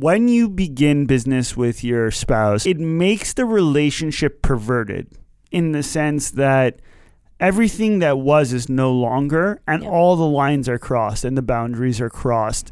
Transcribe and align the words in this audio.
when 0.00 0.28
you 0.28 0.48
begin 0.48 1.06
business 1.06 1.56
with 1.56 1.82
your 1.84 2.10
spouse, 2.10 2.66
it 2.66 2.78
makes 2.78 3.32
the 3.32 3.44
relationship 3.44 4.42
perverted 4.42 5.08
in 5.50 5.72
the 5.72 5.82
sense 5.82 6.30
that 6.32 6.80
everything 7.40 7.98
that 8.00 8.18
was 8.18 8.52
is 8.52 8.68
no 8.68 8.92
longer 8.92 9.60
and 9.66 9.82
Yeah. 9.82 9.88
all 9.88 10.16
the 10.16 10.26
lines 10.26 10.68
are 10.68 10.78
crossed 10.78 11.24
and 11.24 11.36
the 11.36 11.42
boundaries 11.42 12.00
are 12.00 12.10
crossed. 12.10 12.70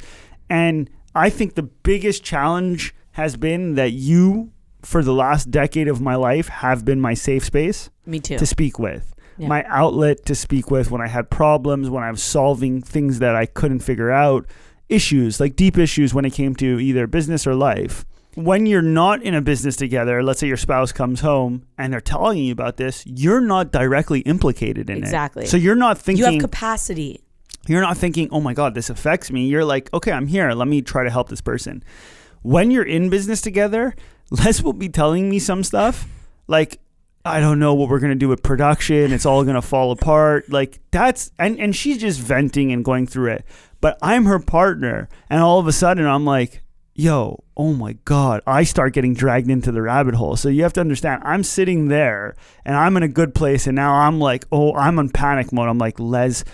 And 0.50 0.90
I 1.14 1.30
think 1.30 1.54
the 1.54 1.62
biggest 1.62 2.22
challenge 2.24 2.94
has 3.12 3.36
been 3.36 3.74
that 3.74 3.92
you 3.92 4.50
for 4.82 5.02
the 5.02 5.12
last 5.14 5.50
decade 5.50 5.88
of 5.88 6.00
my 6.00 6.14
life 6.14 6.48
have 6.48 6.84
been 6.84 7.00
my 7.00 7.14
safe 7.14 7.44
space 7.44 7.88
Me 8.04 8.20
too. 8.20 8.36
to 8.38 8.44
speak 8.46 8.78
with. 8.78 9.14
My 9.36 9.64
outlet 9.64 10.24
to 10.26 10.34
speak 10.36 10.70
with 10.70 10.92
when 10.92 11.00
I 11.00 11.08
had 11.08 11.28
problems, 11.28 11.90
when 11.90 12.04
I 12.04 12.10
was 12.10 12.22
solving 12.22 12.80
things 12.80 13.18
that 13.18 13.34
I 13.34 13.46
couldn't 13.46 13.80
figure 13.80 14.10
out, 14.12 14.46
issues, 14.88 15.40
like 15.40 15.56
deep 15.56 15.78
issues 15.78 16.12
when 16.14 16.24
it 16.24 16.32
came 16.32 16.54
to 16.56 16.78
either 16.80 17.06
business 17.06 17.46
or 17.46 17.54
life. 17.54 18.04
When 18.34 18.66
you're 18.66 18.82
not 18.82 19.22
in 19.22 19.34
a 19.34 19.40
business 19.40 19.76
together, 19.76 20.22
let's 20.22 20.40
say 20.40 20.48
your 20.48 20.56
spouse 20.56 20.90
comes 20.90 21.20
home 21.20 21.66
and 21.78 21.92
they're 21.92 22.00
telling 22.00 22.38
you 22.38 22.52
about 22.52 22.76
this, 22.78 23.04
you're 23.06 23.40
not 23.40 23.70
directly 23.70 24.20
implicated 24.20 24.90
in 24.90 24.98
Exactly. 24.98 25.42
it. 25.42 25.44
Exactly. 25.44 25.46
So 25.46 25.56
you're 25.56 25.76
not 25.76 25.98
thinking. 25.98 26.24
you 26.26 26.32
have 26.32 26.40
capacity. 26.40 27.20
you're 27.68 27.80
not 27.80 27.96
thinking, 27.96 28.28
"Oh 28.32 28.40
my 28.40 28.52
god, 28.52 28.74
this 28.74 28.90
affects 28.90 29.30
me." 29.30 29.46
You're 29.46 29.64
like, 29.64 29.88
"Okay, 29.94 30.10
I'm 30.12 30.26
here. 30.26 30.50
Let 30.52 30.66
me 30.68 30.82
try 30.82 31.04
to 31.04 31.10
help 31.10 31.28
this 31.28 31.40
person." 31.40 31.82
When 32.42 32.70
you're 32.72 32.82
in 32.84 33.08
business 33.08 33.40
together, 33.40 33.94
Les 34.30 34.60
will 34.62 34.72
be 34.74 34.88
telling 34.88 35.30
me 35.30 35.38
some 35.38 35.62
stuff 35.62 36.06
like 36.48 36.80
I 37.24 37.40
don't 37.40 37.58
know 37.58 37.72
what 37.72 37.88
we're 37.88 38.00
gonna 38.00 38.16
do 38.16 38.28
with 38.28 38.42
production. 38.42 39.12
It's 39.12 39.24
all 39.24 39.44
gonna 39.44 39.62
fall 39.62 39.92
apart. 39.92 40.50
Like 40.50 40.80
that's 40.90 41.30
and 41.38 41.58
and 41.58 41.74
she's 41.74 41.98
just 41.98 42.20
venting 42.20 42.70
and 42.72 42.84
going 42.84 43.06
through 43.06 43.30
it. 43.32 43.44
But 43.84 43.98
I'm 44.00 44.24
her 44.24 44.38
partner, 44.38 45.10
and 45.28 45.42
all 45.42 45.58
of 45.58 45.66
a 45.66 45.72
sudden 45.72 46.06
I'm 46.06 46.24
like, 46.24 46.62
"Yo, 46.94 47.44
oh 47.54 47.74
my 47.74 47.98
god!" 48.06 48.40
I 48.46 48.64
start 48.64 48.94
getting 48.94 49.12
dragged 49.12 49.50
into 49.50 49.70
the 49.72 49.82
rabbit 49.82 50.14
hole. 50.14 50.36
So 50.36 50.48
you 50.48 50.62
have 50.62 50.72
to 50.72 50.80
understand, 50.80 51.20
I'm 51.22 51.42
sitting 51.42 51.88
there 51.88 52.34
and 52.64 52.76
I'm 52.76 52.96
in 52.96 53.02
a 53.02 53.08
good 53.08 53.34
place, 53.34 53.66
and 53.66 53.76
now 53.76 53.92
I'm 53.92 54.18
like, 54.18 54.46
"Oh, 54.50 54.74
I'm 54.74 54.98
on 54.98 55.10
panic 55.10 55.52
mode." 55.52 55.68
I'm 55.68 55.76
like, 55.76 56.00
"Les." 56.00 56.44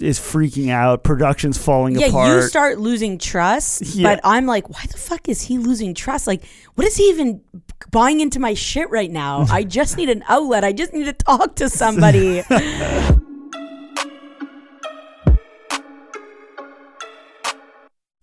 is 0.00 0.18
freaking 0.18 0.70
out. 0.70 1.04
Production's 1.04 1.58
falling 1.58 1.98
Yeah, 1.98 2.06
apart. 2.06 2.28
you 2.28 2.42
start 2.48 2.78
losing 2.78 3.18
trust, 3.18 3.82
Yeah. 3.94 4.08
but 4.14 4.20
I'm 4.24 4.46
like, 4.46 4.70
why 4.70 4.84
the 4.90 4.96
fuck 4.96 5.28
is 5.28 5.42
he 5.42 5.58
losing 5.58 5.92
trust? 5.94 6.26
Like, 6.26 6.44
what 6.76 6.86
is 6.86 6.96
he 6.96 7.04
even 7.10 7.42
buying 7.90 8.20
into 8.20 8.40
my 8.40 8.54
shit 8.54 8.88
right 8.88 9.10
now? 9.10 9.44
I 9.50 9.64
just 9.64 9.98
need 9.98 10.08
an 10.08 10.24
outlet. 10.28 10.64
I 10.64 10.72
just 10.72 10.94
need 10.94 11.04
to 11.04 11.12
talk 11.12 11.56
to 11.56 11.68
somebody. 11.68 12.42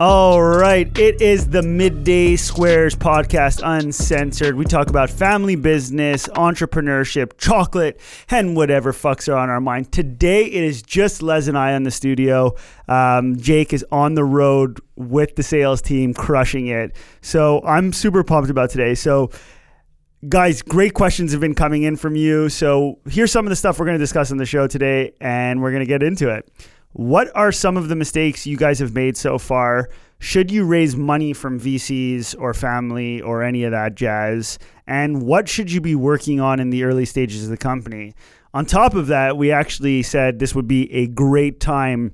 All 0.01 0.41
right, 0.41 0.97
it 0.97 1.21
is 1.21 1.49
the 1.49 1.61
Midday 1.61 2.37
Squares 2.37 2.95
podcast, 2.95 3.59
uncensored. 3.61 4.55
We 4.55 4.63
talk 4.63 4.89
about 4.89 5.09
family 5.09 5.57
business, 5.57 6.29
entrepreneurship, 6.29 7.37
chocolate, 7.37 7.99
and 8.29 8.55
whatever 8.55 8.93
fucks 8.93 9.27
are 9.27 9.35
on 9.35 9.49
our 9.49 9.59
mind. 9.59 9.91
Today, 9.91 10.45
it 10.45 10.63
is 10.63 10.81
just 10.81 11.21
Les 11.21 11.49
and 11.49 11.57
I 11.57 11.73
in 11.73 11.83
the 11.83 11.91
studio. 11.91 12.55
Um, 12.87 13.35
Jake 13.41 13.73
is 13.73 13.85
on 13.91 14.13
the 14.13 14.23
road 14.23 14.79
with 14.95 15.35
the 15.35 15.43
sales 15.43 15.81
team, 15.81 16.13
crushing 16.13 16.67
it. 16.67 16.95
So 17.19 17.61
I'm 17.65 17.91
super 17.91 18.23
pumped 18.23 18.49
about 18.49 18.69
today. 18.69 18.95
So 18.95 19.31
guys, 20.29 20.61
great 20.61 20.93
questions 20.93 21.33
have 21.33 21.41
been 21.41 21.55
coming 21.55 21.83
in 21.83 21.97
from 21.97 22.15
you. 22.15 22.47
So 22.47 22.99
here's 23.09 23.33
some 23.33 23.45
of 23.45 23.49
the 23.49 23.55
stuff 23.57 23.77
we're 23.77 23.85
going 23.85 23.97
to 23.97 24.03
discuss 24.03 24.31
on 24.31 24.37
the 24.37 24.45
show 24.45 24.65
today, 24.65 25.11
and 25.19 25.61
we're 25.61 25.71
going 25.71 25.83
to 25.83 25.85
get 25.85 26.03
into 26.03 26.29
it. 26.29 26.49
What 26.93 27.29
are 27.35 27.51
some 27.51 27.77
of 27.77 27.87
the 27.87 27.95
mistakes 27.95 28.47
you 28.47 28.57
guys 28.57 28.79
have 28.79 28.93
made 28.93 29.15
so 29.15 29.37
far? 29.37 29.89
Should 30.17 30.51
you 30.51 30.65
raise 30.65 30.95
money 30.95 31.33
from 31.33 31.59
VCs 31.59 32.35
or 32.39 32.53
family 32.53 33.21
or 33.21 33.43
any 33.43 33.63
of 33.63 33.71
that 33.71 33.95
jazz? 33.95 34.57
And 34.87 35.21
what 35.21 35.47
should 35.47 35.71
you 35.71 35.81
be 35.81 35.95
working 35.95 36.39
on 36.39 36.59
in 36.59 36.71
the 36.71 36.83
early 36.83 37.05
stages 37.05 37.43
of 37.43 37.49
the 37.51 37.57
company? 37.57 38.15
On 38.53 38.65
top 38.65 38.95
of 38.95 39.07
that, 39.07 39.37
we 39.37 39.51
actually 39.51 40.01
said 40.01 40.39
this 40.39 40.55
would 40.55 40.67
be 40.67 40.91
a 40.91 41.07
great 41.07 41.59
time 41.59 42.13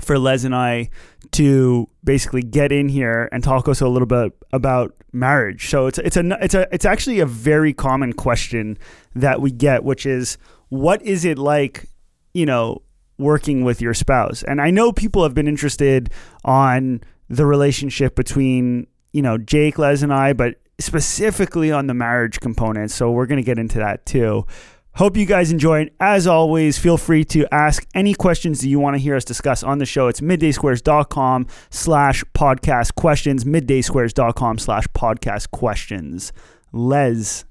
for 0.00 0.18
Les 0.18 0.44
and 0.44 0.54
I 0.54 0.88
to 1.32 1.88
basically 2.02 2.42
get 2.42 2.72
in 2.72 2.88
here 2.88 3.28
and 3.32 3.42
talk 3.42 3.68
also 3.68 3.86
a 3.86 3.90
little 3.90 4.06
bit 4.06 4.32
about 4.52 4.94
marriage. 5.12 5.68
So 5.68 5.88
it's 5.88 5.98
it's 5.98 6.16
a 6.16 6.38
it's 6.42 6.54
a 6.54 6.66
it's 6.72 6.84
actually 6.84 7.20
a 7.20 7.26
very 7.26 7.72
common 7.72 8.12
question 8.12 8.78
that 9.14 9.40
we 9.40 9.50
get, 9.50 9.84
which 9.84 10.06
is 10.06 10.38
what 10.68 11.02
is 11.02 11.24
it 11.24 11.38
like, 11.38 11.86
you 12.32 12.46
know, 12.46 12.82
working 13.20 13.64
with 13.64 13.80
your 13.80 13.94
spouse? 13.94 14.42
And 14.42 14.60
I 14.60 14.70
know 14.70 14.92
people 14.92 15.22
have 15.22 15.34
been 15.34 15.48
interested 15.48 16.10
on 16.44 17.02
the 17.28 17.46
relationship 17.46 18.16
between 18.16 18.86
you 19.12 19.22
know 19.22 19.38
Jake, 19.38 19.78
Les, 19.78 20.02
and 20.02 20.12
I, 20.12 20.32
but 20.32 20.56
specifically 20.78 21.70
on 21.70 21.86
the 21.86 21.94
marriage 21.94 22.40
component. 22.40 22.90
So 22.90 23.10
we're 23.10 23.26
gonna 23.26 23.42
get 23.42 23.58
into 23.58 23.78
that 23.78 24.06
too. 24.06 24.46
Hope 24.94 25.16
you 25.16 25.24
guys 25.24 25.52
enjoy 25.52 25.82
it. 25.82 25.94
As 26.00 26.26
always, 26.26 26.76
feel 26.76 26.96
free 26.98 27.24
to 27.26 27.46
ask 27.54 27.86
any 27.94 28.12
questions 28.12 28.60
that 28.60 28.68
you 28.68 28.80
want 28.80 28.96
to 28.96 28.98
hear 29.00 29.14
us 29.14 29.24
discuss 29.24 29.62
on 29.62 29.78
the 29.78 29.86
show. 29.86 30.08
It's 30.08 30.20
middaysquares.com 30.20 31.46
slash 31.70 32.24
podcast 32.34 32.96
questions, 32.96 33.44
middaysquares.com 33.44 34.58
slash 34.58 34.86
podcast 34.88 35.52
questions. 35.52 36.32
Les, 36.72 37.44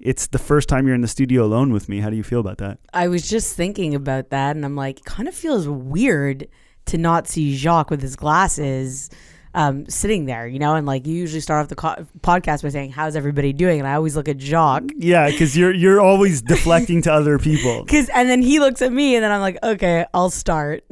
it's 0.00 0.26
the 0.28 0.38
first 0.38 0.68
time 0.68 0.86
you're 0.86 0.94
in 0.94 1.00
the 1.00 1.08
studio 1.08 1.44
alone 1.44 1.72
with 1.72 1.88
me. 1.88 2.00
How 2.00 2.10
do 2.10 2.16
you 2.16 2.22
feel 2.22 2.40
about 2.40 2.58
that? 2.58 2.78
I 2.92 3.08
was 3.08 3.28
just 3.28 3.56
thinking 3.56 3.94
about 3.94 4.30
that, 4.30 4.56
and 4.56 4.64
I'm 4.64 4.76
like, 4.76 5.00
it 5.00 5.04
kind 5.04 5.28
of 5.28 5.34
feels 5.34 5.68
weird 5.68 6.48
to 6.86 6.98
not 6.98 7.26
see 7.26 7.56
Jacques 7.56 7.90
with 7.90 8.02
his 8.02 8.16
glasses 8.16 9.10
um, 9.54 9.86
sitting 9.88 10.26
there, 10.26 10.46
you 10.46 10.58
know? 10.58 10.74
And 10.74 10.86
like, 10.86 11.06
you 11.06 11.14
usually 11.14 11.40
start 11.40 11.62
off 11.62 11.68
the 11.68 11.76
co- 11.76 12.06
podcast 12.20 12.62
by 12.62 12.68
saying, 12.70 12.90
How's 12.90 13.16
everybody 13.16 13.52
doing? 13.52 13.78
And 13.78 13.88
I 13.88 13.94
always 13.94 14.16
look 14.16 14.28
at 14.28 14.38
Jacques. 14.38 14.90
Yeah, 14.96 15.30
because 15.30 15.56
you're 15.56 15.72
you're 15.72 16.00
always 16.00 16.42
deflecting 16.42 17.02
to 17.02 17.12
other 17.12 17.38
people. 17.38 17.84
Cause, 17.88 18.10
and 18.14 18.28
then 18.28 18.42
he 18.42 18.58
looks 18.58 18.82
at 18.82 18.92
me, 18.92 19.14
and 19.14 19.24
then 19.24 19.30
I'm 19.30 19.40
like, 19.40 19.58
okay, 19.62 20.04
I'll 20.12 20.30
start. 20.30 20.84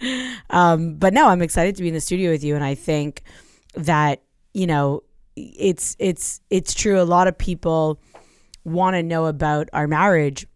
um, 0.50 0.96
but 0.96 1.14
no, 1.14 1.28
I'm 1.28 1.42
excited 1.42 1.76
to 1.76 1.82
be 1.82 1.88
in 1.88 1.94
the 1.94 2.00
studio 2.00 2.30
with 2.30 2.44
you, 2.44 2.54
and 2.54 2.64
I 2.64 2.74
think 2.74 3.22
that 3.74 4.22
you 4.52 4.66
know, 4.66 5.02
it's 5.36 5.96
it's 5.98 6.40
it's 6.50 6.74
true. 6.74 7.00
A 7.00 7.04
lot 7.04 7.28
of 7.28 7.38
people 7.38 8.00
want 8.70 8.94
to 8.94 9.02
know 9.02 9.26
about 9.26 9.68
our 9.72 9.86
marriage 9.86 10.46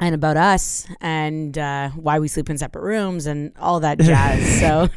and 0.00 0.14
about 0.14 0.36
us 0.38 0.86
and 1.00 1.58
uh, 1.58 1.90
why 1.90 2.18
we 2.18 2.26
sleep 2.26 2.48
in 2.48 2.56
separate 2.56 2.82
rooms 2.82 3.26
and 3.26 3.52
all 3.58 3.80
that 3.80 3.98
jazz. 4.00 4.60
so 4.60 4.88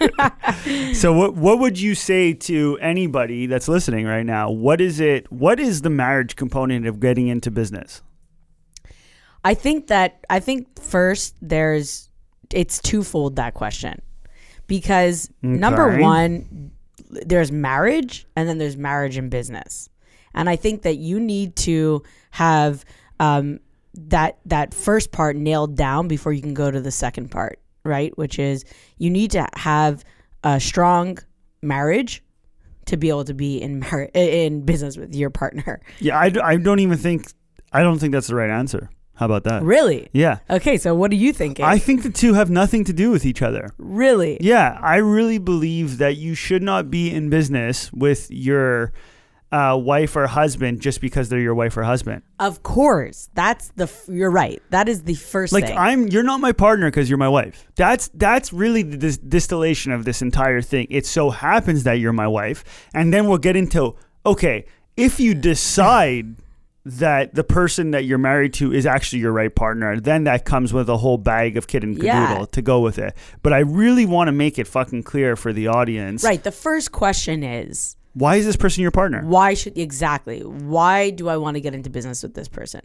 So 0.93 1.13
what 1.13 1.35
what 1.35 1.59
would 1.59 1.79
you 1.79 1.93
say 1.93 2.33
to 2.33 2.77
anybody 2.81 3.45
that's 3.45 3.67
listening 3.67 4.05
right 4.05 4.25
now? 4.25 4.49
What 4.49 4.79
is 4.79 4.99
it 4.99 5.31
what 5.31 5.59
is 5.59 5.81
the 5.81 5.89
marriage 5.89 6.35
component 6.35 6.87
of 6.87 6.99
getting 6.99 7.27
into 7.27 7.51
business? 7.51 8.01
I 9.43 9.53
think 9.53 9.87
that 9.87 10.25
I 10.29 10.39
think 10.39 10.79
first 10.81 11.35
there's 11.41 12.09
it's 12.53 12.79
twofold 12.79 13.35
that 13.35 13.53
question 13.53 14.01
because 14.67 15.29
number 15.41 15.99
one 15.99 16.71
there's 17.09 17.51
marriage 17.51 18.25
and 18.35 18.47
then 18.47 18.57
there's 18.57 18.77
marriage 18.77 19.17
and 19.17 19.29
business 19.29 19.89
and 20.33 20.49
I 20.49 20.55
think 20.55 20.81
that 20.83 20.95
you 20.97 21.19
need 21.19 21.55
to 21.57 22.03
have 22.31 22.83
um, 23.19 23.59
that 23.95 24.39
that 24.45 24.73
first 24.73 25.11
part 25.11 25.35
nailed 25.35 25.75
down 25.75 26.07
before 26.07 26.33
you 26.33 26.41
can 26.41 26.53
go 26.53 26.71
to 26.71 26.81
the 26.81 26.91
second 26.91 27.29
part 27.29 27.59
right 27.83 28.17
which 28.17 28.39
is 28.39 28.63
you 28.97 29.09
need 29.09 29.31
to 29.31 29.45
have 29.55 30.03
a 30.43 30.59
strong 30.59 31.17
marriage 31.61 32.23
to 32.85 32.97
be 32.97 33.09
able 33.09 33.23
to 33.25 33.33
be 33.33 33.61
in 33.61 33.79
mar- 33.79 34.09
in 34.13 34.61
business 34.65 34.97
with 34.97 35.13
your 35.15 35.29
partner 35.29 35.79
Yeah, 35.99 36.17
I 36.19 36.57
don't 36.57 36.79
even 36.79 36.97
think 36.97 37.27
I 37.71 37.81
don't 37.81 37.97
think 37.99 38.11
that's 38.13 38.27
the 38.27 38.35
right 38.35 38.49
answer. 38.49 38.89
How 39.15 39.27
about 39.27 39.43
that? 39.43 39.61
really 39.63 40.09
Yeah. 40.11 40.39
okay 40.49 40.77
so 40.77 40.95
what 40.95 41.11
are 41.11 41.15
you 41.15 41.31
thinking 41.31 41.63
I 41.63 41.77
think 41.77 42.01
the 42.03 42.09
two 42.09 42.33
have 42.33 42.49
nothing 42.49 42.83
to 42.85 42.93
do 42.93 43.11
with 43.11 43.25
each 43.25 43.41
other. 43.43 43.69
really 43.77 44.37
Yeah, 44.41 44.79
I 44.81 44.95
really 44.97 45.37
believe 45.37 45.97
that 45.99 46.17
you 46.17 46.33
should 46.33 46.63
not 46.63 46.89
be 46.89 47.11
in 47.11 47.29
business 47.29 47.93
with 47.93 48.29
your 48.31 48.91
uh, 49.53 49.77
wife 49.77 50.15
or 50.15 50.25
husband 50.25 50.81
just 50.81 50.99
because 50.99 51.29
they're 51.29 51.39
your 51.39 51.53
wife 51.53 51.77
or 51.77 51.83
husband. 51.83 52.23
Of 52.39 52.63
course, 52.63 53.29
that's 53.35 53.69
the. 53.75 53.83
f- 53.83 54.05
You're 54.09 54.31
right. 54.31 54.61
That 54.71 54.89
is 54.89 55.03
the 55.03 55.13
first 55.13 55.53
Like 55.53 55.67
thing. 55.67 55.77
I'm, 55.77 56.07
you're 56.07 56.23
not 56.23 56.39
my 56.41 56.51
partner 56.53 56.87
because 56.89 57.07
you're 57.09 57.19
my 57.19 57.29
wife. 57.29 57.67
That's 57.75 58.09
that's 58.15 58.51
really 58.51 58.81
the 58.81 58.97
dis- 58.97 59.19
distillation 59.19 59.91
of 59.91 60.05
this 60.05 60.21
entire 60.21 60.61
thing. 60.61 60.87
It 60.89 61.05
so 61.05 61.29
happens 61.29 61.83
that 61.83 61.93
you're 61.99 62.13
my 62.13 62.27
wife, 62.27 62.63
and 62.93 63.13
then 63.13 63.27
we'll 63.27 63.37
get 63.37 63.55
into 63.55 63.95
okay. 64.25 64.65
If 64.97 65.19
you 65.19 65.33
decide 65.35 66.35
that 66.85 67.33
the 67.33 67.43
person 67.45 67.91
that 67.91 68.03
you're 68.05 68.17
married 68.17 68.53
to 68.55 68.73
is 68.73 68.85
actually 68.85 69.19
your 69.19 69.31
right 69.31 69.55
partner, 69.55 69.99
then 69.99 70.25
that 70.25 70.43
comes 70.45 70.73
with 70.73 70.89
a 70.89 70.97
whole 70.97 71.17
bag 71.17 71.55
of 71.57 71.65
kid 71.67 71.83
and 71.83 71.95
caboodle 71.95 72.39
Yeah. 72.41 72.45
to 72.51 72.61
go 72.61 72.81
with 72.81 72.99
it. 72.99 73.15
But 73.41 73.53
I 73.53 73.59
really 73.59 74.05
want 74.05 74.27
to 74.27 74.31
make 74.33 74.59
it 74.59 74.67
fucking 74.67 75.03
clear 75.03 75.35
for 75.37 75.53
the 75.53 75.67
audience. 75.67 76.23
right. 76.23 76.43
The 76.43 76.51
first 76.51 76.91
question 76.91 77.41
is 77.43 77.95
Why 78.13 78.35
is 78.35 78.45
this 78.45 78.55
person 78.55 78.81
your 78.81 78.91
partner? 78.91 79.21
why 79.25 79.53
should 79.53 79.77
exactly 79.77 80.41
why 80.41 81.09
do 81.09 81.29
I 81.29 81.37
want 81.37 81.55
to 81.55 81.61
get 81.61 81.73
into 81.73 81.89
business 81.89 82.23
with 82.23 82.33
this 82.33 82.47
person? 82.47 82.81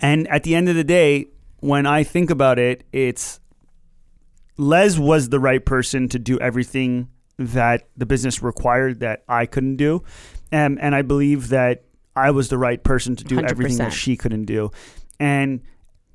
And 0.00 0.28
at 0.28 0.42
the 0.42 0.54
end 0.54 0.68
of 0.68 0.74
the 0.74 0.84
day, 0.84 1.28
when 1.60 1.86
I 1.86 2.04
think 2.04 2.30
about 2.30 2.58
it, 2.58 2.84
it's 2.92 3.40
Les 4.56 4.98
was 4.98 5.28
the 5.28 5.40
right 5.40 5.64
person 5.64 6.08
to 6.08 6.18
do 6.18 6.38
everything 6.38 7.08
that 7.38 7.88
the 7.96 8.06
business 8.06 8.42
required 8.42 9.00
that 9.00 9.22
I 9.28 9.46
couldn't 9.46 9.76
do. 9.76 10.02
Um, 10.52 10.78
and 10.80 10.94
I 10.94 11.02
believe 11.02 11.48
that 11.48 11.84
I 12.16 12.32
was 12.32 12.48
the 12.48 12.58
right 12.58 12.82
person 12.82 13.16
to 13.16 13.24
do 13.24 13.40
everything 13.40 13.78
that 13.78 13.92
she 13.92 14.16
couldn't 14.16 14.46
do. 14.46 14.70
And 15.20 15.62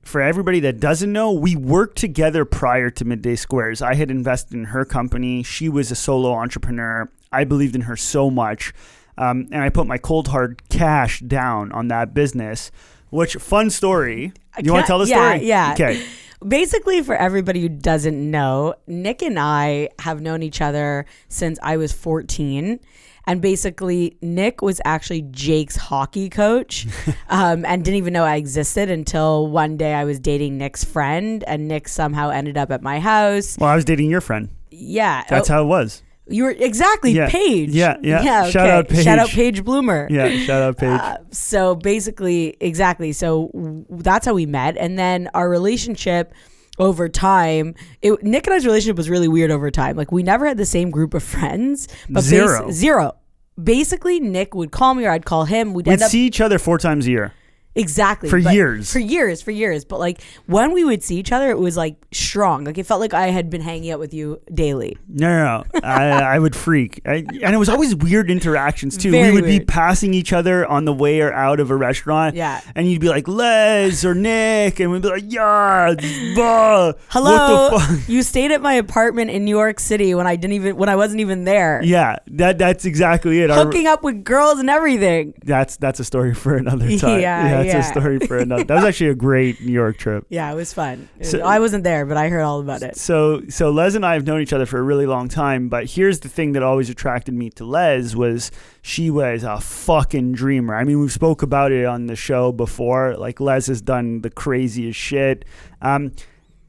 for 0.04 0.20
everybody 0.20 0.60
that 0.62 0.80
doesn't 0.82 1.12
know, 1.12 1.32
we 1.32 1.56
worked 1.56 1.98
together 1.98 2.44
prior 2.44 2.90
to 2.90 3.06
Midday 3.06 3.36
Squares. 3.36 3.82
I 3.82 3.96
had 3.96 4.12
invested 4.12 4.54
in 4.54 4.66
her 4.66 4.84
company. 4.84 5.44
She 5.44 5.70
was 5.70 5.92
a 5.92 5.96
solo 5.96 6.34
entrepreneur. 6.34 7.10
I 7.34 7.44
believed 7.44 7.76
in 7.76 7.82
her 7.82 7.96
so 7.96 8.30
much. 8.30 8.74
Um, 9.18 9.48
and 9.52 9.62
I 9.62 9.70
put 9.70 9.88
my 9.88 9.98
cold 9.98 10.30
hard 10.30 10.62
cash 10.70 11.20
down 11.20 11.72
on 11.72 11.88
that 11.90 12.14
business. 12.14 12.72
Which 13.10 13.36
fun 13.36 13.70
story? 13.70 14.34
You 14.62 14.74
want 14.74 14.86
to 14.86 14.88
tell 14.88 15.00
the 15.00 15.08
yeah, 15.08 15.34
story? 15.34 15.48
yeah. 15.48 15.74
Okay. 15.74 16.06
Basically, 16.46 17.02
for 17.02 17.16
everybody 17.16 17.62
who 17.62 17.70
doesn't 17.70 18.32
know, 18.32 18.74
Nick 18.88 19.22
and 19.22 19.40
I 19.40 19.90
have 20.00 20.20
known 20.20 20.44
each 20.44 20.62
other 20.62 21.06
since 21.30 21.58
I 21.62 21.78
was 21.78 21.94
14. 21.94 22.80
And 23.26 23.42
basically, 23.42 24.18
Nick 24.22 24.62
was 24.62 24.82
actually 24.84 25.22
Jake's 25.22 25.78
hockey 25.78 26.30
coach 26.30 26.88
um, 27.30 27.64
and 27.66 27.86
didn't 27.86 27.98
even 27.98 28.14
know 28.14 28.26
I 28.26 28.36
existed 28.36 28.90
until 28.90 29.48
one 29.48 29.78
day 29.78 29.94
I 29.94 30.04
was 30.04 30.20
dating 30.20 30.58
Nick's 30.58 30.84
friend, 30.84 31.44
and 31.48 31.68
Nick 31.68 31.88
somehow 31.88 32.30
ended 32.32 32.58
up 32.58 32.72
at 32.72 32.82
my 32.82 33.00
house. 33.00 33.58
Well, 33.58 33.70
I 33.70 33.76
was 33.76 33.86
dating 33.86 34.10
your 34.10 34.22
friend. 34.22 34.50
Yeah. 34.72 35.24
That's 35.30 35.50
oh, 35.50 35.54
how 35.54 35.64
it 35.64 35.68
was. 35.68 36.04
You 36.28 36.44
were 36.44 36.52
exactly 36.52 37.12
Yeah. 37.12 37.30
Paige. 37.30 37.70
Yeah, 37.72 37.98
yeah. 38.02 38.50
Shout 38.50 38.66
okay. 38.66 38.72
out 38.72 38.88
Paige. 38.90 39.04
Shout 39.04 39.20
out 39.20 39.30
Paige 39.30 39.64
Bloomer. 39.64 40.08
Yeah. 40.10 40.30
Shout 40.40 40.62
out 40.62 40.78
Paige. 40.78 41.00
Uh, 41.00 41.18
so 41.32 41.76
basically, 41.76 42.56
exactly. 42.60 43.12
So 43.12 43.50
w- 43.54 43.86
that's 43.90 44.26
how 44.26 44.34
we 44.34 44.46
met, 44.46 44.78
and 44.78 44.98
then 44.98 45.30
our 45.34 45.50
relationship 45.50 46.34
over 46.80 47.08
time. 47.10 47.76
It, 48.02 48.24
Nick 48.24 48.48
and 48.48 48.54
I's 48.56 48.66
relationship 48.66 48.98
was 48.98 49.10
really 49.10 49.28
weird 49.28 49.52
over 49.52 49.70
time. 49.70 49.96
Like 49.96 50.12
we 50.12 50.24
never 50.24 50.48
had 50.48 50.58
the 50.58 50.66
same 50.66 50.90
group 50.90 51.14
of 51.14 51.22
friends. 51.24 51.88
But 52.10 52.22
bas- 52.22 52.26
Zero. 52.26 52.72
zero. 52.72 53.16
Basically, 53.62 54.20
Nick 54.20 54.56
would 54.56 54.72
call 54.72 54.96
me 54.96 55.06
or 55.06 55.12
I'd 55.12 55.26
call 55.26 55.46
him. 55.46 55.74
We'd 55.76 55.86
We'd 55.86 55.94
end 55.94 56.02
up 56.04 56.10
see 56.10 56.26
each 56.26 56.42
other 56.42 56.58
four 56.58 56.80
times 56.80 57.06
a 57.06 57.12
year. 57.12 57.34
Exactly 57.76 58.30
for 58.30 58.42
but- 58.42 58.54
years. 58.54 58.92
for 58.92 59.00
years, 59.00 59.42
for 59.42 59.52
years. 59.52 59.86
But 59.86 60.00
like 60.00 60.22
when 60.46 60.72
we 60.74 60.84
would 60.84 61.04
see 61.04 61.18
each 61.18 61.32
other, 61.32 61.50
it 61.50 61.58
was 61.60 61.76
like 61.78 61.96
strong. 62.12 62.64
Like 62.66 62.78
it 62.78 62.86
felt 62.86 63.00
like 63.02 63.14
I 63.14 63.28
had 63.28 63.50
been 63.50 63.62
hanging 63.62 63.92
out 63.92 64.00
with 64.00 64.14
you 64.14 64.40
daily. 64.54 64.98
No, 65.08 65.28
no, 65.28 65.64
no. 65.74 65.80
I, 65.88 66.36
I 66.36 66.40
would 66.40 66.56
freak. 66.56 67.02
I, 67.06 67.26
and 67.42 67.54
it 67.54 67.58
was 67.58 67.70
always 67.70 67.96
weird 67.96 68.30
interactions 68.30 68.98
too. 68.98 69.12
Very 69.12 69.30
we 69.30 69.42
would 69.42 69.46
be 69.46 69.60
passing 69.60 70.14
each 70.14 70.34
other 70.34 70.66
on 70.68 70.86
the 70.86 70.94
way 70.94 71.22
or 71.22 71.34
out 71.34 71.60
of 71.60 71.72
a 71.72 71.76
restaurant. 71.76 72.36
Yeah. 72.36 72.62
And 72.76 72.90
you'd 72.92 73.02
be 73.02 73.10
like, 73.10 73.28
Les 73.28 74.04
or 74.06 74.14
Nick. 74.16 74.80
And 74.80 74.92
we'd 74.92 75.02
be 75.02 75.10
like, 75.10 75.24
yeah, 75.28 75.94
bah, 76.36 76.94
Hello, 77.10 77.70
What 77.72 77.72
the 77.72 77.80
fuck? 77.98 78.10
you 78.10 78.22
stayed 78.24 78.52
at 78.52 78.62
my 78.62 78.74
apartment 78.74 79.32
in 79.32 79.46
New 79.46 79.56
York 79.58 79.80
City 79.80 80.14
when 80.16 80.28
I 80.28 80.36
didn't 80.36 80.54
even 80.54 80.76
when 80.78 80.90
I 80.90 80.96
wasn't 80.96 81.22
even 81.22 81.44
there. 81.44 81.82
Yeah, 81.84 82.18
that 82.28 82.58
that's 82.58 82.86
exactly 82.86 83.40
it. 83.42 83.50
Our- 83.50 83.66
hooking 83.66 83.88
up 83.88 84.04
with 84.04 84.24
girls 84.24 84.60
and 84.60 84.70
everything. 84.70 85.34
that's 85.44 85.78
that's 85.78 86.00
a 86.00 86.04
story 86.04 86.34
for 86.34 86.56
another 86.56 86.88
time. 86.98 87.20
Yeah, 87.22 87.63
that's 87.64 87.74
yeah. 87.74 87.90
a 87.90 88.02
story 88.02 88.20
for 88.20 88.38
another. 88.48 88.64
That 88.64 88.76
was 88.76 88.84
actually 88.84 89.10
a 89.10 89.16
great 89.16 89.62
New 89.62 89.72
York 89.72 89.98
trip. 89.98 90.26
Yeah, 90.30 90.52
it 90.52 90.56
was 90.56 90.74
fun. 90.74 91.10
It 91.16 91.20
was- 91.20 91.30
So- 91.32 91.42
I 91.42 91.60
wasn't 91.60 91.84
there, 91.84 92.06
but 92.06 92.18
I 92.18 92.30
heard 92.30 92.42
all 92.42 92.60
about 92.60 92.82
it. 92.82 92.96
So 92.98 93.44
so 93.50 93.72
Les 93.72 93.96
and 93.96 94.06
I 94.06 94.14
have 94.14 94.26
known 94.26 94.42
each 94.42 94.54
other 94.54 94.66
for 94.66 94.80
a 94.80 94.84
really 94.84 95.06
long 95.06 95.30
time, 95.30 95.70
but 95.70 95.90
here's 95.92 96.20
the 96.22 96.30
thing 96.30 96.54
that 96.54 96.64
always 96.64 96.90
attracted 96.90 97.34
me 97.34 97.50
to 97.52 97.66
Les 97.66 98.16
was 98.16 98.52
she 98.82 99.10
was 99.10 99.44
a 99.44 99.60
fucking 99.60 100.34
dreamer. 100.34 100.76
I 100.76 100.84
mean, 100.84 101.00
we've 101.00 101.12
spoke 101.12 101.42
about 101.42 101.72
it 101.72 101.86
on 101.86 102.08
the 102.08 102.16
show 102.16 102.52
before. 102.52 103.16
Like 103.18 103.40
Les 103.40 103.68
has 103.68 103.82
done 103.82 104.22
the 104.22 104.30
craziest 104.30 105.00
shit. 105.00 105.46
Um 105.82 106.12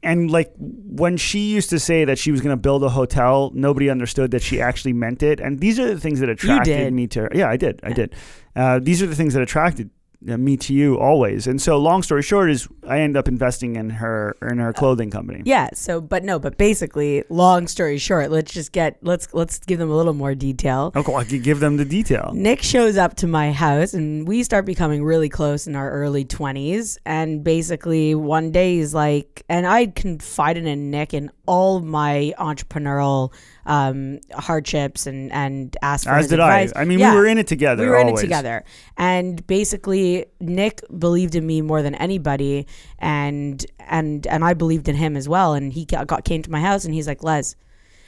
and 0.03 0.31
like 0.31 0.53
when 0.59 1.17
she 1.17 1.39
used 1.51 1.71
to 1.71 1.79
say 1.81 2.05
that 2.05 2.19
she 2.19 2.31
was 2.31 2.43
going 2.43 2.55
to 2.55 2.61
build 2.61 2.85
a 2.85 2.91
hotel, 2.91 3.51
nobody 3.55 3.89
understood 3.89 4.33
that 4.33 4.43
she 4.43 4.61
actually 4.61 4.93
meant 4.93 5.23
it. 5.23 5.41
And 5.41 5.61
these 5.61 5.81
are 5.81 5.87
the 5.93 5.99
things 5.99 6.21
that 6.21 6.29
attracted 6.29 6.93
me 6.93 7.07
to 7.09 7.23
her. 7.23 7.31
Yeah, 7.35 7.49
I 7.49 7.57
did. 7.57 7.81
I 7.83 7.93
did. 7.95 8.15
Uh, 8.55 8.79
these 8.81 9.03
are 9.03 9.07
the 9.07 9.17
things 9.17 9.33
that 9.33 9.43
attracted 9.43 9.89
me 10.25 10.57
to 10.57 10.75
you 10.75 10.99
always. 10.99 11.47
And 11.47 11.61
so, 11.61 11.79
long 11.79 12.03
story 12.03 12.23
short, 12.23 12.51
is 12.51 12.69
I 12.87 13.01
end 13.01 13.17
up 13.17 13.29
investing 13.29 13.77
in 13.77 13.91
her 13.91 14.37
in 14.43 14.59
her 14.59 14.71
uh, 14.71 14.73
clothing 14.73 15.11
company. 15.11 15.43
Yeah. 15.45 15.69
So, 15.75 16.01
but 16.01 16.25
no, 16.25 16.39
but 16.39 16.57
basically, 16.57 17.25
long 17.29 17.67
story 17.67 17.99
short, 17.99 18.31
let's 18.31 18.53
just 18.53 18.73
get 18.73 18.99
let's 19.03 19.33
let's 19.35 19.59
give 19.59 19.79
them 19.79 19.91
a 19.91 19.97
little 19.97 20.15
more 20.15 20.35
detail. 20.35 20.93
Okay, 20.95 21.15
I 21.15 21.25
could 21.25 21.43
give 21.43 21.61
them 21.61 21.77
the 21.77 21.85
detail. 21.85 22.33
Nick 22.35 22.63
shows 22.63 22.97
up 22.97 23.17
to 23.17 23.27
my 23.27 23.53
house 23.53 23.95
and 23.95 24.27
we 24.27 24.43
start 24.43 24.65
becoming 24.65 25.05
really 25.05 25.29
close 25.29 25.67
in 25.67 25.77
our 25.77 25.91
early 25.91 26.25
20s. 26.25 26.99
And 27.05 27.45
basically, 27.45 28.15
one 28.15 28.51
day 28.51 28.77
he's 28.77 28.95
like, 28.95 29.43
and 29.49 29.67
I 29.67 29.87
confided 29.87 30.67
in 30.67 30.91
Nick 30.91 31.15
in 31.15 31.31
all 31.47 31.81
my 31.81 32.33
entrepreneurial 32.39 33.33
um, 33.67 34.21
hardships 34.33 35.07
and, 35.07 35.33
and 35.33 35.77
asked 35.83 36.05
for 36.05 36.11
As 36.11 36.25
his 36.25 36.31
did 36.31 36.41
advice. 36.41 36.73
I. 36.77 36.83
I 36.83 36.85
mean, 36.85 36.99
Yeah. 36.99 37.13
we 37.13 37.21
were 37.21 37.27
in 37.27 37.39
it 37.39 37.47
together. 37.47 37.83
we 37.83 37.89
were 37.89 37.99
in 37.99 38.09
it 38.09 38.17
together 38.17 38.65
and 38.97 39.47
basically 39.47 40.27
nick 40.41 40.81
believed 40.99 41.35
in 41.35 41.47
me 41.47 41.61
more 41.63 41.83
than 41.83 41.95
anybody 41.97 42.67
and 42.99 43.65
and 43.81 44.27
and 44.27 44.45
i 44.45 44.55
believed 44.55 44.89
in 44.89 44.95
him 44.97 45.17
as 45.17 45.29
well 45.29 45.55
and 45.55 45.73
he 45.73 45.85
got, 45.85 46.07
got 46.07 46.25
came 46.25 46.43
to 46.43 46.51
my 46.51 46.61
house 46.61 46.85
and 46.85 46.95
he's 46.95 47.07
like 47.07 47.23
les 47.23 47.57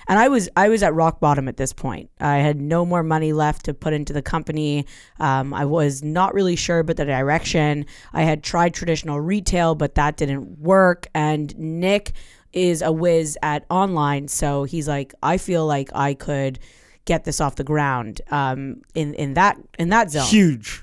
and 0.09 0.19
i 0.19 0.29
was 0.29 0.49
i 0.57 0.69
was 0.69 0.83
at 0.83 0.95
rock 0.95 1.19
bottom 1.21 1.49
at 1.49 1.57
this 1.57 1.73
point 1.73 2.11
i 2.21 2.37
had 2.37 2.61
no 2.61 2.85
more 2.87 3.03
money 3.03 3.33
left 3.33 3.65
to 3.65 3.75
put 3.75 3.93
into 3.93 4.13
the 4.13 4.23
company 4.23 4.87
um, 5.19 5.53
i 5.55 5.65
was 5.65 6.03
not 6.03 6.33
really 6.35 6.57
sure 6.57 6.79
about 6.81 6.97
the 6.97 7.05
direction 7.05 7.85
i 8.13 8.23
had 8.23 8.43
tried 8.43 8.73
traditional 8.75 9.21
retail 9.21 9.75
but 9.75 9.95
that 9.97 10.17
didn't 10.17 10.59
work 10.61 11.09
and 11.15 11.57
nick 11.59 12.13
is 12.53 12.83
a 12.83 12.91
whiz 12.93 13.37
at 13.43 13.65
online 13.71 14.29
so 14.29 14.65
he's 14.65 14.89
like 14.89 15.13
i 15.23 15.37
feel 15.37 15.67
like 15.67 15.91
i 15.95 16.15
could 16.15 16.59
get 17.05 17.25
this 17.25 17.41
off 17.41 17.55
the 17.57 17.65
ground 17.65 18.21
um, 18.33 18.83
in 18.95 19.15
in 19.15 19.35
that 19.35 19.57
in 19.79 19.91
that 19.91 20.11
zone. 20.11 20.27
Huge. 20.27 20.83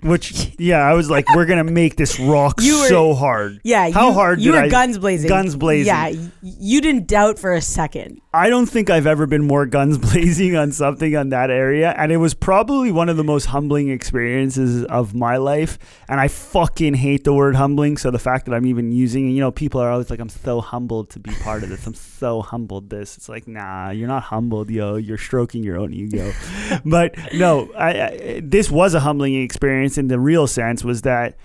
Which, 0.00 0.54
yeah, 0.60 0.78
I 0.78 0.92
was 0.92 1.10
like, 1.10 1.28
we're 1.34 1.44
gonna 1.46 1.64
make 1.64 1.96
this 1.96 2.20
rock 2.20 2.58
were- 2.60 2.86
so 2.86 3.14
hard. 3.14 3.60
Yeah, 3.64 3.90
How 3.90 4.08
you, 4.10 4.12
hard 4.14 4.40
You 4.40 4.52
were 4.52 4.58
I- 4.58 4.68
guns 4.68 4.96
blazing. 4.98 5.28
Guns 5.28 5.56
blazing. 5.56 5.86
Yeah, 5.88 6.12
you 6.40 6.80
didn't 6.80 7.08
doubt 7.08 7.40
for 7.40 7.52
a 7.54 7.60
second. 7.60 8.20
I 8.38 8.50
don't 8.50 8.66
think 8.66 8.88
I've 8.88 9.08
ever 9.08 9.26
been 9.26 9.44
more 9.44 9.66
guns 9.66 9.98
blazing 10.12 10.54
on 10.54 10.70
something 10.70 11.16
on 11.16 11.30
that 11.30 11.50
area, 11.50 11.92
and 11.98 12.12
it 12.12 12.18
was 12.18 12.34
probably 12.34 12.92
one 12.92 13.08
of 13.08 13.16
the 13.16 13.24
most 13.24 13.46
humbling 13.46 13.88
experiences 13.88 14.84
of 14.84 15.12
my 15.12 15.38
life. 15.38 15.76
And 16.08 16.20
I 16.20 16.28
fucking 16.28 16.94
hate 16.94 17.24
the 17.24 17.32
word 17.32 17.56
humbling. 17.56 17.96
So 17.96 18.12
the 18.12 18.18
fact 18.20 18.46
that 18.46 18.54
I'm 18.54 18.64
even 18.64 18.92
using, 18.92 19.28
it, 19.28 19.32
you 19.32 19.40
know, 19.40 19.50
people 19.50 19.80
are 19.80 19.90
always 19.90 20.08
like, 20.08 20.20
"I'm 20.20 20.28
so 20.28 20.60
humbled 20.60 21.10
to 21.10 21.18
be 21.18 21.32
part 21.42 21.64
of 21.64 21.68
this. 21.68 21.84
I'm 21.84 21.94
so 21.94 22.40
humbled." 22.40 22.90
This, 22.90 23.16
it's 23.16 23.28
like, 23.28 23.48
nah, 23.48 23.90
you're 23.90 24.06
not 24.06 24.22
humbled, 24.22 24.70
yo. 24.70 24.94
You're 24.94 25.18
stroking 25.18 25.64
your 25.64 25.76
own 25.76 25.92
ego. 25.92 26.32
but 26.84 27.16
no, 27.34 27.72
I, 27.72 28.02
I, 28.02 28.40
this 28.44 28.70
was 28.70 28.94
a 28.94 29.00
humbling 29.00 29.34
experience 29.42 29.98
in 29.98 30.06
the 30.06 30.20
real 30.20 30.46
sense. 30.46 30.84
Was 30.84 31.02
that 31.02 31.36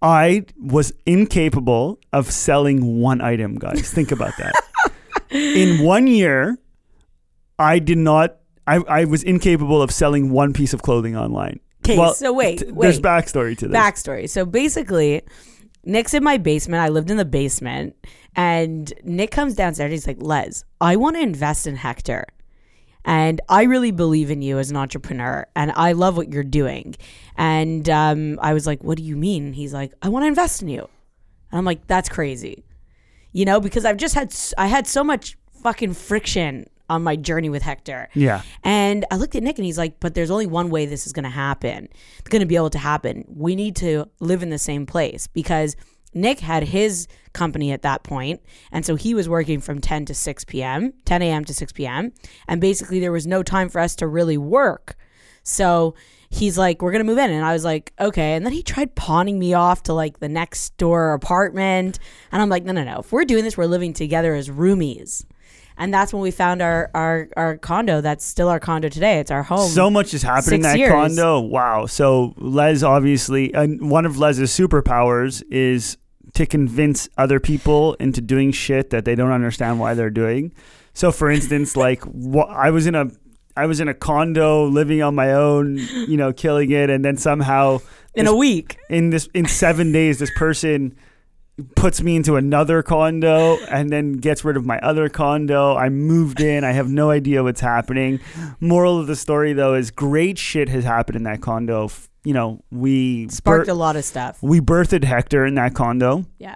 I 0.00 0.46
was 0.58 0.94
incapable 1.04 2.00
of 2.14 2.30
selling 2.30 3.00
one 3.00 3.20
item, 3.20 3.56
guys. 3.56 3.92
Think 3.92 4.10
about 4.10 4.32
that. 4.38 4.54
In 5.30 5.84
one 5.84 6.06
year, 6.06 6.58
I 7.58 7.78
did 7.78 7.98
not. 7.98 8.36
I, 8.66 8.76
I 8.76 9.04
was 9.04 9.22
incapable 9.22 9.82
of 9.82 9.90
selling 9.90 10.30
one 10.30 10.52
piece 10.52 10.72
of 10.72 10.82
clothing 10.82 11.16
online. 11.16 11.60
Okay, 11.84 11.96
Well, 11.98 12.14
so 12.14 12.32
wait, 12.32 12.62
wait. 12.70 12.74
There's 12.80 13.00
backstory 13.00 13.56
to 13.58 13.68
this. 13.68 13.76
Backstory. 13.76 14.28
So 14.28 14.44
basically, 14.44 15.22
Nick's 15.84 16.14
in 16.14 16.22
my 16.22 16.36
basement. 16.36 16.82
I 16.82 16.88
lived 16.88 17.10
in 17.10 17.16
the 17.16 17.24
basement, 17.24 17.96
and 18.36 18.92
Nick 19.02 19.30
comes 19.30 19.54
downstairs. 19.54 19.86
and 19.86 19.92
He's 19.92 20.06
like, 20.06 20.18
"Les, 20.20 20.64
I 20.80 20.96
want 20.96 21.16
to 21.16 21.22
invest 21.22 21.66
in 21.66 21.76
Hector." 21.76 22.26
And 23.04 23.40
I 23.48 23.62
really 23.62 23.92
believe 23.92 24.30
in 24.30 24.42
you 24.42 24.58
as 24.58 24.70
an 24.70 24.76
entrepreneur, 24.76 25.46
and 25.56 25.72
I 25.74 25.92
love 25.92 26.18
what 26.18 26.30
you're 26.30 26.44
doing. 26.44 26.96
And 27.36 27.88
um, 27.88 28.38
I 28.42 28.52
was 28.52 28.66
like, 28.66 28.84
"What 28.84 28.98
do 28.98 29.02
you 29.02 29.16
mean?" 29.16 29.54
He's 29.54 29.72
like, 29.72 29.92
"I 30.02 30.10
want 30.10 30.24
to 30.24 30.28
invest 30.28 30.60
in 30.62 30.68
you." 30.68 30.86
And 31.50 31.58
I'm 31.58 31.64
like, 31.64 31.86
"That's 31.86 32.10
crazy," 32.10 32.62
you 33.32 33.44
know, 33.44 33.60
because 33.60 33.84
I've 33.84 33.96
just 33.96 34.14
had 34.14 34.34
I 34.58 34.66
had 34.66 34.86
so 34.86 35.04
much 35.04 35.36
fucking 35.62 35.94
friction 35.94 36.66
on 36.88 37.04
my 37.04 37.14
journey 37.14 37.48
with 37.48 37.62
Hector. 37.62 38.08
Yeah. 38.14 38.42
And 38.64 39.04
I 39.10 39.16
looked 39.16 39.36
at 39.36 39.42
Nick 39.42 39.58
and 39.58 39.64
he's 39.64 39.78
like, 39.78 40.00
but 40.00 40.14
there's 40.14 40.30
only 40.30 40.46
one 40.46 40.70
way 40.70 40.86
this 40.86 41.06
is 41.06 41.12
going 41.12 41.24
to 41.24 41.30
happen. 41.30 41.88
It's 42.18 42.28
going 42.28 42.40
to 42.40 42.46
be 42.46 42.56
able 42.56 42.70
to 42.70 42.78
happen. 42.78 43.24
We 43.28 43.54
need 43.54 43.76
to 43.76 44.08
live 44.18 44.42
in 44.42 44.50
the 44.50 44.58
same 44.58 44.86
place 44.86 45.28
because 45.28 45.76
Nick 46.12 46.40
had 46.40 46.64
his 46.64 47.06
company 47.32 47.70
at 47.70 47.82
that 47.82 48.02
point, 48.02 48.42
And 48.72 48.84
so 48.84 48.96
he 48.96 49.14
was 49.14 49.28
working 49.28 49.60
from 49.60 49.80
10 49.80 50.06
to 50.06 50.14
6 50.14 50.44
p.m., 50.46 50.92
10 51.04 51.22
a.m. 51.22 51.44
to 51.44 51.54
6 51.54 51.72
p.m. 51.72 52.12
And 52.48 52.60
basically, 52.60 52.98
there 52.98 53.12
was 53.12 53.28
no 53.28 53.44
time 53.44 53.68
for 53.68 53.80
us 53.80 53.94
to 53.96 54.08
really 54.08 54.36
work. 54.36 54.96
So 55.42 55.94
he's 56.30 56.56
like, 56.56 56.80
we're 56.82 56.92
going 56.92 57.04
to 57.04 57.10
move 57.10 57.18
in. 57.18 57.30
And 57.30 57.44
I 57.44 57.52
was 57.52 57.64
like, 57.64 57.92
okay. 58.00 58.34
And 58.34 58.44
then 58.46 58.52
he 58.52 58.62
tried 58.62 58.94
pawning 58.94 59.38
me 59.38 59.54
off 59.54 59.82
to 59.84 59.92
like 59.92 60.20
the 60.20 60.28
next 60.28 60.76
door 60.76 61.12
apartment. 61.12 61.98
And 62.30 62.40
I'm 62.40 62.48
like, 62.48 62.64
no, 62.64 62.72
no, 62.72 62.84
no. 62.84 63.00
If 63.00 63.12
we're 63.12 63.24
doing 63.24 63.44
this, 63.44 63.56
we're 63.56 63.66
living 63.66 63.92
together 63.92 64.34
as 64.34 64.48
roomies. 64.48 65.24
And 65.76 65.94
that's 65.94 66.12
when 66.12 66.20
we 66.22 66.30
found 66.30 66.60
our, 66.60 66.90
our, 66.94 67.28
our 67.36 67.56
condo. 67.56 68.00
That's 68.02 68.24
still 68.24 68.48
our 68.48 68.60
condo 68.60 68.88
today. 68.90 69.18
It's 69.18 69.30
our 69.30 69.42
home. 69.42 69.70
So 69.70 69.88
much 69.88 70.12
has 70.12 70.22
happened 70.22 70.52
in 70.56 70.62
Six 70.62 70.72
that 70.74 70.78
years. 70.78 70.92
condo. 70.92 71.40
Wow. 71.40 71.86
So 71.86 72.34
Les 72.36 72.82
obviously, 72.82 73.52
and 73.54 73.90
one 73.90 74.04
of 74.04 74.18
Les's 74.18 74.50
superpowers 74.50 75.42
is 75.50 75.96
to 76.34 76.44
convince 76.46 77.08
other 77.16 77.40
people 77.40 77.94
into 77.94 78.20
doing 78.20 78.52
shit 78.52 78.90
that 78.90 79.04
they 79.04 79.14
don't 79.14 79.32
understand 79.32 79.80
why 79.80 79.94
they're 79.94 80.10
doing. 80.10 80.52
So, 80.92 81.10
for 81.10 81.30
instance, 81.30 81.76
like 81.76 82.02
wh- 82.04 82.48
I 82.50 82.70
was 82.70 82.86
in 82.86 82.94
a 82.94 83.10
I 83.60 83.66
was 83.66 83.80
in 83.80 83.88
a 83.88 83.94
condo 83.94 84.64
living 84.66 85.02
on 85.02 85.14
my 85.14 85.32
own, 85.32 85.76
you 86.08 86.16
know, 86.16 86.32
killing 86.32 86.70
it, 86.70 86.88
and 86.90 87.04
then 87.04 87.16
somehow 87.16 87.78
in 88.14 88.24
this- 88.24 88.32
a 88.32 88.36
week. 88.36 88.76
in 88.88 89.10
this 89.10 89.28
in 89.34 89.46
seven 89.46 89.92
days, 89.92 90.18
this 90.18 90.30
person 90.36 90.94
puts 91.76 92.02
me 92.02 92.16
into 92.16 92.36
another 92.36 92.82
condo 92.82 93.58
and 93.70 93.90
then 93.90 94.14
gets 94.14 94.44
rid 94.46 94.56
of 94.56 94.64
my 94.64 94.78
other 94.78 95.10
condo. 95.10 95.76
I 95.76 95.90
moved 95.90 96.40
in. 96.40 96.64
I 96.64 96.72
have 96.72 96.88
no 96.88 97.10
idea 97.10 97.42
what's 97.42 97.60
happening. 97.60 98.18
Moral 98.60 98.98
of 98.98 99.06
the 99.06 99.16
story, 99.16 99.52
though, 99.52 99.74
is 99.74 99.90
great 99.90 100.38
shit 100.38 100.70
has 100.70 100.84
happened 100.84 101.16
in 101.16 101.24
that 101.24 101.42
condo. 101.42 101.90
You 102.24 102.32
know, 102.32 102.62
we 102.70 103.28
Sparked 103.28 103.66
bir- 103.66 103.72
a 103.72 103.74
lot 103.74 103.96
of 103.96 104.04
stuff. 104.06 104.38
we 104.42 104.60
birthed 104.60 105.04
Hector 105.04 105.44
in 105.44 105.54
that 105.56 105.74
condo. 105.74 106.24
Yeah. 106.38 106.54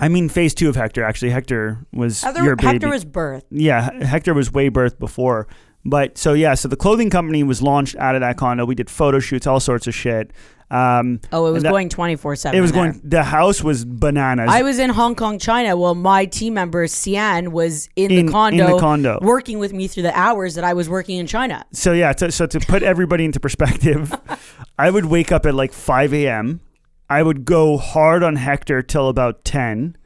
I 0.00 0.08
mean, 0.08 0.28
phase 0.28 0.54
two 0.54 0.68
of 0.68 0.76
Hector. 0.76 1.02
Actually, 1.02 1.30
Hector 1.30 1.86
was 1.92 2.22
Other, 2.22 2.42
your 2.44 2.54
baby. 2.54 2.68
Hector 2.68 2.88
was 2.90 3.04
birth. 3.04 3.44
yeah, 3.50 4.04
Hector 4.04 4.32
was 4.34 4.52
way 4.52 4.68
birthed 4.70 4.98
before. 4.98 5.48
But 5.88 6.18
so 6.18 6.32
yeah, 6.34 6.54
so 6.54 6.68
the 6.68 6.76
clothing 6.76 7.10
company 7.10 7.42
was 7.42 7.62
launched 7.62 7.96
out 7.96 8.14
of 8.14 8.20
that 8.20 8.36
condo. 8.36 8.64
We 8.64 8.74
did 8.74 8.90
photo 8.90 9.18
shoots, 9.20 9.46
all 9.46 9.60
sorts 9.60 9.86
of 9.86 9.94
shit. 9.94 10.32
Um, 10.70 11.20
Oh, 11.32 11.46
it 11.46 11.52
was 11.52 11.62
that- 11.62 11.70
going 11.72 11.88
twenty 11.88 12.14
four 12.16 12.36
seven. 12.36 12.58
it 12.58 12.60
was 12.60 12.72
going. 12.72 13.00
The 13.02 13.22
house 13.22 13.62
was 13.64 13.86
bananas. 13.86 14.50
I 14.52 14.62
was 14.62 14.78
in 14.78 14.90
Hong 14.90 15.14
Kong, 15.14 15.38
China. 15.38 15.76
Well, 15.78 15.94
my 15.94 16.26
team 16.26 16.52
member 16.54 16.86
Sian 16.86 17.52
was 17.52 17.88
in, 17.96 18.10
In- 18.10 18.26
the 18.26 18.32
condo, 18.32 18.66
in 18.66 18.72
the 18.72 18.78
condo. 18.78 19.18
working 19.22 19.58
with 19.58 19.72
me 19.72 19.88
through 19.88 20.02
the 20.02 20.14
hours 20.18 20.56
that 20.56 20.64
I 20.64 20.74
was 20.74 20.86
working 20.88 21.16
in 21.16 21.26
China. 21.26 21.64
so 21.72 21.92
yeah, 21.92 22.12
to, 22.14 22.30
so 22.30 22.44
to 22.46 22.60
put 22.60 22.82
everybody 22.82 23.24
into 23.24 23.40
perspective, 23.40 24.14
I 24.78 24.90
would 24.90 25.06
wake 25.06 25.32
up 25.32 25.46
at 25.46 25.54
like 25.54 25.72
5 25.72 26.12
a.m. 26.12 26.60
I 27.08 27.22
would 27.22 27.46
go 27.46 27.78
hard 27.78 28.22
on 28.22 28.36
Hector 28.36 28.82
till 28.82 29.08
about 29.08 29.46
10, 29.46 29.96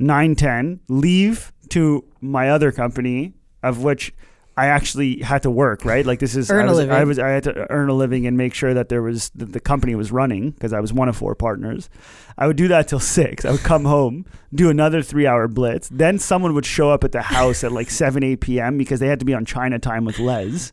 9, 0.00 0.34
10, 0.34 0.80
leave 0.88 1.52
to 1.68 2.04
my 2.20 2.50
other 2.50 2.72
company, 2.72 3.34
of 3.62 3.84
which 3.84 4.12
I 4.58 4.66
actually 4.66 5.20
had 5.20 5.42
to 5.42 5.50
work, 5.50 5.84
right? 5.84 6.04
Like 6.04 6.18
this 6.18 6.34
is 6.34 6.50
Earn 6.50 6.62
I 6.62 6.64
a 6.64 6.68
was, 6.70 6.78
living. 6.78 6.94
I 6.94 7.04
was 7.04 7.18
I 7.18 7.28
had 7.28 7.44
to 7.44 7.70
earn 7.70 7.88
a 7.88 7.94
living 7.94 8.26
and 8.26 8.36
make 8.36 8.54
sure 8.54 8.74
that 8.74 8.88
there 8.88 9.02
was 9.02 9.30
that 9.36 9.52
the 9.52 9.60
company 9.60 9.94
was 9.94 10.10
running 10.10 10.50
because 10.50 10.72
I 10.72 10.80
was 10.80 10.92
one 10.92 11.08
of 11.08 11.16
four 11.16 11.34
partners. 11.34 11.88
I 12.36 12.46
would 12.46 12.56
do 12.56 12.68
that 12.68 12.88
till 12.88 13.00
six. 13.00 13.44
I 13.44 13.52
would 13.52 13.60
come 13.60 13.84
home, 13.84 14.26
do 14.52 14.68
another 14.68 15.00
three 15.02 15.26
hour 15.26 15.46
blitz. 15.46 15.88
Then 15.88 16.18
someone 16.18 16.54
would 16.54 16.66
show 16.66 16.90
up 16.90 17.04
at 17.04 17.12
the 17.12 17.22
house 17.22 17.62
at 17.62 17.72
like 17.72 17.88
seven, 17.90 18.22
eight 18.24 18.40
p.m. 18.40 18.78
because 18.78 18.98
they 19.00 19.08
had 19.08 19.20
to 19.20 19.24
be 19.24 19.34
on 19.34 19.44
China 19.44 19.78
time 19.78 20.04
with 20.04 20.18
Les. 20.18 20.72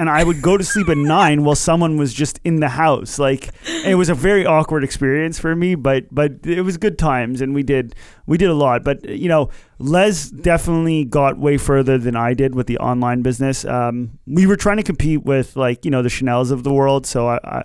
And 0.00 0.08
I 0.08 0.24
would 0.24 0.40
go 0.40 0.56
to 0.56 0.64
sleep 0.64 0.88
at 0.88 0.96
nine 0.96 1.44
while 1.44 1.54
someone 1.54 1.98
was 1.98 2.14
just 2.14 2.40
in 2.42 2.60
the 2.60 2.70
house. 2.70 3.18
Like 3.18 3.50
it 3.84 3.96
was 3.96 4.08
a 4.08 4.14
very 4.14 4.46
awkward 4.46 4.82
experience 4.82 5.38
for 5.38 5.54
me, 5.54 5.74
but 5.74 6.06
but 6.10 6.32
it 6.44 6.62
was 6.62 6.78
good 6.78 6.98
times, 6.98 7.42
and 7.42 7.54
we 7.54 7.62
did 7.62 7.94
we 8.24 8.38
did 8.38 8.48
a 8.48 8.54
lot. 8.54 8.82
But 8.82 9.06
you 9.06 9.28
know, 9.28 9.50
Les 9.78 10.30
definitely 10.30 11.04
got 11.04 11.36
way 11.36 11.58
further 11.58 11.98
than 11.98 12.16
I 12.16 12.32
did 12.32 12.54
with 12.54 12.66
the 12.66 12.78
online 12.78 13.20
business. 13.20 13.66
Um, 13.66 14.18
we 14.26 14.46
were 14.46 14.56
trying 14.56 14.78
to 14.78 14.82
compete 14.82 15.22
with 15.24 15.54
like 15.54 15.84
you 15.84 15.90
know 15.90 16.00
the 16.00 16.08
Chanel's 16.08 16.50
of 16.50 16.64
the 16.64 16.72
world, 16.72 17.06
so 17.06 17.28
I. 17.28 17.38
I 17.44 17.64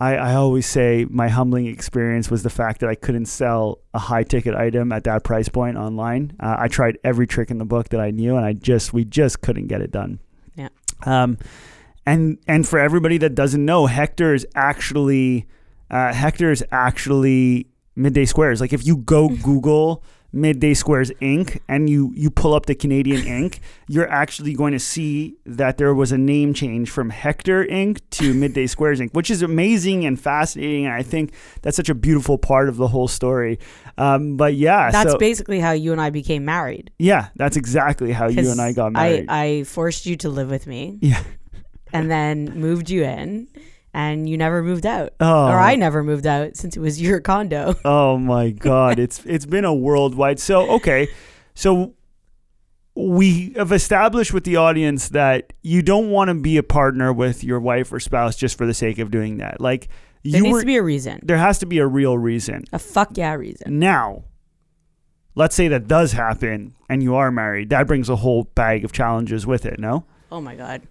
I, 0.00 0.16
I 0.16 0.34
always 0.34 0.64
say 0.64 1.06
my 1.10 1.28
humbling 1.28 1.66
experience 1.66 2.30
was 2.30 2.42
the 2.42 2.48
fact 2.48 2.80
that 2.80 2.88
I 2.88 2.94
couldn't 2.94 3.26
sell 3.26 3.80
a 3.92 3.98
high 3.98 4.22
ticket 4.22 4.54
item 4.54 4.92
at 4.92 5.04
that 5.04 5.24
price 5.24 5.50
point 5.50 5.76
online. 5.76 6.32
Uh, 6.40 6.56
I 6.58 6.68
tried 6.68 6.96
every 7.04 7.26
trick 7.26 7.50
in 7.50 7.58
the 7.58 7.66
book 7.66 7.90
that 7.90 8.00
I 8.00 8.10
knew, 8.10 8.34
and 8.34 8.46
I 8.46 8.54
just 8.54 8.94
we 8.94 9.04
just 9.04 9.42
couldn't 9.42 9.66
get 9.66 9.82
it 9.82 9.90
done. 9.90 10.18
Um, 11.06 11.38
and 12.06 12.38
and 12.46 12.66
for 12.66 12.78
everybody 12.78 13.18
that 13.18 13.34
doesn't 13.34 13.64
know, 13.64 13.86
Hector 13.86 14.34
is 14.34 14.46
actually 14.54 15.46
uh, 15.90 16.12
Hector 16.12 16.50
is 16.50 16.64
actually 16.70 17.66
Midday 17.96 18.24
Squares. 18.24 18.60
Like 18.60 18.72
if 18.72 18.86
you 18.86 18.96
go 18.96 19.28
Google 19.28 20.02
Midday 20.32 20.74
Squares 20.74 21.10
Inc. 21.20 21.58
and 21.68 21.90
you 21.90 22.12
you 22.14 22.30
pull 22.30 22.54
up 22.54 22.66
the 22.66 22.74
Canadian 22.74 23.22
Inc., 23.22 23.58
you're 23.88 24.08
actually 24.08 24.54
going 24.54 24.72
to 24.72 24.78
see 24.78 25.36
that 25.44 25.76
there 25.78 25.92
was 25.92 26.12
a 26.12 26.18
name 26.18 26.54
change 26.54 26.90
from 26.90 27.10
Hector 27.10 27.64
Inc. 27.64 28.00
to 28.10 28.32
Midday 28.42 28.66
Squares 28.66 29.00
Inc., 29.00 29.12
which 29.12 29.30
is 29.30 29.42
amazing 29.42 30.04
and 30.04 30.20
fascinating. 30.20 30.86
And 30.86 30.94
I 30.94 31.02
think 31.02 31.32
that's 31.62 31.76
such 31.76 31.88
a 31.88 31.94
beautiful 31.94 32.38
part 32.38 32.68
of 32.68 32.76
the 32.76 32.88
whole 32.88 33.08
story. 33.08 33.58
Um, 34.00 34.38
but 34.38 34.54
yeah, 34.54 34.90
That's 34.90 35.12
so, 35.12 35.18
basically 35.18 35.60
how 35.60 35.72
you 35.72 35.92
and 35.92 36.00
I 36.00 36.08
became 36.08 36.44
married. 36.44 36.90
yeah, 36.98 37.28
that's 37.36 37.56
exactly 37.56 38.12
how 38.12 38.28
you 38.28 38.50
and 38.50 38.58
I 38.60 38.72
got 38.72 38.92
married. 38.92 39.26
I, 39.28 39.44
I 39.44 39.64
forced 39.64 40.06
you 40.06 40.16
to 40.16 40.30
live 40.30 40.48
with 40.48 40.66
me 40.66 40.98
yeah. 41.02 41.22
and 41.92 42.10
then 42.10 42.58
moved 42.58 42.88
you 42.88 43.04
in, 43.04 43.48
and 43.92 44.26
you 44.26 44.38
never 44.38 44.62
moved 44.62 44.86
out. 44.86 45.12
Oh. 45.20 45.48
Or 45.48 45.58
I 45.58 45.74
never 45.74 46.02
moved 46.02 46.26
out 46.26 46.56
since 46.56 46.78
it 46.78 46.80
was 46.80 47.00
your 47.00 47.20
condo. 47.20 47.74
Oh 47.84 48.16
my 48.16 48.50
god, 48.50 48.98
it's 48.98 49.22
it's 49.26 49.44
been 49.46 49.66
a 49.66 49.74
worldwide. 49.74 50.40
So 50.40 50.70
okay, 50.76 51.08
so 51.54 51.94
we 52.94 53.52
have 53.56 53.72
established 53.72 54.32
with 54.32 54.44
the 54.44 54.56
audience 54.56 55.10
that 55.10 55.52
you 55.62 55.82
don't 55.82 56.10
want 56.10 56.28
to 56.28 56.34
be 56.34 56.56
a 56.56 56.62
partner 56.62 57.12
with 57.12 57.44
your 57.44 57.60
wife 57.60 57.92
or 57.92 58.00
spouse 58.00 58.36
just 58.36 58.56
for 58.56 58.66
the 58.66 58.74
sake 58.74 58.98
of 58.98 59.10
doing 59.10 59.38
that. 59.38 59.60
Like 59.60 59.88
There 60.22 60.38
you 60.38 60.42
needs 60.42 60.52
were, 60.52 60.60
to 60.60 60.66
be 60.66 60.76
a 60.76 60.82
reason. 60.82 61.20
there 61.22 61.38
has 61.38 61.58
to 61.60 61.66
be 61.66 61.78
a 61.78 61.86
real 61.86 62.18
reason. 62.18 62.64
A 62.72 62.78
fuck 62.78 63.16
yeah 63.16 63.34
reason. 63.34 63.78
Now, 63.78 64.24
let's 65.34 65.54
say 65.54 65.68
that 65.68 65.88
does 65.88 66.12
happen 66.12 66.74
and 66.88 67.02
you 67.02 67.14
are 67.14 67.30
married. 67.30 67.70
That 67.70 67.86
brings 67.86 68.08
a 68.08 68.16
whole 68.16 68.44
bag 68.54 68.84
of 68.84 68.92
challenges 68.92 69.46
with 69.46 69.64
it. 69.64 69.78
No, 69.78 70.04
Oh 70.32 70.40
my 70.40 70.54
god. 70.54 70.82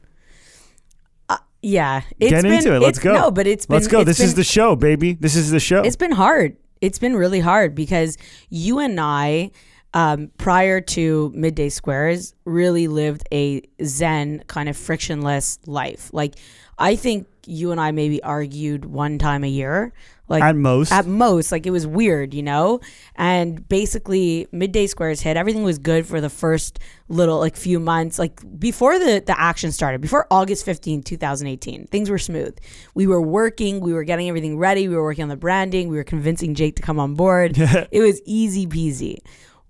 Uh, 1.27 1.37
yeah, 1.61 2.01
it's 2.19 2.31
get 2.31 2.43
been, 2.43 2.53
into 2.53 2.75
it. 2.75 2.79
Let's 2.79 2.99
go. 2.99 3.13
No, 3.13 3.31
but 3.31 3.47
it's 3.47 3.65
been, 3.65 3.75
let's 3.75 3.87
go. 3.87 4.03
This 4.03 4.19
is 4.19 4.35
the 4.35 4.43
show, 4.43 4.75
baby. 4.75 5.13
This 5.13 5.35
is 5.35 5.51
the 5.51 5.59
show. 5.59 5.83
It's 5.83 5.95
been 5.95 6.11
hard. 6.11 6.57
It's 6.81 6.99
been 6.99 7.15
really 7.15 7.39
hard 7.39 7.75
because 7.75 8.17
you 8.49 8.79
and 8.79 8.99
I, 8.99 9.51
um, 9.93 10.31
prior 10.37 10.81
to 10.81 11.31
Midday 11.35 11.69
Squares, 11.69 12.33
really 12.45 12.87
lived 12.87 13.27
a 13.31 13.61
zen 13.83 14.43
kind 14.47 14.69
of 14.69 14.77
frictionless 14.77 15.59
life. 15.65 16.09
Like, 16.13 16.35
I 16.77 16.95
think 16.95 17.27
you 17.49 17.71
and 17.71 17.81
I 17.81 17.91
maybe 17.91 18.21
argued 18.23 18.85
one 18.85 19.17
time 19.17 19.43
a 19.43 19.47
year. 19.47 19.93
Like 20.27 20.43
At 20.43 20.55
most. 20.55 20.91
at 20.91 21.07
most, 21.07 21.51
like 21.51 21.65
it 21.65 21.71
was 21.71 21.87
weird, 21.87 22.35
you 22.35 22.43
know. 22.43 22.81
And 23.15 23.67
basically, 23.67 24.47
midday 24.51 24.85
squares 24.85 25.21
hit. 25.21 25.35
Everything 25.35 25.63
was 25.63 25.79
good 25.79 26.05
for 26.05 26.21
the 26.21 26.29
first 26.29 26.77
little 27.07 27.39
like 27.39 27.55
few 27.55 27.79
months, 27.79 28.19
like 28.19 28.39
before 28.59 28.99
the 28.99 29.23
the 29.25 29.39
action 29.39 29.71
started, 29.71 30.01
before 30.01 30.27
August 30.29 30.65
15, 30.65 31.01
2018. 31.01 31.87
Things 31.87 32.11
were 32.11 32.19
smooth. 32.19 32.55
We 32.93 33.07
were 33.07 33.21
working, 33.21 33.79
we 33.79 33.91
were 33.91 34.03
getting 34.03 34.29
everything 34.29 34.59
ready, 34.59 34.87
we 34.87 34.95
were 34.95 35.01
working 35.01 35.23
on 35.23 35.29
the 35.29 35.35
branding, 35.35 35.89
we 35.89 35.97
were 35.97 36.03
convincing 36.03 36.53
Jake 36.53 36.75
to 36.75 36.83
come 36.83 36.99
on 36.99 37.15
board. 37.15 37.57
it 37.91 38.01
was 38.01 38.21
easy 38.25 38.67
peasy. 38.67 39.17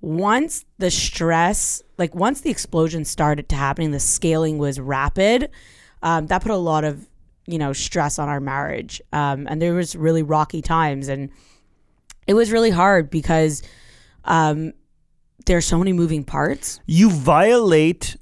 Once 0.01 0.65
the 0.77 0.91
stress, 0.91 1.81
like 1.97 2.13
once 2.13 2.41
the 2.41 2.49
explosion 2.49 3.05
started 3.05 3.47
to 3.47 3.55
happening, 3.55 3.91
the 3.91 3.99
scaling 3.99 4.57
was 4.57 4.77
rapid. 4.77 5.49
Um, 6.01 6.27
that 6.27 6.41
put 6.41 6.51
a 6.51 6.57
lot 6.57 6.83
of 6.83 7.08
you 7.51 7.57
know 7.57 7.73
stress 7.73 8.19
on 8.19 8.29
our 8.29 8.39
marriage 8.39 9.01
um, 9.11 9.47
and 9.49 9.61
there 9.61 9.73
was 9.73 9.95
really 9.95 10.23
rocky 10.23 10.61
times 10.61 11.07
and 11.07 11.29
it 12.27 12.33
was 12.33 12.51
really 12.51 12.69
hard 12.69 13.09
because 13.09 13.63
um, 14.25 14.73
there's 15.45 15.65
so 15.65 15.77
many 15.77 15.93
moving 15.93 16.23
parts 16.23 16.79
you 16.85 17.09
violate 17.09 18.15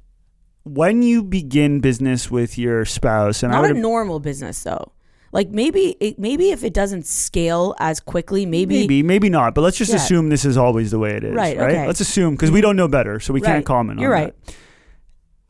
when 0.63 1.01
you 1.01 1.23
begin 1.23 1.79
business 1.79 2.29
with 2.29 2.57
your 2.57 2.83
spouse, 2.83 3.41
and 3.41 3.53
I 3.53 3.55
not 3.61 3.67
would 3.69 3.77
a 3.77 3.79
normal 3.79 4.19
business 4.19 4.63
though 4.63 4.91
like 5.31 5.49
maybe 5.49 5.95
it, 5.99 6.17
maybe 6.17 6.51
if 6.51 6.63
it 6.63 6.73
doesn't 6.73 7.05
scale 7.05 7.75
as 7.79 7.99
quickly 7.99 8.45
maybe, 8.45 8.79
Maybe, 8.81 9.03
maybe 9.03 9.29
not. 9.29 9.53
But 9.53 9.61
let's 9.61 9.77
just 9.77 9.91
Yeah. 9.91 9.97
assume 9.97 10.29
this 10.29 10.45
is 10.45 10.55
always 10.57 10.91
the 10.91 10.99
way 10.99 11.11
it 11.15 11.23
is. 11.23 11.35
Right, 11.35 11.57
Right. 11.57 11.69
okay. 11.75 11.85
Let's 11.87 11.99
assume 11.99 12.35
because 12.35 12.49
we 12.49 12.61
don't 12.61 12.75
know 12.77 12.87
better, 12.87 13.19
so 13.19 13.33
we 13.33 13.41
Right. 13.41 13.47
can't 13.51 13.65
comment 13.65 13.99
on 13.99 13.99
it. 13.99 14.01
you're 14.03 14.15
on 14.15 14.21
right 14.23 14.45
that. 14.45 14.55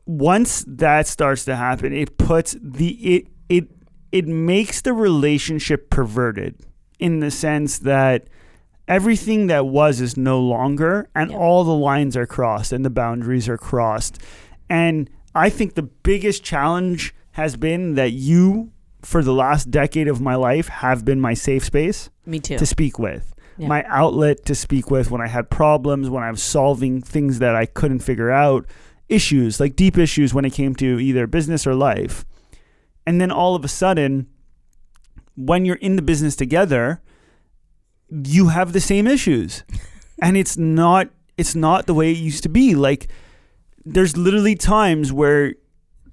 Once 0.06 0.64
that 0.68 1.06
starts 1.06 1.46
to 1.46 1.56
happen, 1.56 1.94
it 1.94 2.18
puts 2.18 2.56
the 2.62 2.90
it 3.16 3.28
it 4.12 4.28
makes 4.28 4.82
the 4.82 4.94
relationship 4.94 5.90
perverted 5.90 6.56
in 7.00 7.20
the 7.20 7.30
sense 7.32 7.80
that 7.80 8.28
everything 8.88 9.48
that 9.48 9.66
was 9.68 10.00
is 10.02 10.16
no 10.18 10.40
longer, 10.40 11.10
and 11.14 11.32
Yep. 11.32 11.40
all 11.40 11.64
the 11.64 11.76
lines 11.76 12.16
are 12.16 12.26
crossed 12.26 12.72
and 12.72 12.86
the 12.86 12.90
boundaries 12.90 13.50
are 13.50 13.58
crossed. 13.58 14.20
And 14.70 15.10
I 15.36 15.50
think 15.50 15.76
the 15.76 15.84
biggest 15.84 16.44
challenge 16.44 17.14
has 17.34 17.56
been 17.58 17.96
that 17.96 18.14
you, 18.14 18.72
for 19.02 19.22
the 19.24 19.34
last 19.34 19.70
decade 19.70 20.08
of 20.08 20.22
my 20.22 20.36
life, 20.36 20.68
have 20.70 21.06
been 21.06 21.20
my 21.20 21.34
safe 21.34 21.64
space 21.66 22.10
me 22.26 22.40
too 22.40 22.58
to 22.58 22.66
speak 22.66 22.98
with. 22.98 23.34
Yeah. 23.58 23.68
My 23.68 23.84
outlet 23.88 24.46
to 24.46 24.56
speak 24.56 24.90
with 24.92 25.10
when 25.12 25.22
I 25.22 25.28
had 25.28 25.50
problems, 25.50 26.10
when 26.10 26.24
I 26.24 26.32
was 26.32 26.42
solving 26.44 27.02
things 27.02 27.40
that 27.40 27.56
I 27.56 27.66
couldn't 27.66 28.00
figure 28.00 28.32
out, 28.32 28.66
issues, 29.10 29.60
like 29.60 29.76
deep 29.76 29.98
issues 29.98 30.34
when 30.34 30.46
it 30.46 30.54
came 30.54 30.76
to 30.76 31.00
either 31.00 31.28
business 31.28 31.66
or 31.66 31.74
life. 31.76 32.26
And 33.08 33.20
then 33.22 33.32
all 33.32 33.56
of 33.56 33.64
a 33.64 33.68
sudden, 33.70 34.28
when 35.36 35.64
you're 35.66 35.78
in 35.78 35.96
the 35.96 36.02
business 36.02 36.36
together, 36.36 37.02
you 38.10 38.50
have 38.50 38.74
the 38.74 38.82
same 38.82 39.08
issues. 39.08 39.64
and 40.22 40.36
it's 40.38 40.58
not 40.58 41.10
it's 41.38 41.56
not 41.56 41.86
the 41.86 41.94
way 41.94 42.12
it 42.12 42.18
used 42.18 42.44
to 42.44 42.50
be. 42.50 42.76
Like 42.76 43.08
there's 43.86 44.18
literally 44.18 44.56
times 44.56 45.14
where 45.14 45.54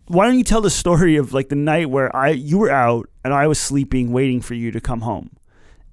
why 0.06 0.26
don't 0.26 0.38
you 0.38 0.44
tell 0.44 0.60
the 0.60 0.70
story 0.70 1.16
of 1.16 1.32
like 1.32 1.48
the 1.48 1.56
night 1.56 1.90
where 1.90 2.14
I 2.14 2.28
you 2.30 2.58
were 2.58 2.70
out 2.70 3.08
and 3.24 3.34
I 3.34 3.46
was 3.48 3.58
sleeping 3.58 4.12
waiting 4.12 4.40
for 4.40 4.54
you 4.54 4.70
to 4.70 4.80
come 4.80 5.00
home. 5.00 5.30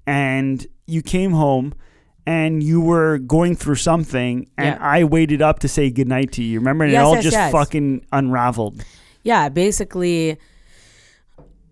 And 0.06 0.66
you 0.86 1.02
came 1.02 1.32
home 1.32 1.74
and 2.26 2.62
you 2.62 2.80
were 2.80 3.18
going 3.18 3.56
through 3.56 3.74
something, 3.76 4.48
and 4.56 4.66
Yeah. 4.66 4.78
I 4.80 5.02
waited 5.02 5.42
up 5.42 5.58
to 5.60 5.68
say 5.68 5.90
goodnight 5.90 6.30
to 6.32 6.42
you. 6.44 6.60
Remember, 6.60 6.84
and 6.84 6.92
Yes, 6.92 7.00
it 7.00 7.04
all 7.04 7.14
yes, 7.16 7.24
just 7.24 7.34
yes. 7.34 7.50
fucking 7.52 8.06
unraveled. 8.12 8.84
yeah, 9.24 9.48
basically, 9.48 10.38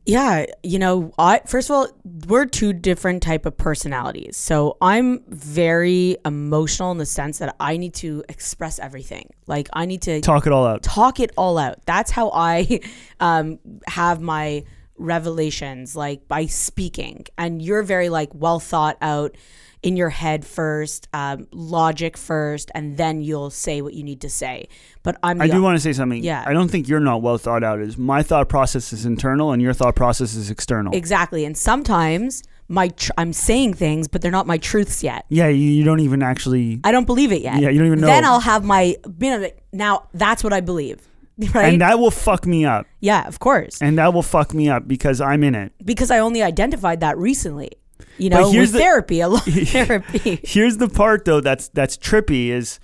yeah, 0.06 0.46
you 0.62 0.78
know, 0.78 1.12
I 1.18 1.40
first 1.46 1.70
of 1.70 1.76
all, 1.76 1.88
we're 2.26 2.46
two 2.46 2.72
different 2.72 3.22
type 3.22 3.46
of 3.46 3.56
personalities. 3.56 4.36
So 4.36 4.76
I'm 4.80 5.22
very 5.28 6.16
emotional 6.24 6.90
in 6.90 6.98
the 6.98 7.06
sense 7.06 7.38
that 7.38 7.54
I 7.60 7.76
need 7.76 7.94
to 7.94 8.24
express 8.28 8.78
everything. 8.78 9.30
Like 9.46 9.68
I 9.72 9.86
need 9.86 10.02
to 10.02 10.20
Talk 10.20 10.46
it 10.46 10.52
all 10.52 10.66
out. 10.66 10.82
talk 10.82 11.20
it 11.20 11.30
all 11.36 11.58
out. 11.58 11.84
That's 11.86 12.10
how 12.10 12.30
I 12.32 12.80
um, 13.20 13.58
have 13.86 14.20
my 14.20 14.64
revelations, 14.96 15.94
like 15.96 16.26
by 16.28 16.46
speaking. 16.46 17.26
And 17.38 17.60
you're 17.62 17.82
very 17.82 18.08
like 18.08 18.30
well 18.34 18.60
thought 18.60 18.96
out 19.00 19.36
in 19.82 19.96
your 19.96 20.10
head 20.10 20.44
first, 20.44 21.08
um, 21.14 21.46
logic 21.52 22.16
first, 22.16 22.70
and 22.74 22.96
then 22.96 23.22
you'll 23.22 23.50
say 23.50 23.80
what 23.80 23.94
you 23.94 24.02
need 24.02 24.20
to 24.20 24.28
say. 24.28 24.68
But 25.02 25.16
I'm 25.22 25.40
I 25.40 25.48
do 25.48 25.62
want 25.62 25.76
to 25.76 25.80
say 25.80 25.92
something. 25.92 26.22
Yeah. 26.22 26.44
I 26.46 26.52
don't 26.52 26.68
think 26.68 26.88
you're 26.88 27.00
not 27.00 27.22
well 27.22 27.38
thought 27.38 27.64
out. 27.64 27.80
Is 27.80 27.96
my 27.96 28.22
thought 28.22 28.48
process 28.48 28.92
is 28.92 29.06
internal, 29.06 29.52
and 29.52 29.62
your 29.62 29.72
thought 29.72 29.96
process 29.96 30.34
is 30.34 30.50
external. 30.50 30.94
exactly. 30.94 31.44
And 31.44 31.56
sometimes 31.56 32.42
my 32.68 32.88
tr- 32.88 33.12
I'm 33.18 33.32
saying 33.32 33.74
things, 33.74 34.06
but 34.06 34.20
they're 34.22 34.30
not 34.30 34.46
my 34.46 34.58
truths 34.58 35.02
yet. 35.02 35.24
yeah, 35.28 35.48
you, 35.48 35.70
you 35.70 35.84
don't 35.84 36.00
even 36.00 36.22
actually. 36.22 36.80
I 36.84 36.92
don't 36.92 37.06
believe 37.06 37.32
it 37.32 37.42
yet. 37.42 37.60
Yeah, 37.60 37.70
you 37.70 37.78
don't 37.78 37.86
even 37.88 38.00
know. 38.00 38.06
Then 38.06 38.24
I'll 38.24 38.40
have 38.40 38.64
my 38.64 38.96
you 39.18 39.30
know, 39.30 39.50
now. 39.72 40.08
That's 40.14 40.44
what 40.44 40.52
I 40.52 40.60
believe, 40.60 41.00
right? 41.54 41.72
And 41.72 41.80
that 41.80 41.98
will 41.98 42.10
fuck 42.12 42.46
me 42.46 42.64
up. 42.66 42.86
yeah, 43.00 43.26
of 43.26 43.38
course. 43.40 43.80
And 43.80 43.98
that 43.98 44.12
will 44.12 44.22
fuck 44.22 44.52
me 44.54 44.68
up 44.68 44.86
because 44.86 45.20
I'm 45.20 45.42
in 45.42 45.54
it. 45.54 45.72
because 45.84 46.10
I 46.10 46.18
only 46.18 46.42
identified 46.42 47.00
that 47.00 47.16
recently. 47.16 47.72
You 48.18 48.30
know, 48.30 48.50
here's 48.50 48.68
with 48.68 48.72
the- 48.72 48.78
therapy, 48.78 49.20
a 49.20 49.28
lot 49.28 49.46
of 49.46 49.54
therapy. 49.68 50.40
Here's 50.44 50.76
the 50.78 50.88
part 50.88 51.24
though 51.24 51.40
that's 51.40 51.68
that's 51.68 51.96
trippy 51.96 52.48
is 52.48 52.78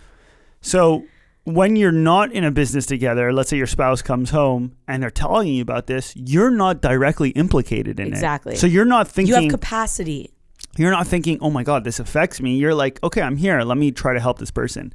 so 0.60 1.04
when 1.44 1.76
you're 1.76 1.92
not 1.92 2.32
in 2.32 2.42
a 2.42 2.50
business 2.50 2.86
together, 2.86 3.32
let's 3.32 3.50
say 3.50 3.56
your 3.56 3.68
spouse 3.68 4.02
comes 4.02 4.30
home 4.30 4.72
and 4.88 5.00
they're 5.02 5.10
telling 5.10 5.46
you 5.46 5.62
about 5.62 5.86
this, 5.86 6.12
you're 6.16 6.50
not 6.50 6.82
directly 6.82 7.30
implicated 7.30 8.00
in 8.00 8.08
Exactly. 8.08 8.54
it. 8.54 8.58
So 8.58 8.66
you're 8.66 8.84
not 8.84 9.06
thinking 9.06 9.34
You 9.34 9.42
have 9.42 9.50
capacity. 9.52 10.32
you're 10.76 10.90
not 10.90 11.06
thinking, 11.06 11.38
"Oh 11.40 11.50
my 11.50 11.62
god, 11.62 11.84
this 11.84 12.00
affects 12.00 12.40
me." 12.40 12.56
You're 12.56 12.74
like, 12.74 12.98
"Okay, 13.04 13.22
I'm 13.22 13.36
here. 13.36 13.60
Let 13.62 13.78
me 13.78 13.92
try 13.92 14.12
to 14.14 14.20
help 14.20 14.38
this 14.38 14.50
person." 14.50 14.92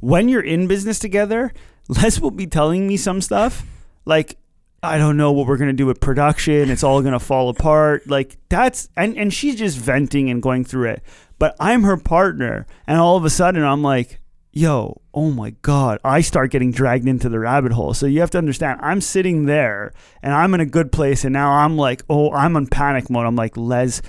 When 0.00 0.28
you're 0.28 0.42
in 0.42 0.66
business 0.66 0.98
together, 0.98 1.52
Les 1.88 2.18
will 2.20 2.30
be 2.32 2.46
telling 2.46 2.86
me 2.88 2.96
some 2.96 3.20
stuff 3.20 3.64
like 4.04 4.36
I 4.84 4.98
don't 4.98 5.16
know 5.16 5.32
what 5.32 5.46
we're 5.46 5.56
gonna 5.56 5.72
do 5.72 5.86
with 5.86 6.00
production. 6.00 6.70
It's 6.70 6.84
all 6.84 7.00
gonna 7.02 7.18
fall 7.20 7.48
apart. 7.48 8.06
Like 8.08 8.36
that's 8.48 8.88
and 8.96 9.16
and 9.16 9.32
she's 9.32 9.56
just 9.56 9.78
venting 9.78 10.30
and 10.30 10.42
going 10.42 10.64
through 10.64 10.90
it. 10.90 11.02
But 11.38 11.56
I'm 11.58 11.82
her 11.82 11.96
partner, 11.96 12.66
and 12.86 12.98
all 13.00 13.16
of 13.16 13.24
a 13.24 13.30
sudden 13.30 13.64
I'm 13.64 13.82
like, 13.82 14.20
"Yo, 14.52 15.00
oh 15.12 15.30
my 15.30 15.50
god!" 15.62 15.98
I 16.04 16.20
start 16.20 16.50
getting 16.50 16.70
dragged 16.70 17.08
into 17.08 17.28
the 17.28 17.38
rabbit 17.40 17.72
hole. 17.72 17.94
So 17.94 18.06
you 18.06 18.20
have 18.20 18.30
to 18.30 18.38
understand, 18.38 18.80
I'm 18.82 19.00
sitting 19.00 19.46
there 19.46 19.92
and 20.22 20.32
I'm 20.32 20.54
in 20.54 20.60
a 20.60 20.66
good 20.66 20.92
place, 20.92 21.24
and 21.24 21.32
now 21.32 21.50
I'm 21.50 21.76
like, 21.76 22.02
"Oh, 22.08 22.30
I'm 22.32 22.56
on 22.56 22.66
panic 22.66 23.10
mode." 23.10 23.26
I'm 23.26 23.36
like, 23.36 23.56
"Les." 23.56 24.00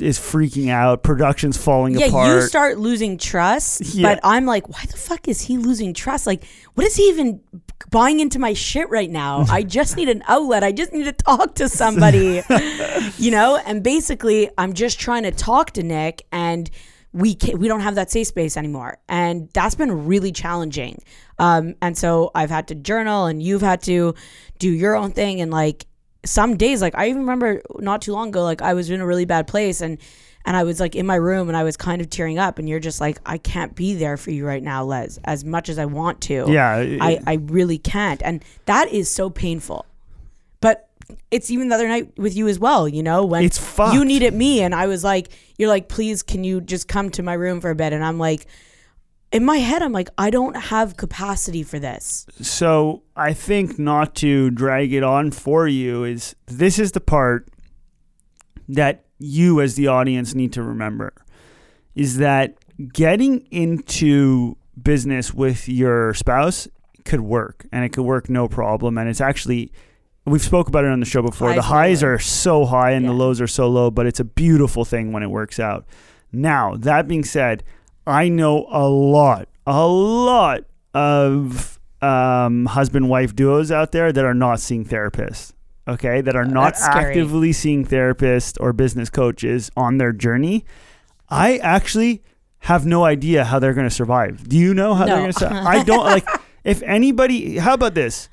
is 0.00 0.18
freaking 0.18 0.70
out. 0.70 1.04
Production's 1.04 1.56
falling 1.56 1.94
Yeah, 1.96 2.06
apart. 2.06 2.28
you 2.28 2.42
start 2.48 2.78
losing 2.78 3.16
trust, 3.16 3.94
Yeah. 3.94 4.08
but 4.14 4.20
I'm 4.24 4.44
like, 4.44 4.68
why 4.68 4.80
the 4.90 4.96
fuck 4.96 5.28
is 5.28 5.42
he 5.42 5.56
losing 5.56 5.94
trust? 5.94 6.26
Like, 6.26 6.42
what 6.74 6.84
is 6.84 6.96
he 6.96 7.04
even 7.10 7.38
buying 7.90 8.20
into 8.20 8.38
my 8.38 8.52
shit 8.52 8.88
right 8.90 9.10
now? 9.10 9.44
I 9.48 9.62
just 9.78 9.96
need 9.96 10.08
an 10.08 10.22
outlet. 10.26 10.64
I 10.64 10.72
just 10.72 10.92
need 10.92 11.04
to 11.04 11.12
talk 11.12 11.54
to 11.56 11.68
somebody, 11.68 12.42
you 13.18 13.30
know. 13.30 13.60
And 13.64 13.82
basically, 13.82 14.50
I'm 14.58 14.72
just 14.72 14.98
trying 14.98 15.24
to 15.24 15.30
talk 15.30 15.72
to 15.72 15.82
Nick, 15.82 16.26
and 16.32 16.70
we 17.12 17.34
can, 17.34 17.58
we 17.58 17.68
don't 17.68 17.80
have 17.80 17.94
that 17.96 18.10
safe 18.10 18.26
space 18.28 18.56
anymore, 18.56 18.98
and 19.08 19.48
that's 19.52 19.74
been 19.74 20.06
really 20.06 20.32
challenging. 20.32 21.02
Um, 21.38 21.74
and 21.82 21.96
so 21.96 22.30
I've 22.34 22.50
had 22.50 22.68
to 22.68 22.74
journal, 22.74 23.26
and 23.26 23.42
you've 23.42 23.62
had 23.62 23.82
to 23.82 24.14
do 24.58 24.70
your 24.70 24.96
own 24.96 25.12
thing, 25.12 25.40
and 25.40 25.50
like 25.50 25.86
some 26.26 26.56
days 26.56 26.80
like 26.80 26.94
i 26.96 27.08
even 27.08 27.20
remember 27.20 27.60
not 27.80 28.00
too 28.00 28.10
long 28.12 28.28
ago 28.28 28.42
like 28.42 28.62
i 28.62 28.72
was 28.72 28.88
in 28.88 29.02
a 29.02 29.06
really 29.06 29.26
bad 29.26 29.46
place 29.46 29.82
and 29.82 29.98
and 30.46 30.56
i 30.56 30.62
was 30.62 30.80
like 30.80 30.94
in 30.94 31.06
my 31.06 31.14
room 31.16 31.48
and 31.48 31.56
i 31.56 31.62
was 31.62 31.76
kind 31.76 32.00
of 32.00 32.08
tearing 32.10 32.38
up 32.38 32.58
and 32.58 32.68
you're 32.68 32.80
just 32.80 33.00
like 33.00 33.18
i 33.26 33.38
can't 33.38 33.74
be 33.74 33.94
there 33.94 34.16
for 34.16 34.30
you 34.30 34.46
right 34.46 34.62
now 34.62 34.84
les 34.84 35.18
as 35.24 35.44
much 35.44 35.68
as 35.68 35.78
i 35.78 35.84
want 35.84 36.20
to. 36.20 36.44
Yeah, 36.48 36.74
i 37.00 37.18
i 37.26 37.34
really 37.46 37.78
can't. 37.78 38.22
And 38.22 38.44
that 38.66 38.88
is 38.92 39.10
so 39.10 39.30
painful. 39.30 39.86
But 40.60 40.88
it's 41.30 41.50
even 41.50 41.68
the 41.68 41.74
other 41.74 41.88
night 41.88 42.18
with 42.18 42.34
you 42.34 42.48
as 42.48 42.58
well 42.58 42.88
you 42.88 43.02
know 43.02 43.24
when 43.26 43.44
It's 43.44 43.58
fucked. 43.58 43.94
you 43.94 44.04
needed 44.06 44.32
me 44.32 44.62
and 44.62 44.74
i 44.74 44.86
was 44.86 45.04
like 45.04 45.28
you're 45.58 45.68
like 45.68 45.88
please 45.88 46.22
can 46.22 46.44
you 46.44 46.62
just 46.62 46.88
come 46.88 47.10
to 47.10 47.22
my 47.22 47.34
room 47.34 47.60
for 47.60 47.70
a 47.70 47.74
bit? 47.74 47.92
And 47.92 48.02
i'm 48.02 48.18
like 48.18 48.46
in 49.30 49.44
my 49.44 49.58
head 49.58 49.82
i'm 49.82 49.92
like 49.92 50.08
i 50.16 50.30
don't 50.30 50.56
have 50.56 50.96
capacity 50.96 51.62
for 51.62 51.78
this. 51.78 52.26
So 52.40 53.02
I 53.16 53.32
think 53.34 53.78
not 53.78 54.14
to 54.16 54.50
drag 54.50 54.92
it 54.92 55.02
on 55.02 55.30
for 55.30 55.68
you 55.68 56.04
is 56.04 56.34
this 56.46 56.78
is 56.78 56.92
the 56.92 57.00
part 57.00 57.48
that 58.68 59.04
you 59.24 59.60
as 59.60 59.74
the 59.74 59.88
audience 59.88 60.34
need 60.34 60.52
to 60.52 60.62
remember 60.62 61.12
is 61.94 62.18
that 62.18 62.56
getting 62.92 63.46
into 63.50 64.56
business 64.80 65.32
with 65.32 65.68
your 65.68 66.12
spouse 66.14 66.68
could 67.04 67.20
work 67.20 67.66
and 67.70 67.84
it 67.84 67.90
could 67.90 68.04
work 68.04 68.28
no 68.28 68.48
problem. 68.48 68.98
And 68.98 69.08
it's 69.08 69.20
actually 69.20 69.70
we've 70.24 70.42
spoke 70.42 70.68
about 70.68 70.84
it 70.84 70.90
on 70.90 71.00
the 71.00 71.06
show 71.06 71.22
before. 71.22 71.50
I 71.50 71.54
the 71.54 71.62
highs 71.62 72.02
are 72.02 72.18
so 72.18 72.64
high 72.64 72.92
and 72.92 73.06
the 73.06 73.12
lows 73.12 73.40
are 73.40 73.46
so 73.46 73.68
low 73.68 73.90
but 73.90 74.06
it's 74.06 74.20
a 74.20 74.24
beautiful 74.24 74.84
thing 74.84 75.12
when 75.12 75.22
it 75.22 75.30
works 75.30 75.58
out. 75.58 75.86
Now 76.32 76.76
that 76.76 77.08
being 77.08 77.24
said 77.24 77.62
i 78.06 78.28
know 78.28 78.66
a 78.70 78.86
lot 78.86 79.48
a 79.66 79.86
lot 79.86 80.64
of 80.92 81.78
um, 82.02 82.66
husband 82.66 83.08
wife 83.08 83.34
duos 83.34 83.72
out 83.72 83.92
there 83.92 84.12
that 84.12 84.24
are 84.24 84.34
not 84.34 84.60
seeing 84.60 84.84
therapists 84.84 85.53
okay 85.86 86.20
that 86.20 86.34
are 86.36 86.44
not 86.46 86.74
actively 86.80 87.52
seeing 87.52 87.84
therapists 87.84 88.56
or 88.60 88.72
business 88.72 89.10
coaches 89.10 89.70
on 89.76 89.98
their 89.98 90.12
journey 90.12 90.64
i 91.28 91.56
actually 91.58 92.22
have 92.60 92.86
no 92.86 93.04
idea 93.04 93.44
how 93.44 93.58
they're 93.58 93.74
going 93.74 93.86
to 93.86 93.94
survive. 93.94 94.48
Do 94.48 94.56
you 94.56 94.72
know 94.72 94.94
how 94.94 95.04
they're 95.04 95.18
going 95.18 95.32
to 95.32 95.38
survive 95.38 95.66
i 95.66 95.82
don't 95.82 96.04
like 96.04 96.26
if 96.64 96.82
anybody 96.82 97.58
how 97.58 97.74
about 97.74 97.94
this? 97.94 98.30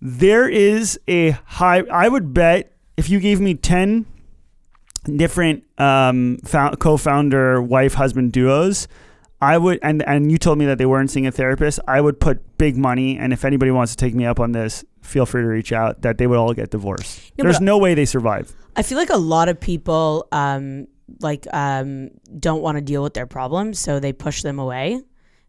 There 0.00 0.48
is 0.48 0.98
a 1.06 1.30
high 1.44 1.82
i 1.90 2.08
would 2.08 2.32
bet 2.32 2.72
if 2.96 3.10
you 3.10 3.20
gave 3.20 3.40
me 3.40 3.54
10 3.54 4.06
different 5.16 5.64
um, 5.78 6.38
co-founder 6.80 7.60
wife 7.62 7.94
husband 7.94 8.32
duos 8.32 8.88
i 9.40 9.56
would 9.58 9.78
and 9.82 10.02
and 10.06 10.30
you 10.32 10.38
told 10.38 10.58
me 10.58 10.66
that 10.66 10.78
they 10.78 10.86
weren't 10.86 11.10
seeing 11.10 11.26
a 11.26 11.32
therapist. 11.32 11.78
I 11.86 12.00
would 12.00 12.20
put 12.20 12.58
big 12.58 12.76
money 12.76 13.18
and 13.18 13.32
if 13.32 13.44
anybody 13.44 13.70
wants 13.70 13.94
to 13.94 13.96
take 13.96 14.14
me 14.14 14.24
up 14.24 14.40
on 14.40 14.52
this 14.52 14.84
feel 15.02 15.26
free 15.26 15.42
to 15.42 15.48
reach 15.48 15.72
out 15.72 16.02
that 16.02 16.18
they 16.18 16.26
would 16.26 16.38
all 16.38 16.52
get 16.52 16.70
divorced. 16.70 17.32
No, 17.38 17.44
there's 17.44 17.60
no 17.60 17.78
way 17.78 17.94
they 17.94 18.04
survive. 18.04 18.54
I 18.74 18.82
feel 18.82 18.98
like 18.98 19.10
a 19.10 19.16
lot 19.16 19.48
of 19.48 19.58
people 19.60 20.26
um, 20.32 20.88
like 21.20 21.46
um, 21.52 22.10
don't 22.38 22.62
want 22.62 22.76
to 22.76 22.82
deal 22.82 23.02
with 23.02 23.14
their 23.14 23.26
problems, 23.26 23.78
so 23.78 24.00
they 24.00 24.12
push 24.12 24.42
them 24.42 24.58
away. 24.58 25.00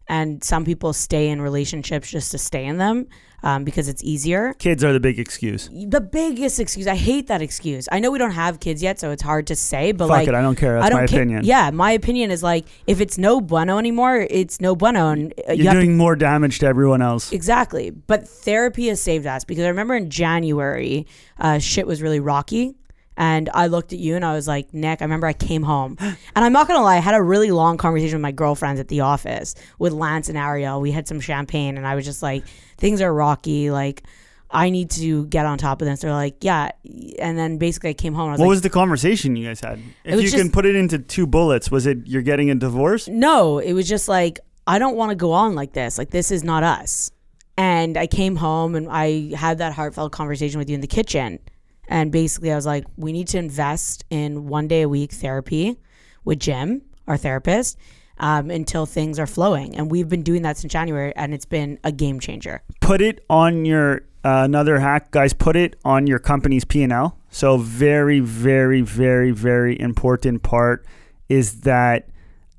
And 0.08 0.42
some 0.42 0.64
people 0.64 0.92
stay 0.92 1.28
in 1.28 1.40
relationships 1.40 2.10
just 2.10 2.30
to 2.32 2.38
stay 2.38 2.64
in 2.64 2.78
them 2.78 3.06
um, 3.42 3.64
because 3.64 3.88
it's 3.88 4.02
easier. 4.02 4.54
kids 4.54 4.82
are 4.82 4.92
the 4.92 5.00
big 5.00 5.18
excuse 5.18 5.68
The 5.72 6.00
biggest 6.00 6.58
excuse, 6.58 6.86
I 6.86 6.96
hate 6.96 7.28
that 7.28 7.42
excuse. 7.42 7.88
I 7.92 8.00
know 8.00 8.10
we 8.10 8.18
don't 8.18 8.32
have 8.32 8.58
kids 8.58 8.82
yet, 8.82 8.98
so 8.98 9.10
it's 9.10 9.22
hard 9.22 9.46
to 9.48 9.56
say, 9.56 9.92
but 9.92 10.08
fuck 10.08 10.16
like 10.16 10.28
it 10.28 10.34
i 10.34 10.42
don't 10.42 10.56
care 10.56 10.74
that's 10.74 10.86
I 10.86 10.88
don't 10.88 11.02
my 11.02 11.06
ca- 11.06 11.16
opinion 11.16 11.44
Yeah, 11.44 11.70
my 11.70 11.92
opinion 11.92 12.30
is 12.30 12.42
like 12.42 12.66
if 12.86 13.00
it's 13.00 13.18
no 13.18 13.40
bueno 13.40 13.78
anymore, 13.78 14.26
it's 14.28 14.60
no 14.60 14.74
bueno, 14.74 15.10
and 15.10 15.32
uh, 15.48 15.52
you 15.52 15.64
you're 15.64 15.74
to 15.74 15.80
doing 15.80 15.96
more 15.96 16.16
damage 16.16 16.58
to 16.60 16.66
everyone 16.66 17.02
else 17.02 17.32
Exactly. 17.32 17.90
But 17.90 18.26
therapy 18.28 18.88
has 18.88 19.00
saved 19.00 19.26
us 19.26 19.44
because 19.44 19.64
I 19.64 19.68
remember 19.68 19.94
in 19.94 20.10
January, 20.10 21.06
uh, 21.38 21.58
shit 21.58 21.86
was 21.86 22.02
really 22.02 22.20
rocky. 22.20 22.74
And 23.18 23.50
I 23.52 23.66
looked 23.66 23.92
at 23.92 23.98
you 23.98 24.14
and 24.14 24.24
I 24.24 24.32
was 24.32 24.46
like, 24.46 24.72
Nick, 24.72 25.02
I 25.02 25.04
remember 25.04 25.26
I 25.26 25.32
came 25.32 25.64
home. 25.64 25.98
And 26.34 26.44
I'm 26.44 26.52
not 26.52 26.68
going 26.68 26.78
to 26.78 26.84
lie, 26.84 26.96
I 26.96 27.00
had 27.00 27.16
a 27.16 27.22
really 27.22 27.50
long 27.50 27.78
conversation 27.78 28.18
with 28.18 28.22
my 28.22 28.30
girlfriends 28.30 28.78
at 28.78 28.86
the 28.86 29.00
office 29.00 29.56
with 29.80 29.92
Lance 29.92 30.28
and 30.28 30.38
Ariel. 30.38 30.80
We 30.80 30.92
had 30.92 31.08
some 31.08 31.18
champagne 31.18 31.76
and 31.76 31.84
I 31.84 31.96
was 31.96 32.04
just 32.04 32.22
like, 32.22 32.44
things 32.76 33.00
are 33.00 33.12
rocky. 33.12 33.72
Like, 33.72 34.04
I 34.50 34.70
need 34.70 34.90
to 34.92 35.26
get 35.26 35.46
on 35.46 35.58
top 35.58 35.82
of 35.82 35.88
this. 35.88 36.00
They're 36.00 36.12
like, 36.12 36.44
yeah. 36.44 36.70
And 37.18 37.36
then 37.36 37.58
basically 37.58 37.90
I 37.90 37.94
came 37.94 38.14
home 38.14 38.26
and 38.26 38.30
I 38.30 38.32
was 38.34 38.38
what 38.40 38.46
like, 38.46 38.50
was 38.50 38.60
the 38.60 38.70
conversation 38.70 39.34
you 39.34 39.48
guys 39.48 39.60
had 39.60 39.80
if 40.04 40.22
you 40.22 40.30
can 40.30 40.52
put 40.52 40.64
it 40.64 40.76
into 40.76 41.00
two 41.00 41.26
bullets 41.26 41.72
was 41.72 41.86
it 41.86 42.06
you're 42.06 42.22
getting 42.22 42.50
a 42.50 42.54
divorce 42.54 43.08
no, 43.08 43.58
it 43.58 43.72
was 43.72 43.88
just 43.88 44.06
like, 44.08 44.38
I 44.66 44.78
don't 44.78 44.94
want 44.94 45.10
to 45.10 45.16
go 45.16 45.32
on 45.32 45.56
like 45.56 45.72
this. 45.72 45.98
Like, 45.98 46.10
this 46.10 46.30
is 46.30 46.44
not 46.44 46.62
us. 46.62 47.10
And 47.56 47.96
I 47.96 48.06
came 48.06 48.36
home 48.36 48.76
and 48.76 48.86
I 48.88 49.34
had 49.34 49.58
that 49.58 49.72
heartfelt 49.72 50.12
conversation 50.12 50.58
with 50.58 50.68
you 50.68 50.76
in 50.76 50.82
the 50.82 50.86
kitchen. 50.86 51.40
And 51.88 52.12
basically, 52.12 52.52
I 52.52 52.56
was 52.56 52.66
like, 52.66 52.84
we 52.96 53.12
need 53.12 53.28
to 53.28 53.38
invest 53.38 54.04
in 54.10 54.46
one 54.46 54.68
day 54.68 54.82
a 54.82 54.88
week 54.88 55.12
therapy 55.12 55.78
with 56.24 56.38
Jim, 56.38 56.82
our 57.06 57.16
therapist, 57.16 57.78
um, 58.18 58.50
until 58.50 58.86
things 58.86 59.18
are 59.18 59.26
flowing. 59.26 59.74
And 59.76 59.90
we've 59.90 60.08
been 60.08 60.22
doing 60.22 60.42
that 60.42 60.58
since 60.58 60.72
January, 60.72 61.14
and 61.16 61.32
it's 61.32 61.46
been 61.46 61.78
a 61.84 61.92
game 61.92 62.20
changer. 62.20 62.62
put 62.80 63.00
it 63.00 63.24
on 63.30 63.64
your 63.64 64.02
uh, 64.24 64.42
another 64.44 64.80
hack 64.80 65.10
guys 65.12 65.32
put 65.32 65.54
it 65.54 65.76
on 65.84 66.06
your 66.08 66.18
company's 66.18 66.64
p&l 66.64 67.16
so 67.30 67.56
very 67.56 68.18
very 68.18 68.80
very 68.80 69.30
very 69.30 69.78
important 69.78 70.42
part 70.42 70.84
is 71.28 71.60
that 71.60 72.08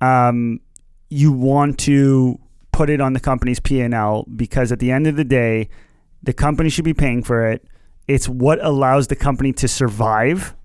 um, 0.02 0.62
you 1.10 1.32
want 1.32 1.78
to 1.80 2.40
put 2.72 2.90
it 2.90 3.02
on 3.02 3.14
the 3.14 3.20
company's 3.20 3.60
P&L 3.60 4.26
because 4.36 4.72
at 4.72 4.80
the 4.80 4.92
end 4.92 5.08
of 5.08 5.16
the 5.16 5.24
day, 5.24 5.70
the 6.24 6.34
company 6.34 6.70
should 6.70 6.86
be 6.86 6.94
paying 6.94 7.24
for 7.24 7.48
it. 7.48 7.66
It's 8.10 8.28
what 8.28 8.60
allows 8.62 9.08
the 9.08 9.16
company 9.16 9.54
to 9.54 9.68
survive. 9.68 10.56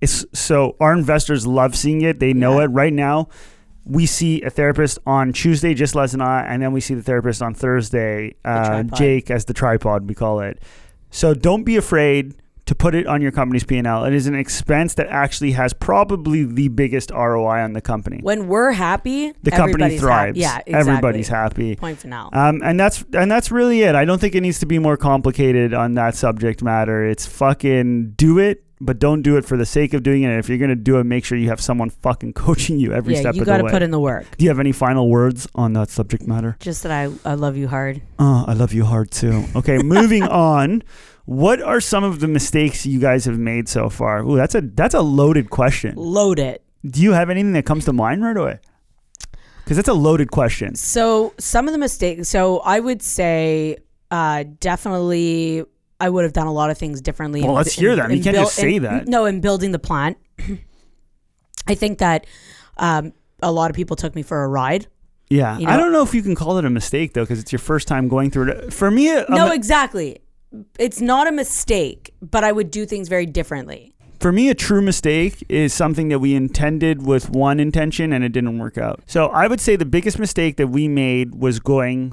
It's 0.00 0.24
so 0.32 0.76
our 0.80 0.92
investors 0.92 1.46
love 1.46 1.74
seeing 1.74 2.02
it. 2.02 2.20
They 2.20 2.32
know 2.32 2.58
Yeah. 2.58 2.64
it 2.64 2.68
right 2.68 2.92
now. 2.92 3.28
We 3.86 4.04
see 4.06 4.42
a 4.42 4.50
therapist 4.50 4.98
on 5.06 5.32
Tuesday, 5.32 5.72
just 5.74 5.94
Les 5.94 6.12
and 6.12 6.22
I, 6.22 6.42
and 6.42 6.62
then 6.62 6.72
we 6.72 6.80
see 6.80 6.94
the 6.94 7.02
therapist 7.02 7.42
on 7.42 7.54
Thursday, 7.54 8.34
uh, 8.44 8.66
tripod. 8.82 8.94
Jake 8.98 9.30
as 9.30 9.46
the 9.46 9.54
tripod, 9.54 10.06
we 10.08 10.14
call 10.14 10.40
it. 10.40 10.62
So 11.10 11.34
don't 11.34 11.64
be 11.64 11.76
afraid 11.76 12.34
to 12.70 12.74
put 12.76 12.94
it 12.94 13.04
on 13.08 13.20
your 13.20 13.32
company's 13.32 13.64
P&L. 13.64 14.04
It 14.04 14.14
is 14.14 14.28
an 14.28 14.36
expense 14.36 14.94
that 14.94 15.08
actually 15.08 15.50
has 15.50 15.72
probably 15.72 16.44
the 16.44 16.68
biggest 16.68 17.10
ROI 17.10 17.62
on 17.64 17.72
the 17.72 17.80
company. 17.80 18.20
When 18.22 18.46
we're 18.46 18.70
happy, 18.70 19.32
The 19.42 19.50
company 19.50 19.98
thrives. 19.98 20.38
Happy. 20.38 20.38
Yeah, 20.38 20.58
exactly. 20.58 20.74
Everybody's 20.74 21.26
happy. 21.26 21.74
Point 21.74 21.98
final. 21.98 22.30
Um, 22.32 22.62
and 22.62 22.78
that's 22.78 23.04
and 23.12 23.28
that's 23.28 23.50
really 23.50 23.82
it. 23.82 23.96
I 23.96 24.04
don't 24.04 24.20
think 24.20 24.36
it 24.36 24.42
needs 24.42 24.60
to 24.60 24.66
be 24.66 24.78
more 24.78 24.96
complicated 24.96 25.74
on 25.74 25.94
that 25.94 26.14
subject 26.14 26.62
matter. 26.62 27.04
It's 27.04 27.26
fucking 27.26 28.12
do 28.12 28.38
it, 28.38 28.62
but 28.80 29.00
don't 29.00 29.22
do 29.22 29.36
it 29.36 29.44
for 29.44 29.56
the 29.56 29.66
sake 29.66 29.92
of 29.92 30.04
doing 30.04 30.22
it. 30.22 30.28
And 30.28 30.38
if 30.38 30.48
you're 30.48 30.58
gonna 30.58 30.76
do 30.76 31.00
it, 31.00 31.04
make 31.04 31.24
sure 31.24 31.36
you 31.36 31.48
have 31.48 31.60
someone 31.60 31.90
fucking 31.90 32.32
coaching 32.44 32.78
you 32.78 32.92
every 32.92 33.14
yeah, 33.14 33.20
step 33.20 33.34
you 33.34 33.40
of 33.40 33.46
the 33.46 33.50
way. 33.50 33.56
You 33.56 33.62
got 33.62 33.66
to 33.66 33.72
put 33.72 33.82
in 33.82 33.90
the 33.90 33.98
work. 33.98 34.26
do 34.38 34.44
you 34.44 34.48
have 34.48 34.60
any 34.60 34.70
final 34.70 35.10
words 35.10 35.48
on 35.56 35.72
that 35.72 35.90
subject 35.90 36.24
matter? 36.28 36.56
Just 36.60 36.84
that 36.84 36.92
I, 36.92 37.10
I 37.24 37.34
love 37.34 37.56
you 37.56 37.66
hard. 37.66 38.00
Oh, 38.20 38.44
I 38.46 38.52
love 38.52 38.72
you 38.72 38.84
hard 38.84 39.10
too. 39.10 39.44
Okay, 39.56 39.78
moving 39.78 40.22
on. 40.54 40.84
What 41.30 41.62
are 41.62 41.80
some 41.80 42.02
of 42.02 42.18
the 42.18 42.26
mistakes 42.26 42.84
you 42.84 42.98
guys 42.98 43.24
have 43.26 43.38
made 43.38 43.68
so 43.68 43.88
far? 43.88 44.20
Ooh, 44.24 44.34
that's 44.34 44.56
a 44.56 44.62
that's 44.62 44.94
a 44.94 45.00
loaded 45.00 45.48
question. 45.48 45.94
Load 45.94 46.40
it. 46.40 46.64
Do 46.84 47.00
you 47.00 47.12
have 47.12 47.30
anything 47.30 47.52
that 47.52 47.64
comes 47.64 47.84
to 47.84 47.92
mind 47.92 48.24
right 48.24 48.36
away? 48.36 48.58
Because 49.62 49.76
that's 49.76 49.88
a 49.88 49.92
loaded 49.94 50.32
question. 50.32 50.74
So 50.74 51.32
some 51.38 51.68
of 51.68 51.72
the 51.72 51.78
mistakes. 51.78 52.28
So 52.28 52.58
I 52.58 52.80
would 52.80 53.00
say 53.00 53.76
uh, 54.10 54.42
definitely 54.58 55.62
I 56.00 56.08
would 56.10 56.24
have 56.24 56.32
done 56.32 56.48
a 56.48 56.52
lot 56.52 56.70
of 56.70 56.78
things 56.78 57.00
differently. 57.00 57.42
Well, 57.42 57.50
in- 57.50 57.56
let's 57.58 57.74
hear 57.74 57.92
in- 57.92 57.98
them. 57.98 58.10
You 58.10 58.24
can't 58.24 58.34
buil- 58.34 58.46
just 58.46 58.56
say 58.56 58.74
in- 58.74 58.82
that. 58.82 59.06
No, 59.06 59.24
in 59.26 59.40
building 59.40 59.70
the 59.70 59.78
plant, 59.78 60.18
I 61.68 61.76
think 61.76 61.98
that 61.98 62.26
um, 62.78 63.12
a 63.40 63.52
lot 63.52 63.70
of 63.70 63.76
people 63.76 63.94
took 63.94 64.16
me 64.16 64.22
for 64.22 64.42
a 64.42 64.48
ride. 64.48 64.88
Yeah, 65.28 65.58
You 65.58 65.68
I 65.68 65.76
don't 65.76 65.92
know 65.92 66.02
if 66.02 66.12
you 66.12 66.22
can 66.22 66.34
call 66.34 66.58
it 66.58 66.64
a 66.64 66.70
mistake 66.70 67.12
though, 67.12 67.22
because 67.22 67.38
it's 67.38 67.52
your 67.52 67.60
first 67.60 67.86
time 67.86 68.08
going 68.08 68.32
through 68.32 68.50
it. 68.50 68.72
For 68.72 68.90
me, 68.90 69.16
a, 69.16 69.26
no, 69.28 69.50
mi- 69.50 69.54
exactly. 69.54 70.22
It's 70.78 71.00
not 71.00 71.28
a 71.28 71.32
mistake, 71.32 72.12
but 72.20 72.44
I 72.44 72.52
would 72.52 72.70
do 72.70 72.86
things 72.86 73.08
very 73.08 73.26
differently. 73.26 73.94
for 74.20 74.32
me, 74.32 74.50
a 74.50 74.54
true 74.54 74.82
mistake 74.82 75.42
is 75.48 75.72
something 75.72 76.10
that 76.10 76.18
we 76.18 76.34
intended 76.34 77.06
with 77.06 77.30
one 77.30 77.58
intention 77.58 78.12
and 78.12 78.22
it 78.22 78.32
didn't 78.32 78.58
work 78.58 78.76
out. 78.76 79.00
So 79.06 79.28
I 79.28 79.46
would 79.46 79.60
say 79.60 79.76
the 79.76 79.86
biggest 79.86 80.18
mistake 80.18 80.56
that 80.58 80.66
we 80.66 80.88
made 80.88 81.34
was 81.34 81.58
going 81.58 82.12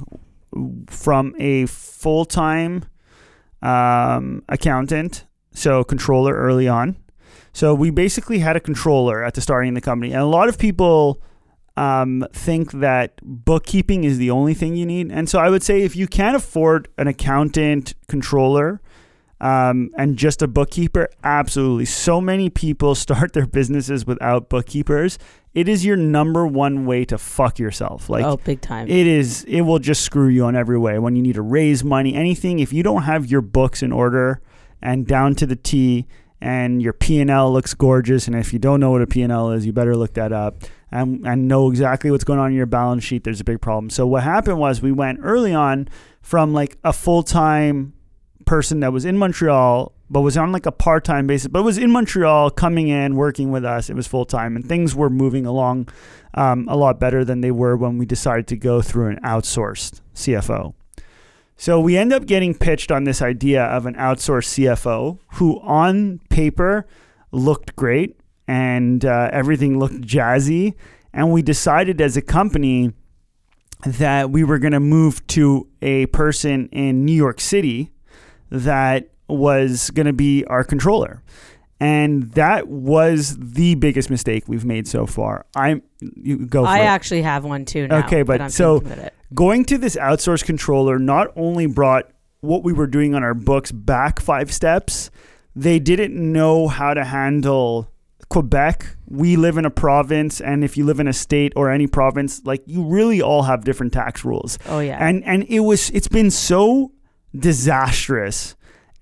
from 0.87 1.35
a 1.37 1.65
full 1.65 2.23
time 2.23 2.85
um, 3.61 4.43
accountant, 4.47 5.25
so 5.53 5.83
controller 5.83 6.33
early 6.33 6.67
on. 6.67 6.95
So 7.51 7.73
we 7.73 7.89
basically 7.89 8.39
had 8.39 8.55
a 8.55 8.59
controller 8.59 9.23
at 9.23 9.33
the 9.33 9.41
starting 9.41 9.69
of 9.69 9.75
the 9.75 9.81
company, 9.81 10.13
and 10.13 10.21
a 10.21 10.25
lot 10.25 10.47
of 10.47 10.57
people 10.57 11.21
um, 11.77 12.25
think 12.33 12.71
that 12.71 13.21
bookkeeping 13.21 14.03
is 14.03 14.17
the 14.17 14.31
only 14.31 14.55
thing 14.55 14.75
you 14.75 14.85
need. 14.85 15.11
And 15.11 15.29
so 15.29 15.39
I 15.39 15.49
would 15.49 15.61
say 15.61 15.83
if 15.83 15.95
you 15.95 16.07
can't 16.07 16.35
afford 16.35 16.89
an 16.97 17.07
accountant, 17.07 17.93
controller, 18.07 18.81
um, 19.39 19.91
and 19.95 20.17
just 20.17 20.41
a 20.41 20.47
bookkeeper, 20.47 21.07
absolutely. 21.23 21.85
So 21.85 22.19
many 22.19 22.49
people 22.49 22.95
start 23.05 23.33
their 23.33 23.45
businesses 23.45 24.07
without 24.07 24.49
bookkeepers. 24.49 25.19
It 25.53 25.69
is 25.69 25.85
your 25.85 25.97
number 25.97 26.47
one 26.47 26.87
way 26.87 27.05
to 27.05 27.17
fuck 27.17 27.59
yourself. 27.59 28.09
Like 28.09 28.25
oh, 28.25 28.37
big 28.37 28.59
time. 28.61 28.87
it 28.87 29.07
is 29.07 29.43
it 29.43 29.61
will 29.61 29.79
just 29.79 30.01
screw 30.01 30.27
you 30.29 30.45
on 30.45 30.55
every 30.55 30.79
way 30.79 30.97
when 30.97 31.15
you 31.15 31.21
need 31.21 31.35
to 31.35 31.41
raise 31.41 31.83
money 31.83 32.13
anything 32.13 32.59
if 32.59 32.71
you 32.71 32.83
don't 32.83 33.03
have 33.03 33.25
your 33.25 33.41
books 33.41 33.81
in 33.81 33.91
order 33.91 34.39
and 34.83 35.07
down 35.07 35.33
to 35.35 35.47
the 35.47 35.55
T 35.55 36.05
and 36.39 36.81
your 36.81 36.93
P&L 36.93 37.51
looks 37.51 37.73
gorgeous 37.73 38.27
and 38.27 38.35
if 38.35 38.53
you 38.53 38.59
don't 38.59 38.79
know 38.79 38.91
what 38.91 39.01
a 39.01 39.07
P&L 39.07 39.51
is 39.51 39.65
you 39.65 39.73
better 39.73 39.95
look 39.95 40.13
that 40.13 40.31
up 40.31 40.63
and, 40.91 41.25
and 41.25 41.47
know 41.47 41.69
exactly 41.69 42.11
what's 42.11 42.23
going 42.23 42.39
on 42.39 42.51
in 42.51 42.55
your 42.55 42.65
balance 42.65 43.03
sheet 43.03 43.23
there's 43.23 43.41
a 43.41 43.43
big 43.43 43.61
problem 43.61 43.89
so 43.89 44.05
what 44.05 44.23
happened 44.23 44.59
was 44.59 44.81
we 44.81 44.91
went 44.91 45.19
early 45.23 45.53
on 45.53 45.87
from 46.21 46.53
like 46.53 46.77
a 46.83 46.93
full-time 46.93 47.93
person 48.45 48.79
that 48.81 48.93
was 48.93 49.05
in 49.05 49.17
Montreal 49.17 49.91
but 50.09 50.21
was 50.21 50.37
on 50.37 50.51
like 50.51 50.65
a 50.65 50.71
part-time 50.71 51.27
basis 51.27 51.47
but 51.47 51.63
was 51.63 51.77
in 51.77 51.91
Montreal 51.91 52.51
coming 52.51 52.87
in 52.87 53.15
working 53.15 53.51
with 53.51 53.65
us 53.65 53.89
it 53.89 53.95
was 53.95 54.07
full-time 54.07 54.55
and 54.55 54.67
things 54.67 54.95
were 54.95 55.09
moving 55.09 55.45
along 55.45 55.89
um, 56.37 56.67
a 56.69 56.77
lot 56.77 56.99
better 56.99 57.25
than 57.25 57.41
they 57.41 57.51
were 57.51 57.75
when 57.75 57.97
we 57.97 58.05
decided 58.05 58.47
to 58.47 58.55
go 58.55 58.81
through 58.81 59.09
an 59.09 59.19
outsourced 59.23 60.01
CFO. 60.13 60.75
So 61.59 61.79
we 61.79 61.97
end 61.97 62.13
up 62.13 62.27
getting 62.27 62.53
pitched 62.53 62.91
on 62.91 63.03
this 63.05 63.19
idea 63.19 63.63
of 63.63 63.87
an 63.87 63.95
outsourced 63.95 64.53
CFO 64.53 65.17
who, 65.33 65.59
on 65.61 66.19
paper, 66.29 66.85
looked 67.31 67.75
great 67.75 68.15
and 68.47 69.03
uh, 69.03 69.31
everything 69.33 69.79
looked 69.79 70.01
jazzy. 70.01 70.75
And 71.11 71.31
we 71.31 71.41
decided 71.41 71.99
as 71.99 72.15
a 72.15 72.21
company 72.21 72.93
that 73.85 74.29
we 74.29 74.43
were 74.43 74.59
going 74.59 74.73
to 74.73 74.79
move 74.79 75.25
to 75.27 75.67
a 75.81 76.05
person 76.07 76.69
in 76.69 77.03
New 77.05 77.15
York 77.15 77.41
City 77.41 77.91
that 78.51 79.09
was 79.27 79.89
going 79.89 80.05
to 80.05 80.13
be 80.13 80.45
our 80.45 80.63
controller. 80.63 81.23
And 81.79 82.31
that 82.31 82.67
was 82.67 83.37
the 83.37 83.75
biggest 83.75 84.09
mistake 84.09 84.45
we've 84.47 84.65
made 84.65 84.87
so 84.87 85.05
far. 85.05 85.45
I'm 85.55 85.83
you 85.99 86.45
go 86.45 86.63
for 86.63 86.67
I 86.69 86.79
it. 86.79 86.85
actually 86.85 87.21
have 87.21 87.43
one 87.45 87.65
too. 87.65 87.87
Now, 87.87 87.99
Okay, 88.05 88.23
but 88.23 88.41
I'm 88.41 88.49
so- 88.49 88.79
thinking 88.79 88.93
about 88.93 89.05
it. 89.07 89.13
going 89.35 89.65
to 89.65 89.77
this 89.77 89.95
outsourced 89.95 90.43
controller 90.45 90.97
not 90.97 91.27
only 91.35 91.65
brought 91.67 92.09
what 92.41 92.63
we 92.63 92.73
were 92.73 92.87
doing 92.87 93.13
on 93.15 93.23
our 93.23 93.33
books 93.33 93.71
back 93.71 94.19
five 94.19 94.51
steps, 94.51 95.09
they 95.55 95.77
didn't 95.79 96.13
know 96.15 96.67
how 96.67 96.93
to 96.93 97.03
handle 97.03 97.91
Quebec. 98.29 98.95
We 99.07 99.35
live 99.37 99.57
in 99.57 99.65
a 99.65 99.69
province, 99.71 100.41
and 100.41 100.63
if 100.63 100.77
you 100.77 100.83
live 100.85 100.99
in 100.99 101.07
a 101.07 101.13
state 101.13 101.53
or 101.55 101.69
any 101.71 101.87
province, 101.87 102.41
like 102.43 102.61
you 102.65 102.83
really 102.83 103.21
all 103.21 103.43
have 103.43 103.63
different 103.63 103.93
tax 103.93 104.25
rules. 104.25 104.57
Oh 104.67 104.79
yeah. 104.79 104.97
And 104.99 105.23
and 105.25 105.45
it 105.47 105.61
was 105.61 105.89
it's 105.91 106.07
been 106.09 106.29
so 106.31 106.91
disastrous. 107.57 108.55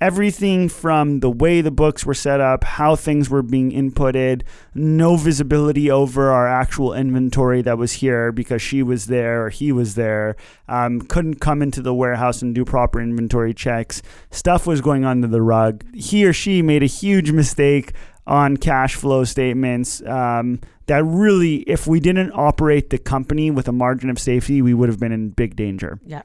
Everything 0.06 0.70
from 0.70 1.20
the 1.22 1.32
way 1.32 1.62
the 1.62 1.72
books 1.72 2.06
were 2.06 2.13
set 2.13 2.39
up, 2.39 2.63
how 2.63 2.96
things 2.96 3.28
were 3.28 3.41
being 3.41 3.72
inputted, 3.72 4.44
no 4.76 5.15
visibility 5.15 5.89
over 5.89 6.30
our 6.32 6.48
actual 6.48 6.94
inventory 6.94 7.63
that 7.63 7.80
was 7.80 7.94
here 7.94 8.32
because 8.32 8.62
she 8.62 8.84
was 8.84 9.08
there 9.08 9.46
or 9.46 9.50
he 9.50 9.72
was 9.72 9.96
there. 9.96 10.36
Um, 10.68 11.02
couldn't 11.02 11.39
come 11.39 11.63
into 11.63 11.82
the 11.82 11.91
warehouse 11.91 12.44
and 12.44 12.54
do 12.54 12.63
proper 12.63 13.02
inventory 13.02 13.56
checks. 13.56 14.04
Stuff 14.30 14.68
was 14.68 14.80
going 14.80 15.06
under 15.06 15.26
the 15.26 15.41
rug. 15.41 15.84
He 15.96 16.24
or 16.24 16.34
she 16.34 16.62
made 16.62 16.84
a 16.84 16.86
huge 16.86 17.32
mistake 17.32 17.94
on 18.28 18.58
cash 18.58 18.94
flow 18.94 19.24
statements 19.24 20.04
um, 20.04 20.60
that 20.86 21.04
really, 21.04 21.58
if 21.62 21.88
we 21.88 22.00
didn't 22.00 22.32
operate 22.34 22.91
the 22.91 23.00
company 23.00 23.50
with 23.50 23.68
a 23.68 23.72
margin 23.72 24.12
of 24.12 24.20
safety, 24.20 24.62
we 24.62 24.76
would 24.76 24.88
have 24.89 25.00
been 25.00 25.12
in 25.12 25.30
big 25.30 25.56
danger. 25.56 26.00
yeah. 26.06 26.22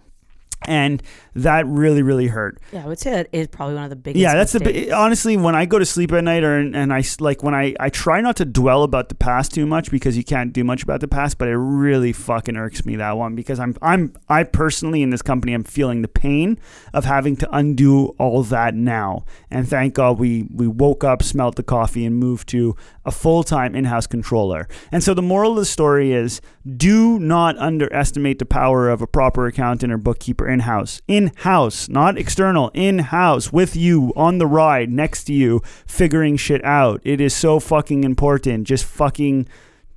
And 0.66 1.02
that 1.34 1.66
really, 1.66 2.02
really 2.02 2.26
hurt. 2.26 2.60
Yeah, 2.72 2.84
I 2.84 2.86
would 2.86 2.98
say 2.98 3.10
that 3.12 3.28
is 3.32 3.48
probably 3.48 3.76
one 3.76 3.84
of 3.84 3.90
the 3.90 3.96
biggest. 3.96 4.20
Yeah, 4.20 4.34
that's 4.34 4.52
the 4.52 4.60
mistakes. 4.60 4.90
bi- 4.90 4.96
honestly 4.96 5.36
when 5.36 5.54
I 5.54 5.64
go 5.64 5.78
to 5.78 5.86
sleep 5.86 6.12
at 6.12 6.22
night 6.22 6.44
or 6.44 6.58
and 6.58 6.92
I 6.92 7.02
like 7.18 7.42
when 7.42 7.54
I 7.54 7.74
I 7.80 7.88
try 7.88 8.20
not 8.20 8.36
to 8.36 8.44
dwell 8.44 8.82
about 8.82 9.08
the 9.08 9.14
past 9.14 9.54
too 9.54 9.66
much 9.66 9.90
because 9.90 10.16
you 10.16 10.24
can't 10.24 10.52
do 10.52 10.64
much 10.64 10.82
about 10.82 11.00
the 11.00 11.08
past, 11.08 11.38
but 11.38 11.48
it 11.48 11.56
really 11.56 12.12
fucking 12.12 12.56
irks 12.56 12.84
me 12.84 12.96
that 12.96 13.16
one 13.16 13.34
because 13.34 13.58
I'm 13.58 13.76
I'm 13.80 14.12
I 14.28 14.44
personally 14.44 15.02
in 15.02 15.10
this 15.10 15.22
company 15.22 15.54
I'm 15.54 15.64
feeling 15.64 16.02
the 16.02 16.08
pain 16.08 16.58
of 16.92 17.04
having 17.04 17.36
to 17.36 17.48
undo 17.56 18.08
all 18.18 18.42
that 18.44 18.74
now. 18.74 19.24
And 19.50 19.68
thank 19.68 19.94
God 19.94 20.18
we 20.18 20.46
we 20.52 20.66
woke 20.66 21.04
up, 21.04 21.22
smelled 21.22 21.56
the 21.56 21.62
coffee, 21.62 22.04
and 22.04 22.16
moved 22.16 22.48
to 22.50 22.76
a 23.04 23.10
full 23.10 23.42
time 23.42 23.74
in 23.74 23.84
house 23.86 24.06
controller. 24.06 24.68
And 24.92 25.02
so 25.02 25.14
the 25.14 25.22
moral 25.22 25.52
of 25.52 25.58
the 25.58 25.64
story 25.64 26.12
is 26.12 26.40
do 26.76 27.18
not 27.18 27.56
underestimate 27.58 28.38
the 28.38 28.44
power 28.44 28.88
of 28.90 29.00
a 29.00 29.06
proper 29.06 29.46
accountant 29.46 29.92
or 29.92 29.96
bookkeeper 29.96 30.49
in 30.50 30.60
house. 30.60 31.00
In 31.08 31.32
house, 31.36 31.88
not 31.88 32.18
external, 32.18 32.70
in 32.74 32.98
house 32.98 33.52
with 33.52 33.76
you 33.76 34.12
on 34.16 34.38
the 34.38 34.46
ride 34.46 34.90
next 34.90 35.24
to 35.24 35.32
you, 35.32 35.62
figuring 35.86 36.36
shit 36.36 36.64
out. 36.64 37.00
It 37.04 37.20
is 37.20 37.34
so 37.34 37.60
fucking 37.60 38.04
important. 38.04 38.66
Just 38.66 38.84
fucking. 38.84 39.48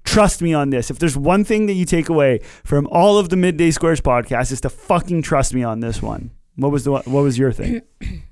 Trust 0.04 0.42
me 0.42 0.54
on 0.54 0.70
this. 0.70 0.92
If 0.92 1.00
there's 1.00 1.16
one 1.16 1.46
thing 1.46 1.66
that 1.68 1.74
you 1.74 1.86
take 1.86 2.10
away 2.10 2.40
from 2.66 2.88
all 2.92 3.18
of 3.18 3.30
the 3.30 3.38
Midday 3.38 3.72
Squares 3.72 4.02
podcast, 4.02 4.52
is 4.52 4.60
to 4.62 4.70
fucking 4.70 5.22
trust 5.22 5.54
me 5.54 5.64
on 5.64 5.80
this 5.80 6.02
one. 6.02 6.32
What 6.56 6.72
was 6.72 6.84
the 6.84 6.92
what 6.92 7.06
was 7.06 7.38
your 7.38 7.54
thing? 7.54 7.82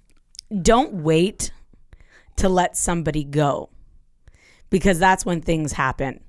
don't 0.61 0.95
wait 0.95 1.51
to 2.35 2.49
let 2.49 2.75
somebody 2.75 3.23
go 3.23 3.69
because 4.69 4.99
that's 4.99 5.25
when 5.25 5.41
things 5.41 5.73
happen. 5.73 6.21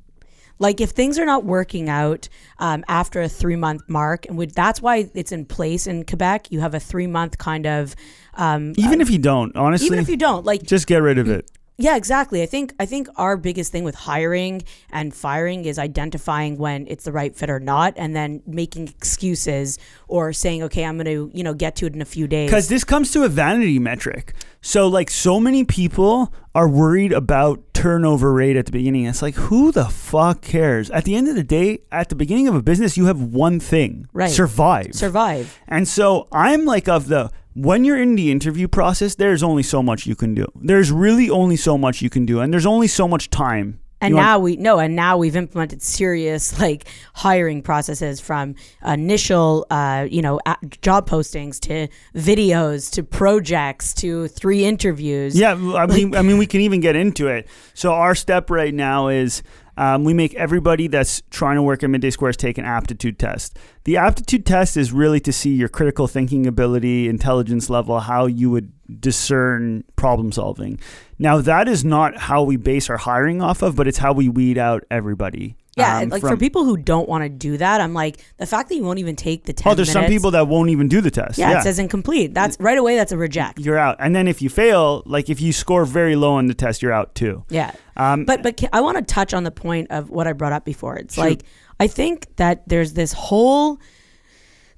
Like 0.62 0.80
if 0.80 0.90
things 0.90 1.18
are 1.18 1.26
not 1.26 1.44
working 1.44 1.88
out 1.88 2.28
um, 2.60 2.84
after 2.86 3.20
a 3.20 3.28
three 3.28 3.56
month 3.56 3.82
mark, 3.88 4.26
and 4.26 4.38
would, 4.38 4.52
that's 4.52 4.80
why 4.80 5.10
it's 5.12 5.32
in 5.32 5.44
place 5.44 5.88
in 5.88 6.04
Quebec. 6.04 6.52
You 6.52 6.60
have 6.60 6.72
a 6.72 6.80
three 6.80 7.08
month 7.08 7.36
kind 7.36 7.66
of, 7.66 7.96
um, 8.34 8.72
Even 8.76 9.00
if 9.00 9.10
you 9.10 9.18
don't, 9.18 9.54
honestly, 9.56 9.88
even 9.88 9.98
if 9.98 10.08
you 10.08 10.16
don't 10.16 10.46
like, 10.46 10.62
just 10.62 10.86
get 10.86 10.98
rid 10.98 11.18
of 11.18 11.28
it. 11.28 11.50
Yeah, 11.82 11.96
exactly. 11.96 12.42
I 12.42 12.46
think 12.46 12.74
I 12.78 12.86
think 12.86 13.08
our 13.16 13.36
biggest 13.36 13.72
thing 13.72 13.82
with 13.82 13.96
hiring 13.96 14.62
and 14.90 15.12
firing 15.12 15.64
is 15.64 15.80
identifying 15.80 16.56
when 16.56 16.86
it's 16.86 17.04
the 17.04 17.10
right 17.10 17.34
fit 17.34 17.50
or 17.50 17.58
not, 17.58 17.92
and 17.96 18.14
then 18.14 18.40
making 18.46 18.86
excuses 18.86 19.80
or 20.06 20.32
saying, 20.32 20.62
"Okay, 20.62 20.84
I'm 20.84 20.96
going 20.96 21.06
to 21.06 21.30
you 21.36 21.42
know 21.42 21.54
get 21.54 21.74
to 21.76 21.86
it 21.86 21.94
in 21.94 22.00
a 22.00 22.04
few 22.04 22.28
days." 22.28 22.48
Because 22.48 22.68
this 22.68 22.84
comes 22.84 23.10
to 23.12 23.24
a 23.24 23.28
vanity 23.28 23.80
metric. 23.80 24.32
So, 24.60 24.86
like, 24.86 25.10
so 25.10 25.40
many 25.40 25.64
people 25.64 26.32
are 26.54 26.68
worried 26.68 27.12
about 27.12 27.74
turnover 27.74 28.32
rate 28.32 28.56
at 28.56 28.66
the 28.66 28.70
beginning. 28.70 29.06
It's 29.06 29.20
like, 29.20 29.34
who 29.34 29.72
the 29.72 29.86
fuck 29.86 30.40
cares? 30.40 30.88
At 30.90 31.04
the 31.04 31.16
end 31.16 31.26
of 31.28 31.34
the 31.34 31.42
day, 31.42 31.80
at 31.90 32.10
the 32.10 32.14
beginning 32.14 32.46
of 32.46 32.54
a 32.54 32.62
business, 32.62 32.96
you 32.96 33.06
have 33.06 33.20
one 33.20 33.58
thing 33.58 34.06
Right. 34.12 34.30
survive. 34.30 34.94
survive. 34.94 35.58
And 35.66 35.88
so 35.88 36.28
I'm 36.30 36.64
like 36.64 36.86
of 36.88 37.08
the 37.08 37.32
when 37.54 37.84
you're 37.84 38.00
in 38.00 38.14
the 38.14 38.30
interview 38.30 38.68
process, 38.68 39.14
there's 39.14 39.42
only 39.42 39.62
so 39.62 39.82
much 39.82 40.06
you 40.06 40.16
can 40.16 40.34
do. 40.34 40.46
There's 40.54 40.90
really 40.90 41.28
only 41.28 41.56
so 41.56 41.76
much 41.76 42.00
you 42.02 42.10
can 42.10 42.24
do, 42.24 42.40
and 42.40 42.52
there's 42.52 42.66
only 42.66 42.86
so 42.86 43.06
much 43.06 43.30
time. 43.30 43.80
And 44.02 44.10
You 44.10 44.16
want- 44.16 44.26
now 44.26 44.38
we 44.40 44.56
no, 44.56 44.78
and 44.80 44.96
now 44.96 45.16
we've 45.16 45.36
implemented 45.36 45.80
serious 45.80 46.58
like 46.60 46.84
hiring 47.14 47.62
processes 47.62 48.20
from 48.20 48.56
initial, 48.84 49.64
uh, 49.70 50.06
you 50.10 50.20
know, 50.20 50.40
a- 50.44 50.56
job 50.82 51.08
postings 51.08 51.60
to 51.60 51.86
videos 52.14 52.90
to 52.92 53.02
projects 53.04 53.94
to 53.94 54.26
three 54.28 54.64
interviews. 54.64 55.38
Yeah, 55.38 55.52
I 55.52 55.86
mean, 55.86 56.14
I 56.16 56.22
mean, 56.22 56.36
we 56.36 56.46
can 56.46 56.60
even 56.60 56.80
get 56.80 56.96
into 56.96 57.28
it. 57.28 57.46
So 57.74 57.92
our 57.92 58.14
step 58.14 58.50
right 58.50 58.74
now 58.74 59.08
is 59.08 59.42
um, 59.78 60.04
we 60.04 60.12
make 60.12 60.34
everybody 60.34 60.86
that's 60.86 61.22
trying 61.30 61.56
to 61.56 61.62
work 61.62 61.82
at 61.82 61.88
Midday 61.88 62.10
Squares 62.10 62.36
take 62.36 62.58
an 62.58 62.64
aptitude 62.66 63.18
test. 63.18 63.58
The 63.84 63.96
aptitude 63.96 64.44
test 64.44 64.76
is 64.76 64.92
really 64.92 65.18
to 65.20 65.32
see 65.32 65.54
your 65.54 65.70
critical 65.70 66.06
thinking 66.06 66.46
ability, 66.46 67.08
intelligence 67.08 67.70
level, 67.70 68.00
how 68.00 68.26
you 68.26 68.50
would 68.50 68.70
discern 69.00 69.84
problem 69.96 70.30
solving. 70.32 70.78
Now 71.22 71.40
that 71.40 71.68
is 71.68 71.84
not 71.84 72.16
how 72.16 72.42
we 72.42 72.56
base 72.56 72.90
our 72.90 72.96
hiring 72.96 73.40
off 73.40 73.62
of, 73.62 73.76
but 73.76 73.86
it's 73.86 73.98
how 73.98 74.12
we 74.12 74.28
weed 74.28 74.58
out 74.58 74.84
everybody. 74.90 75.56
Yeah, 75.76 75.98
um, 76.00 76.08
like 76.10 76.20
for 76.20 76.36
people 76.36 76.64
who 76.64 76.76
don't 76.76 77.08
want 77.08 77.22
to 77.22 77.30
do 77.30 77.56
that, 77.56 77.80
I'm 77.80 77.94
like 77.94 78.22
the 78.36 78.44
fact 78.44 78.68
that 78.68 78.74
you 78.74 78.82
won't 78.82 78.98
even 78.98 79.16
take 79.16 79.44
the 79.44 79.54
ten. 79.54 79.72
Oh, 79.72 79.74
there's 79.74 79.90
some 79.90 80.04
people 80.06 80.32
that 80.32 80.48
won't 80.48 80.68
even 80.68 80.88
do 80.88 81.00
the 81.00 81.10
test. 81.10 81.38
Yeah, 81.38 81.58
it 81.58 81.62
says 81.62 81.78
incomplete. 81.78 82.34
That's 82.34 82.58
right 82.60 82.76
away. 82.76 82.96
That's 82.96 83.12
a 83.12 83.16
reject. 83.16 83.58
you're 83.60 83.78
out. 83.78 83.96
And 84.00 84.14
then 84.14 84.28
if 84.28 84.42
you 84.42 84.50
fail, 84.50 85.02
like 85.06 85.30
if 85.30 85.40
you 85.40 85.52
score 85.52 85.86
very 85.86 86.14
low 86.16 86.34
on 86.34 86.46
the 86.48 86.54
test, 86.54 86.82
you're 86.82 86.92
out 86.92 87.14
too. 87.14 87.44
Yeah. 87.48 87.72
Um, 87.96 88.24
But 88.24 88.42
but 88.42 88.62
I 88.72 88.80
want 88.80 88.98
to 88.98 89.04
touch 89.04 89.32
on 89.32 89.44
the 89.44 89.50
point 89.50 89.90
of 89.90 90.10
what 90.10 90.26
I 90.26 90.32
brought 90.34 90.52
up 90.52 90.64
before. 90.64 90.96
It's 90.96 91.16
like 91.16 91.44
I 91.80 91.86
think 91.86 92.36
that 92.36 92.68
there's 92.68 92.92
this 92.92 93.12
whole 93.12 93.78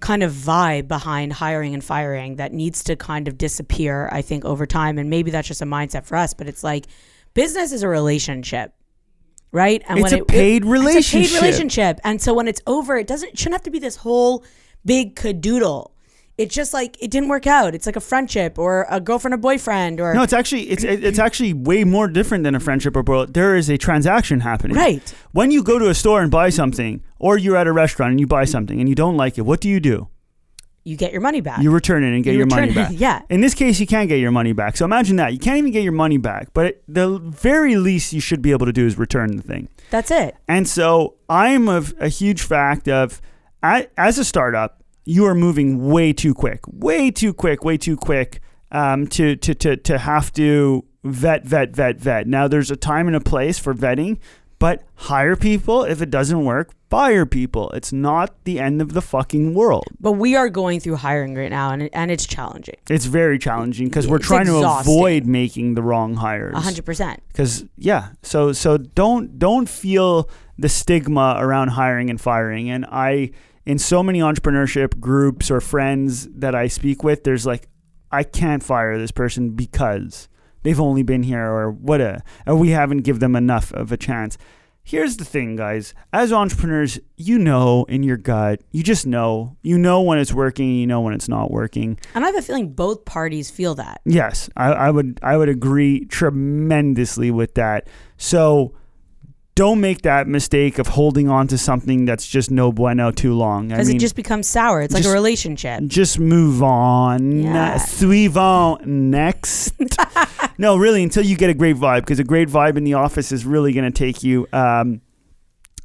kind 0.05 0.23
of 0.23 0.33
vibe 0.33 0.87
behind 0.87 1.33
hiring 1.33 1.73
and 1.73 1.83
firing 1.83 2.37
that 2.37 2.53
needs 2.53 2.85
to 2.85 2.95
kind 2.95 3.27
of 3.27 3.39
disappear. 3.39 4.09
I 4.13 4.21
think 4.21 4.45
over 4.45 4.67
time, 4.67 4.99
and 4.99 5.09
maybe 5.09 5.31
that's 5.31 5.49
just 5.49 5.63
a 5.63 5.67
mindset 5.67 6.05
for 6.05 6.17
us. 6.17 6.35
But 6.35 6.47
it's 6.47 6.63
like 6.63 6.87
business 7.33 7.73
is 7.73 7.83
a 7.83 7.89
relationship. 7.89 8.75
Right, 9.51 9.83
and 9.89 10.01
It's 10.01 10.13
a 10.13 10.25
paid 10.25 10.65
relationship. 10.65 10.99
It's 10.99 11.09
a 11.09 11.13
paid 11.13 11.41
relationship. 11.41 11.43
relationship, 11.43 12.01
and 12.05 12.21
so 12.21 12.35
when 12.35 12.49
it's 12.49 12.61
over, 12.67 12.97
it 12.97 13.07
doesn't 13.07 13.31
it 13.31 13.39
shouldn't 13.39 13.55
have 13.55 13.63
to 13.63 13.71
be 13.71 13.79
this 13.79 13.97
whole 13.97 14.45
big 14.85 15.17
cadoodle. 15.17 15.94
It's 16.37 16.55
just 16.55 16.75
like 16.75 17.01
it 17.01 17.11
didn't 17.11 17.29
work 17.29 17.47
out. 17.47 17.75
It's 17.75 17.87
like 17.87 17.95
a 17.97 18.01
friendship 18.01 18.59
or 18.59 18.87
a 18.91 19.01
girlfriend 19.01 19.35
or 19.35 19.37
boyfriend 19.37 20.01
or 20.01 20.15
No, 20.15 20.23
it's 20.23 20.33
actually 20.33 20.69
it's 20.69 20.83
it's 20.83 21.19
actually 21.19 21.53
way 21.53 21.85
more 21.85 22.09
different 22.09 22.43
than 22.43 22.55
a 22.57 22.61
friendship 22.61 22.97
or 22.97 23.03
bro. 23.05 23.27
There 23.27 23.57
is 23.57 23.69
a 23.69 23.79
transaction 23.79 24.41
happening. 24.41 24.77
right. 24.77 25.15
When 25.33 25.51
you 25.51 25.63
go 25.63 25.79
to 25.79 25.89
a 25.89 25.95
store 25.95 26.23
and 26.23 26.31
buy 26.31 26.51
something, 26.51 27.03
or 27.21 27.39
you're 27.39 27.57
at 27.57 27.67
a 27.69 27.73
restaurant 27.73 28.11
and 28.11 28.21
you 28.21 28.27
buy 28.27 28.45
something 28.45 28.81
and 28.81 28.89
you 28.89 28.95
don't 28.97 29.17
like 29.17 29.39
it, 29.39 29.43
what 29.43 29.61
do 29.61 29.69
you 29.69 29.79
do? 29.79 30.09
You 30.87 30.99
get 30.99 31.13
your 31.13 31.23
money 31.23 31.41
back. 31.41 31.63
You 31.63 31.71
return 31.71 32.05
it 32.05 32.15
and 32.15 32.23
get 32.23 32.33
You 32.33 32.39
your 32.39 32.47
money 32.47 32.75
back. 32.75 32.91
yeah. 32.95 33.23
In 33.31 33.41
this 33.41 33.55
case, 33.55 33.81
you 33.81 33.87
can't 33.87 34.07
get 34.07 34.19
your 34.19 34.31
money 34.31 34.53
back. 34.53 34.77
So 34.77 34.85
imagine 34.85 35.17
that 35.17 35.33
you 35.33 35.39
can't 35.39 35.57
even 35.57 35.71
get 35.73 35.83
your 35.83 35.93
money 35.93 36.19
back. 36.19 36.49
But 36.53 36.83
the 36.87 37.19
very 37.21 37.77
least 37.77 38.13
you 38.13 38.21
should 38.21 38.43
be 38.43 38.51
able 38.51 38.67
to 38.67 38.73
do 38.73 38.87
is 38.87 38.99
return 38.99 39.37
the 39.37 39.43
thing. 39.43 39.69
That's 39.89 40.11
it. 40.11 40.37
And 40.47 40.69
so 40.69 41.15
I'm 41.29 41.69
of 41.71 41.95
a 41.99 42.09
huge 42.09 42.43
fact 42.43 42.87
of 42.87 43.23
as 43.63 44.19
a 44.19 44.25
startup, 44.27 44.84
you 45.05 45.25
are 45.27 45.35
moving 45.35 45.87
way 45.89 46.13
too 46.13 46.35
quick, 46.35 46.61
way 46.67 47.11
too 47.11 47.33
quick, 47.35 47.65
way 47.65 47.77
too 47.77 47.97
quick 47.97 48.41
um, 48.73 49.07
to, 49.09 49.37
to, 49.37 49.55
to, 49.55 49.77
to 49.77 49.99
have 49.99 50.33
to 50.35 50.85
vet, 51.05 51.45
vet, 51.45 51.71
vet, 51.71 51.99
vet. 52.01 52.27
Now, 52.27 52.49
there's 52.49 52.71
a 52.71 52.77
time 52.77 53.07
and 53.07 53.15
a 53.17 53.21
place 53.21 53.59
for 53.59 53.75
vetting, 53.75 54.19
but 54.59 54.83
hire 54.95 55.37
people. 55.37 55.85
If 55.85 56.01
it 56.01 56.11
doesn't 56.11 56.45
work, 56.45 56.73
fire 56.89 57.27
people. 57.27 57.71
It's 57.73 57.93
not 57.93 58.33
the 58.45 58.61
end 58.61 58.81
of 58.81 58.93
the 58.93 59.03
fucking 59.03 59.53
world. 59.53 59.85
But 60.01 60.13
we 60.13 60.37
are 60.37 60.49
going 60.49 60.81
through 60.81 60.97
hiring 60.97 61.35
right 61.35 61.51
now, 61.51 61.71
and 61.73 61.91
and 61.93 62.11
it's 62.11 62.25
challenging. 62.25 62.77
It's 62.89 63.05
very 63.05 63.39
challenging 63.39 63.89
because 63.89 64.07
we're 64.07 64.19
It's 64.19 64.27
trying 64.27 64.47
to 64.47 64.63
avoid 64.65 65.27
making 65.27 65.75
the 65.75 65.83
wrong 65.83 66.15
hires. 66.15 66.55
A 66.55 66.61
hundred 66.61 66.85
percent. 66.87 67.21
because 67.29 67.65
yeah 67.77 68.11
so 68.23 68.53
so 68.53 68.79
don't 68.79 69.39
don't 69.39 69.69
feel 69.69 70.31
the 70.57 70.69
stigma 70.69 71.37
around 71.39 71.69
hiring 71.71 72.11
and 72.11 72.21
firing 72.21 72.71
and 72.71 72.87
i 72.93 73.31
in 73.67 73.79
so 73.79 74.03
many 74.03 74.21
entrepreneurship 74.21 75.01
groups 75.01 75.51
or 75.51 75.61
friends 75.61 76.29
that 76.29 76.55
i 76.55 76.67
speak 76.67 77.03
with 77.03 77.25
there's 77.25 77.47
like 77.47 77.69
i 78.13 78.23
can't 78.23 78.63
fire 78.63 78.99
this 78.99 79.11
person 79.11 79.51
because 79.51 80.29
they've 80.63 80.81
only 80.81 81.03
been 81.03 81.23
here 81.23 81.47
or 81.47 81.71
what 81.71 82.01
a 82.01 82.23
or 82.47 82.57
we 82.57 82.71
haven't 82.71 82.99
give 82.99 83.21
them 83.21 83.37
enough 83.37 83.73
of 83.73 83.93
a 83.93 83.97
chance 83.97 84.37
here's 84.87 85.17
the 85.17 85.25
thing 85.25 85.57
guys 85.57 85.95
as 86.13 86.31
entrepreneurs 86.31 86.99
you 87.17 87.39
know 87.39 87.85
in 87.85 88.03
your 88.03 88.19
gut 88.19 88.61
you 88.71 88.83
just 88.83 89.07
know 89.07 89.57
you 89.63 89.79
know 89.79 90.03
when 90.03 90.19
it's 90.19 90.33
working 90.33 90.77
you 90.77 90.87
know 90.87 91.01
when 91.01 91.15
it's 91.15 91.29
not 91.29 91.51
working 91.51 91.99
And 92.15 92.23
I 92.23 92.27
have 92.29 92.37
a 92.37 92.43
feeling 92.43 92.71
both 92.73 93.07
parties 93.07 93.51
feel 93.51 93.75
that. 93.77 94.03
Yes, 94.05 94.51
I, 94.57 94.73
I 94.73 94.91
would 94.91 95.19
I 95.23 95.39
would 95.39 95.49
agree 95.49 96.05
tremendously 96.07 97.31
with 97.31 97.55
that. 97.55 97.89
So 98.19 98.75
don't 99.55 99.81
make 99.81 100.03
that 100.03 100.27
mistake 100.27 100.79
of 100.79 100.89
holding 100.89 101.29
on 101.29 101.47
to 101.47 101.57
something 101.57 102.05
that's 102.05 102.27
just 102.27 102.51
no 102.51 102.73
bueno 102.73 103.13
too 103.13 103.35
long. 103.35 103.69
Because 103.69 103.89
it 103.89 103.99
just 103.99 104.17
becomes 104.17 104.49
sour. 104.49 104.81
It's 104.81 104.93
like 104.93 105.05
a 105.05 105.13
relationship. 105.13 105.85
just 105.87 106.19
move 106.19 106.63
on. 106.63 107.39
Yeah. 107.41 107.77
Suivant 107.77 108.85
next. 108.85 109.75
no, 110.59 110.77
really, 110.77 111.05
until 111.05 111.25
you 111.25 111.37
get 111.37 111.51
a 111.51 111.55
great 111.55 111.77
vibe, 111.77 112.01
because 112.01 112.19
a 112.19 112.25
great 112.25 112.49
vibe 112.49 112.77
in 112.77 112.85
the 112.85 112.95
office 112.95 113.31
is 113.31 113.47
really 113.47 113.73
going 113.73 113.91
to 113.91 113.97
take 113.97 114.25
you 114.25 114.49
um, 114.53 115.01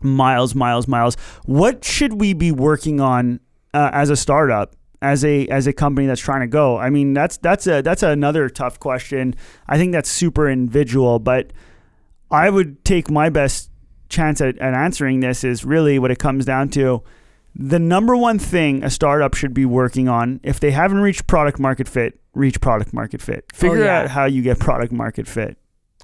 miles, 0.02 0.56
miles, 0.56 0.88
miles. 0.88 1.16
What 1.46 1.84
should 1.84 2.20
we 2.20 2.34
be 2.34 2.52
working 2.52 3.00
on 3.00 3.40
uh, 3.74 3.92
as 3.94 4.10
a 4.10 4.16
startup? 4.16 4.76
As 5.02 5.24
a 5.24 5.48
as 5.48 5.66
a 5.66 5.72
company 5.72 6.08
that's 6.08 6.20
trying 6.20 6.42
to 6.42 6.48
go, 6.48 6.78
I 6.78 6.90
mean 6.90 7.14
that's 7.14 7.38
that's 7.38 7.66
a 7.68 7.82
that's 7.82 8.04
another 8.04 8.50
tough 8.50 8.82
question. 8.82 9.34
I 9.66 9.78
think 9.78 9.94
that's 9.94 10.10
super 10.10 10.50
individual, 10.50 11.20
but 11.20 11.54
I 12.32 12.50
would 12.50 12.84
take 12.86 13.10
my 13.10 13.30
best 13.30 13.70
chance 14.10 14.42
at, 14.42 14.58
at 14.60 14.74
answering 14.74 15.20
this 15.20 15.44
is 15.44 15.64
really 15.66 16.00
what 16.00 16.12
it 16.12 16.20
comes 16.20 16.46
down 16.46 16.70
to. 16.70 17.04
The 17.56 17.80
number 17.80 18.16
one 18.16 18.40
thing 18.40 18.84
a 18.84 18.90
startup 18.90 19.34
should 19.34 19.54
be 19.54 19.66
working 19.66 20.08
on, 20.08 20.40
if 20.44 20.60
they 20.60 20.72
haven't 20.72 21.00
reached 21.00 21.28
product 21.28 21.60
market 21.60 21.88
fit, 21.88 22.20
reach 22.34 22.62
product 22.62 22.94
market 22.94 23.22
fit. 23.22 23.46
Oh, 23.54 23.58
Figure 23.58 23.84
yeah. 23.84 24.02
out 24.02 24.10
how 24.10 24.26
you 24.26 24.42
get 24.42 24.60
product 24.60 24.92
market 24.94 25.28
fit. 25.28 25.58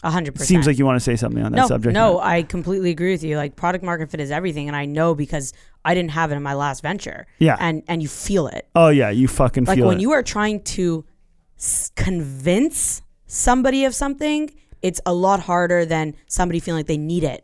A 0.04 0.12
hundred 0.12 0.34
percent. 0.34 0.48
Seems 0.50 0.68
like 0.68 0.78
you 0.78 0.86
want 0.86 0.98
to 0.98 1.04
say 1.04 1.16
something 1.16 1.42
on 1.42 1.52
that 1.54 1.58
no, 1.58 1.68
subject. 1.68 1.94
no, 1.94 2.20
I 2.20 2.44
completely 2.44 2.92
agree 2.92 3.12
with 3.12 3.24
you. 3.24 3.38
Like 3.38 3.56
product 3.56 3.84
market 3.84 4.12
fit 4.12 4.20
is 4.20 4.30
everything, 4.30 4.68
and 4.68 4.76
I 4.76 4.86
know 4.86 5.16
because 5.16 5.54
I 5.84 5.96
didn't 5.96 6.12
have 6.12 6.32
it 6.32 6.36
in 6.36 6.44
my 6.44 6.54
last 6.54 6.82
venture. 6.82 7.26
Yeah. 7.40 7.58
and 7.60 7.82
and 7.88 8.04
you 8.04 8.08
feel 8.08 8.48
it. 8.48 8.68
Oh 8.76 8.90
yeah, 8.90 9.10
you 9.10 9.28
fucking 9.28 9.66
Like 9.66 9.78
feel 9.78 9.86
it. 9.86 9.88
Like 9.88 9.96
when 9.96 10.02
you 10.02 10.12
are 10.12 10.22
trying 10.22 10.62
to 10.64 11.06
s- 11.58 11.92
convince 11.96 13.02
somebody 13.26 13.86
of 13.86 13.96
something, 13.96 14.52
it's 14.86 15.02
a 15.04 15.14
lot 15.16 15.40
harder 15.40 15.84
than 15.84 16.16
somebody 16.28 16.60
feeling 16.60 16.78
like 16.78 16.86
they 16.86 16.96
need 16.96 17.24
it 17.24 17.44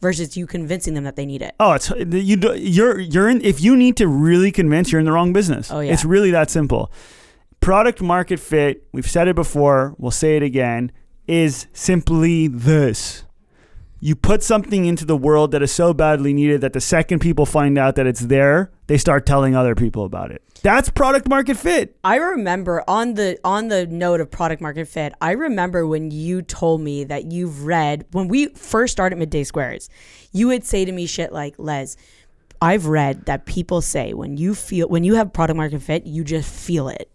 versus 0.00 0.36
you 0.36 0.46
convincing 0.46 0.94
them 0.94 1.02
that 1.02 1.16
they 1.16 1.26
need 1.26 1.42
it. 1.42 1.52
Oh, 1.58 1.72
it's 1.72 1.90
you. 1.90 2.36
You're 2.54 3.00
you're 3.00 3.28
in. 3.28 3.42
If 3.42 3.60
you 3.60 3.76
need 3.76 3.96
to 3.96 4.06
really 4.06 4.52
convince, 4.52 4.92
you're 4.92 5.00
in 5.00 5.04
the 5.04 5.10
wrong 5.10 5.32
business. 5.32 5.68
Oh, 5.72 5.80
yeah. 5.80 5.92
it's 5.92 6.04
really 6.04 6.30
that 6.30 6.48
simple. 6.48 6.92
Product 7.58 8.00
market 8.00 8.38
fit. 8.38 8.86
We've 8.92 9.10
said 9.10 9.26
it 9.26 9.34
before. 9.34 9.96
We'll 9.98 10.12
say 10.12 10.36
it 10.36 10.44
again. 10.44 10.92
Is 11.26 11.66
simply 11.72 12.46
this: 12.46 13.24
you 14.06 14.14
put 14.14 14.40
something 14.40 14.84
into 14.84 15.04
the 15.04 15.16
world 15.16 15.50
that 15.50 15.62
is 15.62 15.72
so 15.72 15.92
badly 15.92 16.32
needed 16.32 16.60
that 16.60 16.72
the 16.72 16.80
second 16.80 17.18
people 17.18 17.44
find 17.44 17.76
out 17.76 17.96
that 17.96 18.06
it's 18.06 18.20
there, 18.20 18.70
they 18.86 18.96
start 18.96 19.26
telling 19.26 19.56
other 19.56 19.74
people 19.74 20.04
about 20.04 20.30
it. 20.30 20.40
That's 20.62 20.88
product 20.90 21.28
market 21.28 21.56
fit. 21.56 21.96
I 22.04 22.14
remember 22.18 22.84
on 22.86 23.14
the 23.14 23.36
on 23.42 23.66
the 23.66 23.84
note 23.88 24.20
of 24.20 24.30
product 24.30 24.62
market 24.62 24.86
fit, 24.86 25.12
I 25.20 25.32
remember 25.32 25.88
when 25.88 26.12
you 26.12 26.42
told 26.42 26.82
me 26.82 27.02
that 27.02 27.32
you've 27.32 27.64
read 27.64 28.06
when 28.12 28.28
we 28.28 28.46
first 28.50 28.92
started 28.92 29.18
Midday 29.18 29.42
Squares, 29.42 29.90
you 30.30 30.46
would 30.46 30.64
say 30.64 30.84
to 30.84 30.92
me 30.92 31.06
shit 31.06 31.32
like, 31.32 31.56
Les, 31.58 31.96
I've 32.62 32.86
read 32.86 33.26
that 33.26 33.44
people 33.44 33.80
say 33.80 34.14
when 34.14 34.36
you 34.36 34.54
feel 34.54 34.88
when 34.88 35.02
you 35.02 35.16
have 35.16 35.32
product 35.32 35.56
market 35.56 35.82
fit, 35.82 36.06
you 36.06 36.22
just 36.22 36.48
feel 36.48 36.88
it. 36.88 37.10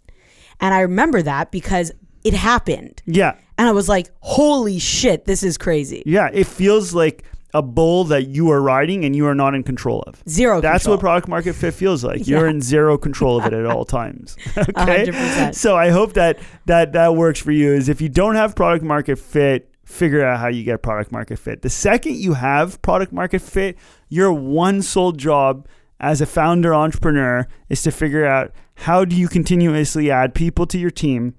And 0.59 0.73
I 0.73 0.81
remember 0.81 1.21
that 1.21 1.51
because 1.51 1.93
it 2.23 2.33
happened. 2.33 3.01
Yeah, 3.05 3.35
And 3.57 3.67
I 3.67 3.71
was 3.71 3.87
like, 3.89 4.09
holy 4.19 4.79
shit, 4.79 5.25
this 5.25 5.43
is 5.43 5.57
crazy. 5.57 6.03
yeah. 6.05 6.29
It 6.33 6.47
feels 6.47 6.93
like 6.93 7.23
a 7.53 7.61
bull 7.61 8.05
that 8.05 8.27
you 8.27 8.49
are 8.51 8.61
riding 8.61 9.03
and 9.03 9.13
you 9.13 9.25
are 9.27 9.35
not 9.35 9.53
in 9.53 9.61
control 9.63 10.01
of. 10.07 10.23
Zero 10.29 10.61
That's 10.61 10.83
control. 10.83 10.95
what 10.95 11.01
product 11.01 11.27
market 11.27 11.53
fit 11.53 11.73
feels 11.73 12.01
like. 12.03 12.25
You're 12.25 12.47
in 12.47 12.61
zero 12.61 12.97
control 12.97 13.39
of 13.39 13.45
it 13.45 13.51
at 13.53 13.65
all 13.65 13.83
times. 13.99 14.37
Okay. 14.57 15.05
100%. 15.07 15.53
So 15.55 15.75
I 15.75 15.89
hope 15.89 16.13
that 16.13 16.39
that 16.67 16.93
that 16.93 17.15
works 17.15 17.41
for 17.41 17.51
you. 17.51 17.73
Is 17.73 17.89
if 17.89 17.99
you 17.99 18.07
don't 18.07 18.35
have 18.35 18.55
product 18.55 18.85
market 18.85 19.19
fit, 19.19 19.69
figure 19.83 20.23
out 20.25 20.39
how 20.39 20.47
you 20.47 20.63
get 20.63 20.81
product 20.81 21.11
market 21.11 21.39
fit. 21.39 21.61
The 21.61 21.69
second 21.69 22.15
you 22.15 22.35
have 22.35 22.81
product 22.81 23.11
market 23.11 23.41
fit, 23.41 23.77
your 24.07 24.31
one 24.31 24.81
sole 24.81 25.11
job 25.11 25.67
as 25.99 26.21
a 26.21 26.25
founder 26.25 26.73
entrepreneur 26.73 27.45
is 27.67 27.81
to 27.83 27.91
figure 27.91 28.25
out 28.25 28.53
how 28.75 29.03
do 29.03 29.13
you 29.15 29.27
continuously 29.27 30.09
add 30.09 30.33
people 30.33 30.65
to 30.67 30.77
your 30.79 30.89
team 30.89 31.35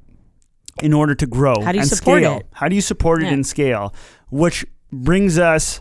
in 0.82 0.92
order 0.92 1.14
to 1.14 1.26
grow 1.26 1.54
How 1.62 1.72
do 1.72 1.78
you 1.78 1.82
and 1.82 1.88
support 1.90 2.22
scale. 2.22 2.38
it? 2.38 2.46
How 2.52 2.68
do 2.68 2.74
you 2.74 2.80
support 2.82 3.22
it 3.22 3.26
Yeah. 3.26 3.32
and 3.34 3.46
scale? 3.46 3.94
Which 4.30 4.64
brings 4.92 5.38
us 5.38 5.80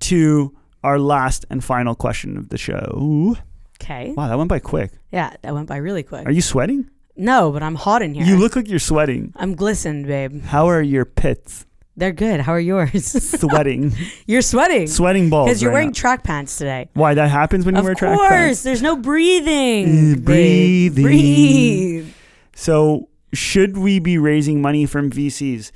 to 0.00 0.54
our 0.82 0.98
last 0.98 1.44
and 1.50 1.62
final 1.62 1.94
question 1.94 2.36
of 2.36 2.48
the 2.50 2.58
show. 2.58 3.36
Okay. 3.80 4.12
Wow, 4.16 4.28
that 4.28 4.38
went 4.38 4.48
by 4.48 4.58
quick. 4.58 4.92
Yeah, 5.12 5.34
that 5.42 5.54
went 5.54 5.68
by 5.68 5.76
really 5.76 6.02
quick. 6.02 6.26
Are 6.26 6.32
you 6.32 6.40
sweating? 6.42 6.88
no, 7.16 7.50
but 7.50 7.62
I'm 7.64 7.74
hot 7.74 8.00
in 8.02 8.14
here. 8.14 8.24
You 8.24 8.36
look 8.38 8.54
like 8.56 8.68
you're 8.68 8.78
sweating. 8.78 9.32
I'm 9.36 9.54
glistened, 9.56 10.06
babe. 10.06 10.42
How 10.44 10.68
are 10.68 10.80
your 10.82 11.04
pits? 11.04 11.66
They're 11.96 12.12
good. 12.12 12.38
How 12.40 12.52
are 12.52 12.60
yours? 12.60 13.06
Sweating. 13.40 13.92
You're 14.24 14.40
sweating. 14.42 14.86
Sweating 14.86 15.30
balls. 15.30 15.48
Because 15.48 15.60
you're 15.60 15.72
right 15.72 15.78
wearing 15.78 15.88
now. 15.88 15.94
track 15.94 16.22
pants 16.22 16.56
today. 16.56 16.88
Why 16.94 17.14
that 17.14 17.28
happens 17.28 17.66
when 17.66 17.74
you 17.74 17.80
Of 17.80 17.84
wear 17.86 17.94
track 17.96 18.10
pants. 18.16 18.22
Of 18.22 18.28
course, 18.28 18.38
pants? 18.38 18.62
there's 18.62 18.82
no 18.82 18.94
breathing. 18.94 19.86
Mm, 19.88 20.24
babe. 20.24 20.24
breathing. 20.24 21.02
Breathe. 21.04 22.12
So, 22.54 23.08
should 23.32 23.76
we 23.76 23.98
be 23.98 24.18
raising 24.18 24.60
money 24.62 24.86
from 24.86 25.10
VCs? 25.10 25.70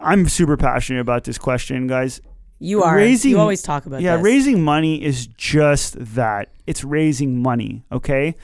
I'm 0.00 0.28
super 0.28 0.56
passionate 0.56 1.00
about 1.00 1.24
this 1.24 1.38
question, 1.38 1.86
guys. 1.86 2.20
You 2.58 2.82
are. 2.82 2.96
Raising- 2.96 3.32
you 3.32 3.38
always 3.38 3.62
talk 3.62 3.86
about 3.86 4.00
yeah, 4.00 4.16
this. 4.16 4.24
raising 4.24 4.62
money 4.62 5.02
is 5.02 5.26
just 5.26 5.96
that. 6.14 6.50
It's 6.66 6.84
raising 6.84 7.40
money, 7.40 7.84
okay? 7.92 8.34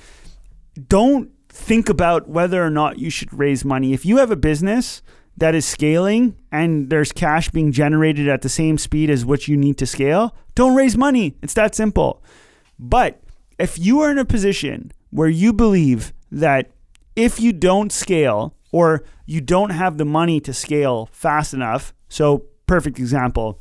Don't 0.89 1.31
think 1.49 1.89
about 1.89 2.29
whether 2.29 2.65
or 2.65 2.71
not 2.71 2.99
you 2.99 3.11
should 3.11 3.33
raise 3.33 3.65
money. 3.65 3.93
If 3.93 4.05
you 4.05 4.19
have 4.19 4.31
a 4.31 4.37
business 4.37 5.03
that 5.37 5.55
is 5.55 5.65
scaling 5.65 6.37
and 6.53 6.91
there's 6.91 7.13
cash 7.13 7.51
being 7.51 7.73
generated 7.73 8.29
at 8.29 8.43
the 8.43 8.49
same 8.49 8.79
speed 8.79 9.11
as 9.11 9.25
what 9.25 9.49
you 9.49 9.57
need 9.57 9.79
to 9.79 9.87
scale, 9.87 10.35
don't 10.55 10.75
raise 10.75 10.97
money. 10.97 11.37
It's 11.43 11.55
that 11.55 11.75
simple. 11.75 12.23
But 12.79 13.21
if 13.59 13.79
you 13.79 14.01
are 14.01 14.11
in 14.11 14.19
a 14.19 14.25
position 14.25 14.93
where 15.11 15.29
you 15.29 15.53
believe 15.53 16.13
that 16.31 16.71
if 17.17 17.41
you 17.41 17.53
don't 17.53 17.93
scale 17.93 18.55
or 18.73 19.05
you 19.27 19.41
don't 19.41 19.71
have 19.71 19.99
the 19.99 20.05
money 20.05 20.41
to 20.41 20.53
scale 20.53 21.09
fast 21.13 21.55
enough, 21.55 21.95
so 22.09 22.47
perfect 22.67 22.99
example, 22.99 23.61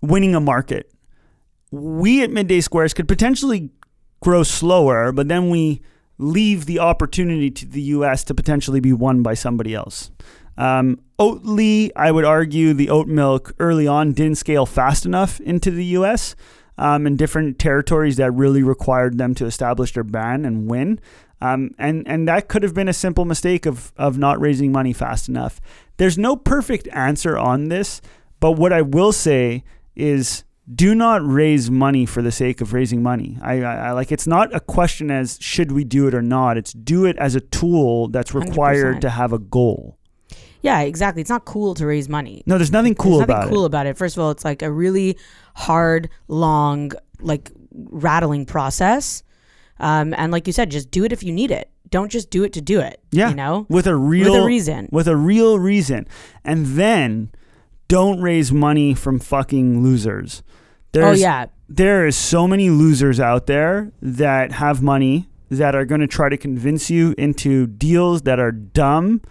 winning 0.00 0.34
a 0.34 0.40
market. 0.40 0.90
We 1.70 2.22
at 2.22 2.30
Midday 2.30 2.60
Squares 2.60 2.94
could 2.94 3.08
potentially 3.08 3.70
grow 4.20 4.42
slower, 4.42 5.12
but 5.12 5.28
then 5.28 5.50
we 5.50 5.82
leave 6.18 6.66
the 6.66 6.80
opportunity 6.80 7.50
to 7.50 7.66
the 7.66 7.82
US 7.82 8.24
to 8.24 8.34
potentially 8.34 8.80
be 8.80 8.92
won 8.92 9.22
by 9.22 9.34
somebody 9.34 9.74
else. 9.74 10.10
Um, 10.56 11.00
Oatly, 11.20 11.90
I 11.94 12.10
would 12.10 12.24
argue 12.24 12.74
the 12.74 12.90
oat 12.90 13.06
milk 13.08 13.52
early 13.58 13.86
on 13.86 14.12
didn't 14.12 14.38
scale 14.38 14.66
fast 14.66 15.06
enough 15.06 15.40
into 15.40 15.70
the 15.70 15.84
US 15.96 16.34
um, 16.78 17.06
in 17.06 17.16
different 17.16 17.58
territories 17.58 18.16
that 18.16 18.30
really 18.32 18.62
required 18.62 19.18
them 19.18 19.34
to 19.34 19.44
establish 19.44 19.92
their 19.92 20.04
brand 20.04 20.46
and 20.46 20.70
win. 20.70 21.00
Um, 21.40 21.74
and, 21.78 22.06
and 22.08 22.26
that 22.26 22.48
could 22.48 22.62
have 22.62 22.74
been 22.74 22.88
a 22.88 22.92
simple 22.92 23.24
mistake 23.24 23.66
of, 23.66 23.92
of 23.96 24.18
not 24.18 24.40
raising 24.40 24.72
money 24.72 24.92
fast 24.92 25.28
enough. 25.28 25.60
There's 25.96 26.18
no 26.18 26.36
perfect 26.36 26.88
answer 26.92 27.36
on 27.36 27.68
this, 27.68 28.00
but 28.40 28.52
what 28.52 28.72
I 28.72 28.82
will 28.82 29.12
say 29.12 29.64
is 29.94 30.44
do 30.72 30.94
not 30.94 31.26
raise 31.26 31.70
money 31.70 32.06
for 32.06 32.22
the 32.22 32.32
sake 32.32 32.60
of 32.60 32.72
raising 32.72 33.02
money. 33.02 33.38
I, 33.40 33.62
I, 33.62 33.74
I 33.74 33.90
like 33.92 34.12
it's 34.12 34.26
not 34.26 34.54
a 34.54 34.60
question 34.60 35.10
as 35.10 35.38
should 35.40 35.72
we 35.72 35.84
do 35.84 36.06
it 36.08 36.14
or 36.14 36.22
not. 36.22 36.56
It's 36.56 36.72
do 36.72 37.06
it 37.06 37.16
as 37.18 37.34
a 37.34 37.40
tool 37.40 38.08
that's 38.08 38.34
required 38.34 38.96
100%. 38.96 39.00
to 39.00 39.10
have 39.10 39.32
a 39.32 39.38
goal. 39.38 39.97
Yeah, 40.62 40.80
exactly. 40.80 41.20
It's 41.20 41.30
not 41.30 41.44
cool 41.44 41.74
to 41.74 41.86
raise 41.86 42.08
money. 42.08 42.42
No, 42.46 42.58
there's 42.58 42.72
nothing 42.72 42.94
cool 42.94 43.20
about 43.20 43.22
it. 43.22 43.26
There's 43.26 43.28
nothing 43.28 43.42
about 43.48 43.54
cool 43.54 43.62
it. 43.64 43.66
about 43.66 43.86
it. 43.86 43.96
First 43.96 44.16
of 44.16 44.22
all, 44.22 44.30
it's 44.30 44.44
like 44.44 44.62
a 44.62 44.70
really 44.70 45.16
hard, 45.54 46.08
long, 46.28 46.92
like 47.20 47.50
rattling 47.72 48.44
process. 48.46 49.22
Um, 49.80 50.14
and 50.18 50.32
like 50.32 50.46
you 50.46 50.52
said, 50.52 50.70
just 50.70 50.90
do 50.90 51.04
it 51.04 51.12
if 51.12 51.22
you 51.22 51.32
need 51.32 51.50
it. 51.50 51.70
Don't 51.90 52.10
just 52.10 52.30
do 52.30 52.42
it 52.44 52.52
to 52.54 52.60
do 52.60 52.80
it. 52.80 53.00
Yeah, 53.12 53.30
You 53.30 53.34
know? 53.36 53.66
with 53.68 53.86
a 53.86 53.94
real 53.96 54.32
With 54.32 54.42
a 54.42 54.44
reason. 54.46 54.88
with 54.92 55.08
a 55.08 55.16
real 55.16 55.58
reason, 55.58 56.06
and 56.44 56.66
then 56.66 57.30
don't 57.86 58.20
raise 58.20 58.52
money 58.52 58.92
from 58.94 59.18
fucking 59.18 59.82
losers. 59.82 60.42
Oh 60.96 61.12
yeah. 61.12 61.46
there 61.68 62.06
is 62.06 62.16
so 62.16 62.48
many 62.48 62.68
losers 62.70 63.20
out 63.20 63.46
there 63.46 63.92
that 64.02 64.52
have 64.52 64.82
money 64.82 65.28
that 65.50 65.74
are 65.74 65.84
going 65.84 66.00
to 66.00 66.06
try 66.06 66.28
to 66.28 66.36
convince 66.36 66.90
you 66.90 67.14
into 67.16 67.66
deals 67.66 68.22
that 68.22 68.38
are 68.40 68.52
dumb, 68.52 69.22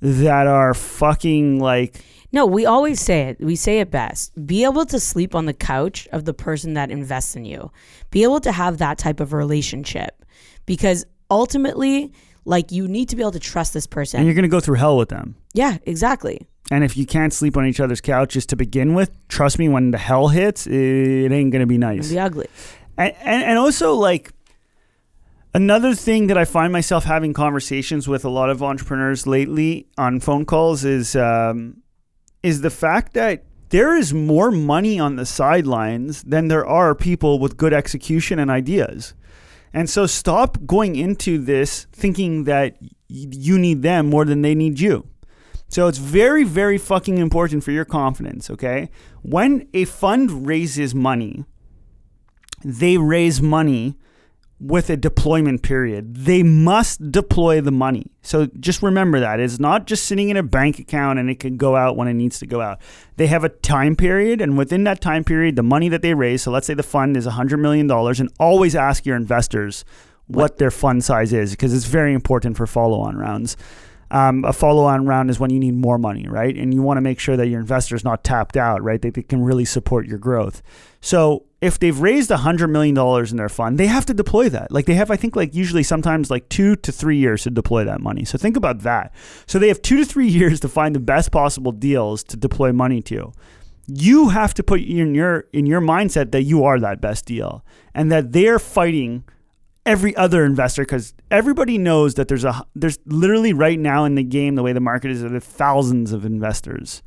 that 0.00 0.46
are 0.46 0.74
fucking 0.74 1.58
like 1.60 2.00
No, 2.32 2.44
we 2.46 2.66
always 2.66 3.00
say 3.00 3.22
it. 3.28 3.40
We 3.40 3.56
say 3.56 3.80
it 3.80 3.90
best. 3.90 4.32
Be 4.46 4.64
able 4.64 4.84
to 4.86 5.00
sleep 5.00 5.34
on 5.34 5.46
the 5.46 5.54
couch 5.54 6.06
of 6.12 6.24
the 6.24 6.34
person 6.34 6.74
that 6.74 6.90
invests 6.90 7.36
in 7.36 7.44
you. 7.44 7.70
Be 8.10 8.22
able 8.22 8.40
to 8.40 8.52
have 8.52 8.78
that 8.78 8.98
type 8.98 9.20
of 9.20 9.32
relationship. 9.32 10.24
Because 10.66 11.06
ultimately, 11.30 12.12
like 12.44 12.70
you 12.72 12.88
need 12.88 13.08
to 13.08 13.16
be 13.16 13.22
able 13.22 13.32
to 13.32 13.40
trust 13.40 13.72
this 13.72 13.86
person. 13.86 14.18
and 14.18 14.26
you're 14.26 14.34
going 14.34 14.42
to 14.42 14.48
go 14.48 14.60
through 14.60 14.76
hell 14.76 14.96
with 14.96 15.08
them. 15.08 15.36
Yeah, 15.54 15.78
exactly. 15.84 16.46
And 16.70 16.82
if 16.82 16.96
you 16.96 17.06
can't 17.06 17.32
sleep 17.32 17.56
on 17.56 17.64
each 17.66 17.78
other's 17.80 18.00
couches 18.00 18.44
to 18.46 18.56
begin 18.56 18.94
with, 18.94 19.10
trust 19.28 19.58
me, 19.58 19.68
when 19.68 19.92
the 19.92 19.98
hell 19.98 20.28
hits, 20.28 20.66
it 20.66 21.32
ain't 21.32 21.52
going 21.52 21.60
to 21.60 21.66
be 21.66 21.78
nice. 21.78 22.06
It'd 22.06 22.12
be 22.12 22.18
ugly. 22.18 22.48
and, 22.98 23.14
and, 23.22 23.42
and 23.44 23.58
also 23.58 23.94
like 23.94 24.32
another 25.56 25.94
thing 25.94 26.26
that 26.26 26.36
I 26.36 26.44
find 26.44 26.70
myself 26.70 27.04
having 27.04 27.32
conversations 27.32 28.06
with 28.06 28.26
a 28.26 28.28
lot 28.28 28.50
of 28.50 28.62
entrepreneurs 28.62 29.26
lately 29.26 29.88
on 29.96 30.20
phone 30.20 30.44
calls 30.44 30.84
is 30.84 31.16
um, 31.16 31.82
is 32.42 32.60
the 32.60 32.70
fact 32.70 33.14
that 33.14 33.44
there 33.70 33.96
is 33.96 34.12
more 34.12 34.50
money 34.50 35.00
on 35.00 35.16
the 35.16 35.24
sidelines 35.24 36.22
than 36.24 36.48
there 36.48 36.66
are 36.66 36.94
people 36.94 37.38
with 37.38 37.56
good 37.56 37.72
execution 37.72 38.38
and 38.38 38.50
ideas. 38.50 39.14
And 39.72 39.88
so 39.88 40.06
stop 40.06 40.58
going 40.66 40.94
into 40.94 41.38
this 41.38 41.86
thinking 41.90 42.44
that 42.44 42.76
you 43.08 43.58
need 43.58 43.80
them 43.82 44.10
more 44.10 44.26
than 44.26 44.42
they 44.42 44.54
need 44.54 44.78
you. 44.78 45.08
So 45.68 45.88
it's 45.88 45.98
very, 45.98 46.44
very 46.44 46.78
fucking 46.78 47.16
important 47.16 47.64
for 47.64 47.72
your 47.72 47.84
confidence, 47.86 48.50
okay? 48.50 48.88
When 49.22 49.68
a 49.74 49.86
fund 49.86 50.46
raises 50.46 50.94
money, 50.94 51.44
they 52.62 52.98
raise 52.98 53.42
money 53.42 53.96
with 54.58 54.88
a 54.88 54.96
deployment 54.96 55.62
period. 55.62 56.14
They 56.16 56.42
must 56.42 57.10
deploy 57.10 57.60
the 57.60 57.70
money. 57.70 58.10
So 58.22 58.46
just 58.58 58.82
remember 58.82 59.20
that. 59.20 59.38
It's 59.38 59.58
not 59.58 59.86
just 59.86 60.06
sitting 60.06 60.30
in 60.30 60.36
a 60.36 60.42
bank 60.42 60.78
account 60.78 61.18
and 61.18 61.28
it 61.28 61.38
can 61.38 61.56
go 61.56 61.76
out 61.76 61.96
when 61.96 62.08
it 62.08 62.14
needs 62.14 62.38
to 62.38 62.46
go 62.46 62.60
out. 62.62 62.80
They 63.16 63.26
have 63.26 63.44
a 63.44 63.50
time 63.50 63.96
period, 63.96 64.40
and 64.40 64.56
within 64.56 64.84
that 64.84 65.00
time 65.00 65.24
period, 65.24 65.56
the 65.56 65.62
money 65.62 65.88
that 65.90 66.02
they 66.02 66.14
raise, 66.14 66.42
so 66.42 66.50
let's 66.50 66.66
say 66.66 66.74
the 66.74 66.82
fund 66.82 67.16
is 67.16 67.26
$100 67.26 67.58
million, 67.58 67.90
and 67.90 68.32
always 68.40 68.74
ask 68.74 69.04
your 69.04 69.16
investors 69.16 69.84
what 70.26 70.58
their 70.58 70.70
fund 70.70 71.04
size 71.04 71.32
is 71.32 71.52
because 71.52 71.72
it's 71.72 71.84
very 71.84 72.12
important 72.12 72.56
for 72.56 72.66
follow 72.66 73.00
on 73.00 73.16
rounds. 73.16 73.56
Um, 74.10 74.44
a 74.44 74.52
follow-on 74.52 75.04
round 75.06 75.30
is 75.30 75.40
when 75.40 75.50
you 75.50 75.58
need 75.58 75.74
more 75.74 75.98
money, 75.98 76.28
right? 76.28 76.56
And 76.56 76.72
you 76.72 76.80
want 76.80 76.96
to 76.98 77.00
make 77.00 77.18
sure 77.18 77.36
that 77.36 77.48
your 77.48 77.58
investor 77.58 77.96
is 77.96 78.04
not 78.04 78.22
tapped 78.22 78.56
out, 78.56 78.82
right? 78.82 79.02
That 79.02 79.14
they 79.14 79.22
can 79.22 79.42
really 79.42 79.64
support 79.64 80.06
your 80.06 80.18
growth. 80.18 80.62
So 81.00 81.45
if 81.60 81.78
they've 81.78 81.98
raised 81.98 82.30
hundred 82.30 82.68
million 82.68 82.94
dollars 82.94 83.30
in 83.30 83.38
their 83.38 83.48
fund, 83.48 83.78
they 83.78 83.86
have 83.86 84.04
to 84.06 84.14
deploy 84.14 84.48
that. 84.50 84.70
Like 84.70 84.86
they 84.86 84.94
have, 84.94 85.10
I 85.10 85.16
think, 85.16 85.36
like 85.36 85.54
usually 85.54 85.82
sometimes 85.82 86.30
like 86.30 86.48
two 86.48 86.76
to 86.76 86.92
three 86.92 87.16
years 87.16 87.44
to 87.44 87.50
deploy 87.50 87.84
that 87.84 88.00
money. 88.00 88.24
So 88.24 88.36
think 88.36 88.56
about 88.56 88.80
that. 88.80 89.14
So 89.46 89.58
they 89.58 89.68
have 89.68 89.80
two 89.80 89.96
to 89.96 90.04
three 90.04 90.28
years 90.38 90.60
to 90.60 90.68
find 90.68 90.94
the 90.94 91.00
best 91.00 91.32
possible 91.32 91.72
deals 91.72 92.22
to 92.24 92.36
deploy 92.36 92.72
money 92.72 93.00
to. 93.02 93.32
You 93.88 94.30
have 94.30 94.52
to 94.54 94.62
put 94.62 94.80
in 94.80 95.14
your 95.14 95.46
in 95.52 95.64
your 95.64 95.80
mindset 95.80 96.32
that 96.32 96.42
you 96.42 96.64
are 96.64 96.78
that 96.80 97.00
best 97.00 97.24
deal 97.24 97.64
and 97.94 98.10
that 98.12 98.32
they're 98.32 98.58
fighting 98.58 99.24
every 99.86 100.14
other 100.16 100.44
investor 100.44 100.82
because 100.82 101.14
everybody 101.30 101.78
knows 101.78 102.14
that 102.14 102.26
there's 102.26 102.44
a 102.44 102.66
there's 102.74 102.98
literally 103.06 103.52
right 103.52 103.78
now 103.78 104.04
in 104.04 104.16
the 104.16 104.24
game 104.24 104.56
the 104.56 104.62
way 104.62 104.72
the 104.72 104.80
market 104.80 105.12
is 105.12 105.22
there 105.22 105.32
are 105.32 105.38
thousands 105.38 106.10
of 106.10 106.24
investors 106.24 107.04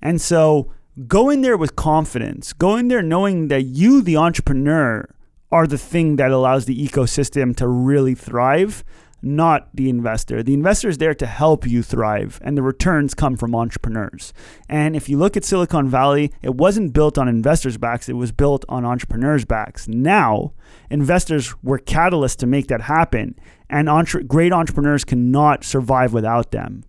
and 0.00 0.18
so 0.18 0.72
go 1.08 1.30
in 1.30 1.40
there 1.40 1.56
with 1.56 1.74
confidence 1.74 2.52
go 2.52 2.76
in 2.76 2.88
there 2.88 3.02
knowing 3.02 3.48
that 3.48 3.62
you 3.62 4.02
the 4.02 4.16
entrepreneur 4.16 5.08
are 5.50 5.66
the 5.66 5.78
thing 5.78 6.16
that 6.16 6.30
allows 6.30 6.64
the 6.66 6.88
ecosystem 6.88 7.54
to 7.56 7.66
really 7.66 8.14
thrive 8.14 8.84
not 9.22 9.68
the 9.72 9.88
investor. 9.88 10.42
The 10.42 10.54
investor 10.54 10.88
is 10.88 10.98
there 10.98 11.14
to 11.14 11.26
help 11.26 11.66
you 11.66 11.82
thrive, 11.82 12.40
and 12.42 12.58
the 12.58 12.62
returns 12.62 13.14
come 13.14 13.36
from 13.36 13.54
entrepreneurs. 13.54 14.32
And 14.68 14.96
if 14.96 15.08
you 15.08 15.16
look 15.16 15.36
at 15.36 15.44
Silicon 15.44 15.88
Valley, 15.88 16.32
it 16.42 16.56
wasn't 16.56 16.92
built 16.92 17.16
on 17.16 17.28
investors' 17.28 17.78
backs, 17.78 18.08
it 18.08 18.14
was 18.14 18.32
built 18.32 18.64
on 18.68 18.84
entrepreneurs' 18.84 19.44
backs. 19.44 19.86
Now, 19.86 20.52
investors 20.90 21.54
were 21.62 21.78
catalysts 21.78 22.36
to 22.38 22.46
make 22.46 22.66
that 22.66 22.82
happen, 22.82 23.38
and 23.70 23.88
entre- 23.88 24.24
great 24.24 24.52
entrepreneurs 24.52 25.04
cannot 25.04 25.64
survive 25.64 26.12
without 26.12 26.50
them. 26.50 26.84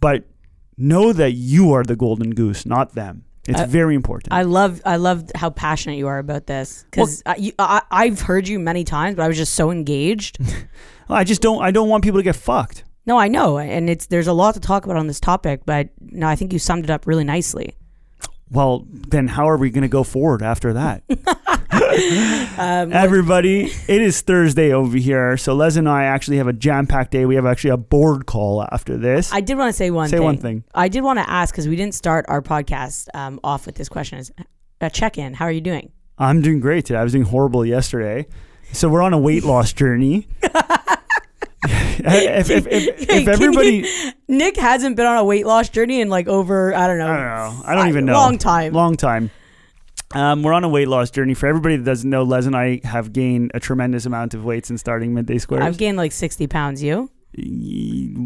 But 0.00 0.24
know 0.78 1.12
that 1.12 1.32
you 1.32 1.72
are 1.72 1.84
the 1.84 1.96
golden 1.96 2.30
goose, 2.30 2.64
not 2.64 2.94
them. 2.94 3.25
It's 3.48 3.60
I- 3.60 3.66
very 3.66 3.94
important. 3.94 4.32
I 4.32 4.42
love 4.42 4.82
I 4.84 4.96
love 4.96 5.30
how 5.34 5.50
passionate 5.50 5.96
you 5.96 6.08
are 6.08 6.18
about 6.18 6.46
this 6.46 6.84
because 6.90 7.22
I, 7.26 7.52
I 7.58 7.82
I've 7.90 8.20
heard 8.20 8.48
you 8.48 8.58
many 8.58 8.84
times, 8.84 9.16
but 9.16 9.22
I 9.22 9.28
was 9.28 9.36
just 9.36 9.54
so 9.54 9.70
engaged. 9.70 10.38
I 11.08 11.24
just 11.24 11.42
don't 11.42 11.62
I 11.62 11.70
don't 11.70 11.88
want 11.88 12.04
people 12.04 12.18
to 12.18 12.24
get 12.24 12.36
fucked. 12.36 12.84
No, 13.06 13.16
I 13.18 13.28
know, 13.28 13.58
and 13.58 13.88
it's 13.88 14.06
there's 14.06 14.26
a 14.26 14.32
lot 14.32 14.54
to 14.54 14.60
talk 14.60 14.84
about 14.84 14.96
on 14.96 15.06
this 15.06 15.20
topic, 15.20 15.60
but 15.64 15.90
no, 16.00 16.26
I 16.26 16.34
think 16.34 16.52
you 16.52 16.58
summed 16.58 16.84
it 16.84 16.90
up 16.90 17.06
really 17.06 17.22
nicely. 17.22 17.74
Well, 18.50 18.84
then 18.88 19.28
how 19.28 19.48
are 19.48 19.56
we 19.56 19.70
going 19.70 19.82
to 19.82 19.88
go 19.88 20.02
forward 20.04 20.42
after 20.42 20.72
that? 20.72 21.02
Um, 22.58 22.90
Everybody, 22.90 23.64
it 23.86 24.00
is 24.00 24.22
Thursday 24.22 24.72
over 24.72 24.96
here. 24.96 25.36
So 25.36 25.54
Les 25.54 25.76
and 25.76 25.86
I 25.86 26.04
actually 26.04 26.38
have 26.38 26.46
a 26.48 26.54
jam 26.54 26.86
packed 26.86 27.10
day. 27.10 27.26
We 27.26 27.34
have 27.34 27.44
actually 27.44 27.70
a 27.70 27.76
board 27.76 28.24
call 28.24 28.66
after 28.72 28.96
this. 28.96 29.30
I 29.30 29.42
did 29.42 29.58
want 29.58 29.68
to 29.68 29.72
say 29.76 29.90
one 29.90 30.08
Say 30.08 30.16
thing. 30.16 30.24
one 30.24 30.38
thing. 30.38 30.64
I 30.74 30.88
did 30.88 31.02
want 31.04 31.18
to 31.18 31.28
ask 31.28 31.52
because 31.54 31.68
we 31.68 31.76
didn't 31.76 31.94
start 31.94 32.24
our 32.28 32.40
podcast 32.40 33.08
um, 33.12 33.38
off 33.44 33.66
with 33.66 33.74
this 33.74 33.90
question. 33.90 34.18
Is 34.18 34.32
a 34.80 34.88
check 34.88 35.18
in. 35.18 35.34
How 35.34 35.44
are 35.44 35.50
you 35.52 35.60
doing? 35.60 35.92
I'm 36.16 36.40
doing 36.40 36.60
great 36.60 36.86
today. 36.86 36.98
I 36.98 37.02
was 37.02 37.12
doing 37.12 37.24
horrible 37.26 37.64
yesterday. 37.66 38.26
So 38.72 38.88
we're 38.88 39.02
on 39.02 39.12
a 39.12 39.18
weight 39.18 39.44
loss 39.44 39.74
journey. 39.74 40.26
if, 41.62 42.50
if, 42.50 42.66
if, 42.66 43.10
if 43.10 43.28
everybody, 43.28 43.68
you- 43.86 44.12
Nick 44.28 44.56
hasn't 44.56 44.96
been 44.96 45.06
on 45.06 45.18
a 45.18 45.24
weight 45.24 45.46
loss 45.46 45.68
journey 45.68 46.00
in 46.00 46.08
like 46.08 46.26
over 46.28 46.74
I 46.74 46.86
don't 46.86 46.98
know. 46.98 47.06
I 47.06 47.16
don't 47.16 47.26
know. 47.26 47.62
I 47.66 47.74
don't 47.74 47.88
even 47.88 48.04
know. 48.06 48.14
Long 48.14 48.38
time. 48.38 48.72
Long 48.72 48.96
time. 48.96 49.30
Um, 50.16 50.42
we're 50.42 50.54
on 50.54 50.64
a 50.64 50.68
weight 50.68 50.88
loss 50.88 51.10
journey. 51.10 51.34
For 51.34 51.46
everybody 51.46 51.76
that 51.76 51.84
doesn't 51.84 52.08
know, 52.08 52.22
Les 52.22 52.46
and 52.46 52.56
I 52.56 52.80
have 52.84 53.12
gained 53.12 53.50
a 53.54 53.60
tremendous 53.60 54.06
amount 54.06 54.32
of 54.32 54.44
weight 54.44 54.64
since 54.64 54.80
starting 54.80 55.12
Midday 55.12 55.38
Squares. 55.38 55.62
I've 55.62 55.76
gained 55.76 55.98
like 55.98 56.12
sixty 56.12 56.46
pounds. 56.46 56.82
You? 56.82 57.10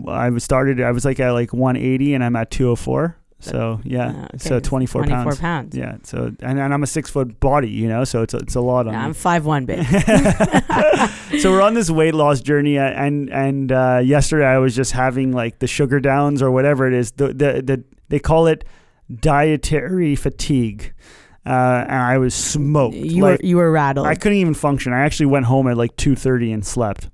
I 0.09 0.31
started. 0.39 0.81
I 0.81 0.93
was 0.93 1.05
like 1.05 1.19
at 1.19 1.33
like 1.33 1.53
180, 1.53 2.15
and 2.15 2.23
I'm 2.23 2.37
at 2.37 2.53
204. 2.53 3.17
So 3.43 3.81
yeah, 3.85 4.27
okay, 4.35 4.39
so 4.39 4.61
24, 4.61 5.05
24 5.05 5.25
pounds. 5.25 5.41
pounds. 5.41 5.77
Yeah. 5.77 5.97
So 6.03 6.27
and, 6.41 6.61
and 6.61 6.75
I'm 6.75 6.83
a 6.83 6.87
six 6.87 7.11
foot 7.11 7.41
body, 7.41 7.71
you 7.71 7.89
know. 7.89 8.05
So 8.05 8.23
it's 8.23 8.35
a, 8.35 8.37
it's 8.37 8.55
a 8.55 8.61
lot 8.61 8.87
on 8.87 8.93
Yeah. 8.93 9.05
I'm 9.05 9.15
five 9.15 9.47
one, 9.47 9.65
babe. 9.65 9.85
so 11.41 11.51
we're 11.51 11.63
on 11.63 11.73
this 11.73 11.91
weight 11.91 12.15
loss 12.15 12.41
journey, 12.41 12.77
and 12.79 13.31
and 13.31 13.73
uh, 13.73 14.01
yesterday 14.05 14.45
I 14.45 14.59
was 14.59 14.77
just 14.77 14.93
having 14.93 15.33
like 15.33 15.59
the 15.59 15.67
sugar 15.67 16.01
downs 16.01 16.43
or 16.43 16.51
whatever 16.51 16.87
it 16.87 16.93
is. 16.93 17.13
The 17.13 17.29
the, 17.29 17.63
the 17.63 17.85
they 18.11 18.19
call 18.19 18.47
it 18.47 18.65
dietary 19.13 20.15
fatigue, 20.17 20.93
uh, 21.47 21.85
and 21.89 21.97
I 21.97 22.19
was 22.19 22.35
smoked. 22.35 22.97
You 22.97 23.23
like 23.23 23.41
were 23.41 23.47
you 23.47 23.57
were 23.57 23.71
rattled. 23.71 24.07
I 24.07 24.15
couldn't 24.15 24.39
even 24.39 24.55
function. 24.55 24.93
I 24.93 25.01
actually 25.01 25.27
went 25.27 25.47
home 25.47 25.69
at 25.69 25.77
like 25.77 25.97
two 25.97 26.15
thirty 26.15 26.53
and 26.53 26.65
slept, 26.65 27.09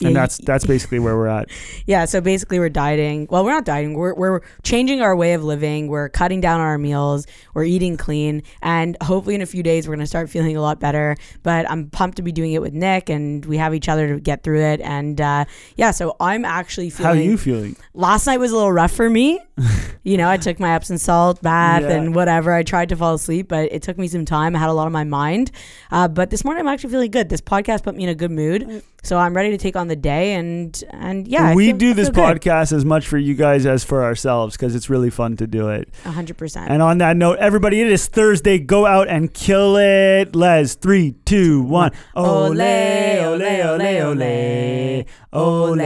and 0.00 0.12
Yeah, 0.14 0.20
that's 0.20 0.38
that's 0.38 0.64
basically 0.66 0.98
where 0.98 1.16
we're 1.16 1.26
at. 1.28 1.48
Yeah, 1.86 2.04
so 2.04 2.20
basically 2.20 2.58
we're 2.58 2.68
dieting. 2.68 3.26
Well, 3.30 3.44
we're 3.44 3.52
not 3.52 3.64
dieting. 3.64 3.94
We're 3.94 4.14
we're 4.14 4.40
changing 4.62 5.00
our 5.00 5.16
way 5.16 5.32
of 5.32 5.42
living. 5.42 5.88
We're 5.88 6.08
cutting 6.10 6.40
down 6.40 6.60
our 6.60 6.76
meals. 6.76 7.26
We're 7.54 7.64
eating 7.64 7.96
clean, 7.96 8.42
and 8.62 8.96
hopefully 9.02 9.34
in 9.34 9.40
a 9.42 9.46
few 9.46 9.62
days 9.62 9.88
we're 9.88 9.94
gonna 9.94 10.06
start 10.06 10.28
feeling 10.28 10.56
a 10.56 10.60
lot 10.60 10.80
better. 10.80 11.16
But 11.42 11.70
I'm 11.70 11.88
pumped 11.90 12.16
to 12.16 12.22
be 12.22 12.30
doing 12.32 12.52
it 12.52 12.60
with 12.60 12.74
Nick, 12.74 13.08
and 13.08 13.44
we 13.46 13.56
have 13.56 13.74
each 13.74 13.88
other 13.88 14.08
to 14.08 14.20
get 14.20 14.42
through 14.42 14.60
it. 14.60 14.80
And 14.82 15.20
uh, 15.20 15.44
yeah, 15.76 15.90
so 15.92 16.14
I'm 16.20 16.44
actually 16.44 16.90
feeling. 16.90 17.14
How 17.16 17.18
are 17.18 17.22
you 17.24 17.38
feeling? 17.38 17.76
last 17.94 18.26
night 18.26 18.38
was 18.38 18.52
a 18.52 18.54
little 18.54 18.72
rough 18.72 18.92
for 18.92 19.08
me. 19.08 19.40
you 20.04 20.16
know, 20.16 20.28
I 20.28 20.36
took 20.36 20.60
my 20.60 20.74
Epsom 20.74 20.98
salt 20.98 21.42
bath 21.42 21.82
Yeah. 21.82 21.90
and 21.96 22.14
whatever. 22.14 22.52
I 22.52 22.62
tried 22.62 22.90
to 22.90 22.96
fall 22.96 23.14
asleep, 23.14 23.48
but 23.48 23.72
it 23.72 23.82
took 23.82 23.98
me 23.98 24.06
some 24.08 24.24
time. 24.24 24.54
I 24.54 24.58
had 24.60 24.68
a 24.68 24.72
lot 24.72 24.86
on 24.86 24.92
my 24.92 25.04
mind. 25.04 25.50
Uh, 25.90 26.06
but 26.06 26.30
this 26.30 26.44
morning 26.44 26.60
I'm 26.60 26.68
actually 26.72 26.90
feeling 26.90 27.10
good. 27.10 27.28
This 27.28 27.40
podcast 27.40 27.82
put 27.82 27.96
me 27.96 28.04
in 28.04 28.08
a 28.10 28.14
good 28.14 28.30
mood, 28.30 28.82
so 29.08 29.16
I'm 29.18 29.34
ready 29.34 29.50
to 29.50 29.58
take 29.58 29.74
on 29.74 29.88
the 29.88 29.96
day. 29.96 30.34
And 30.34 30.84
and 30.90 31.26
yeah, 31.26 31.54
we 31.54 31.68
feel- 31.68 31.76
do 31.78 31.94
this 31.94 32.10
podcast 32.10 32.72
as 32.72 32.84
much 32.84 33.06
for 33.08 33.16
you 33.16 33.34
guys 33.34 33.64
as 33.64 33.82
for 33.84 34.04
ourselves 34.04 34.56
because 34.56 34.74
it's 34.74 34.90
really 34.90 35.08
fun 35.10 35.36
to 35.36 35.46
do 35.46 35.68
it. 35.70 35.88
Hundred 36.04 36.36
percent. 36.36 36.70
And 36.70 36.82
on 36.82 36.98
that 36.98 37.16
note, 37.16 37.38
everybody, 37.38 37.80
it 37.80 37.88
is 37.90 38.06
Thursday. 38.06 38.58
Go 38.58 38.84
out 38.84 39.08
and 39.08 39.32
kill 39.32 39.76
it. 39.78 40.36
Les, 40.36 40.74
three, 40.74 41.12
two, 41.24 41.62
one. 41.62 41.92
Ole, 42.14 42.60
ole, 42.60 43.42
ole, 43.42 44.02
ole. 44.02 45.04
Ole, 45.32 45.80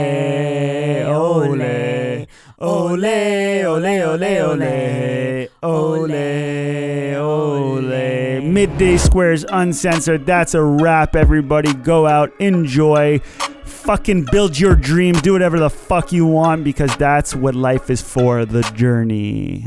ole. 1.07 2.27
Ole, 2.59 3.65
ole, 3.67 4.03
ole, 4.03 4.41
ole. 4.43 5.49
Ole, 5.63 7.17
ole. 7.17 8.22
Midday 8.53 8.99
Squares 8.99 9.47
Uncensored. 9.49 10.27
That's 10.27 10.53
a 10.53 10.63
wrap, 10.63 11.17
everybody. 11.17 11.73
Go 11.73 12.07
out, 12.07 12.39
enjoy. 12.39 13.21
Fucking 13.65 14.27
build 14.31 14.59
your 14.59 14.77
dreams. 14.77 15.23
Do 15.23 15.33
whatever 15.33 15.59
the 15.59 15.71
fuck 15.71 16.13
you 16.13 16.27
want 16.27 16.63
because 16.63 16.95
that's 16.97 17.35
what 17.35 17.55
life 17.55 17.89
is 17.89 18.03
for 18.03 18.45
the 18.45 18.61
journey. 18.75 19.65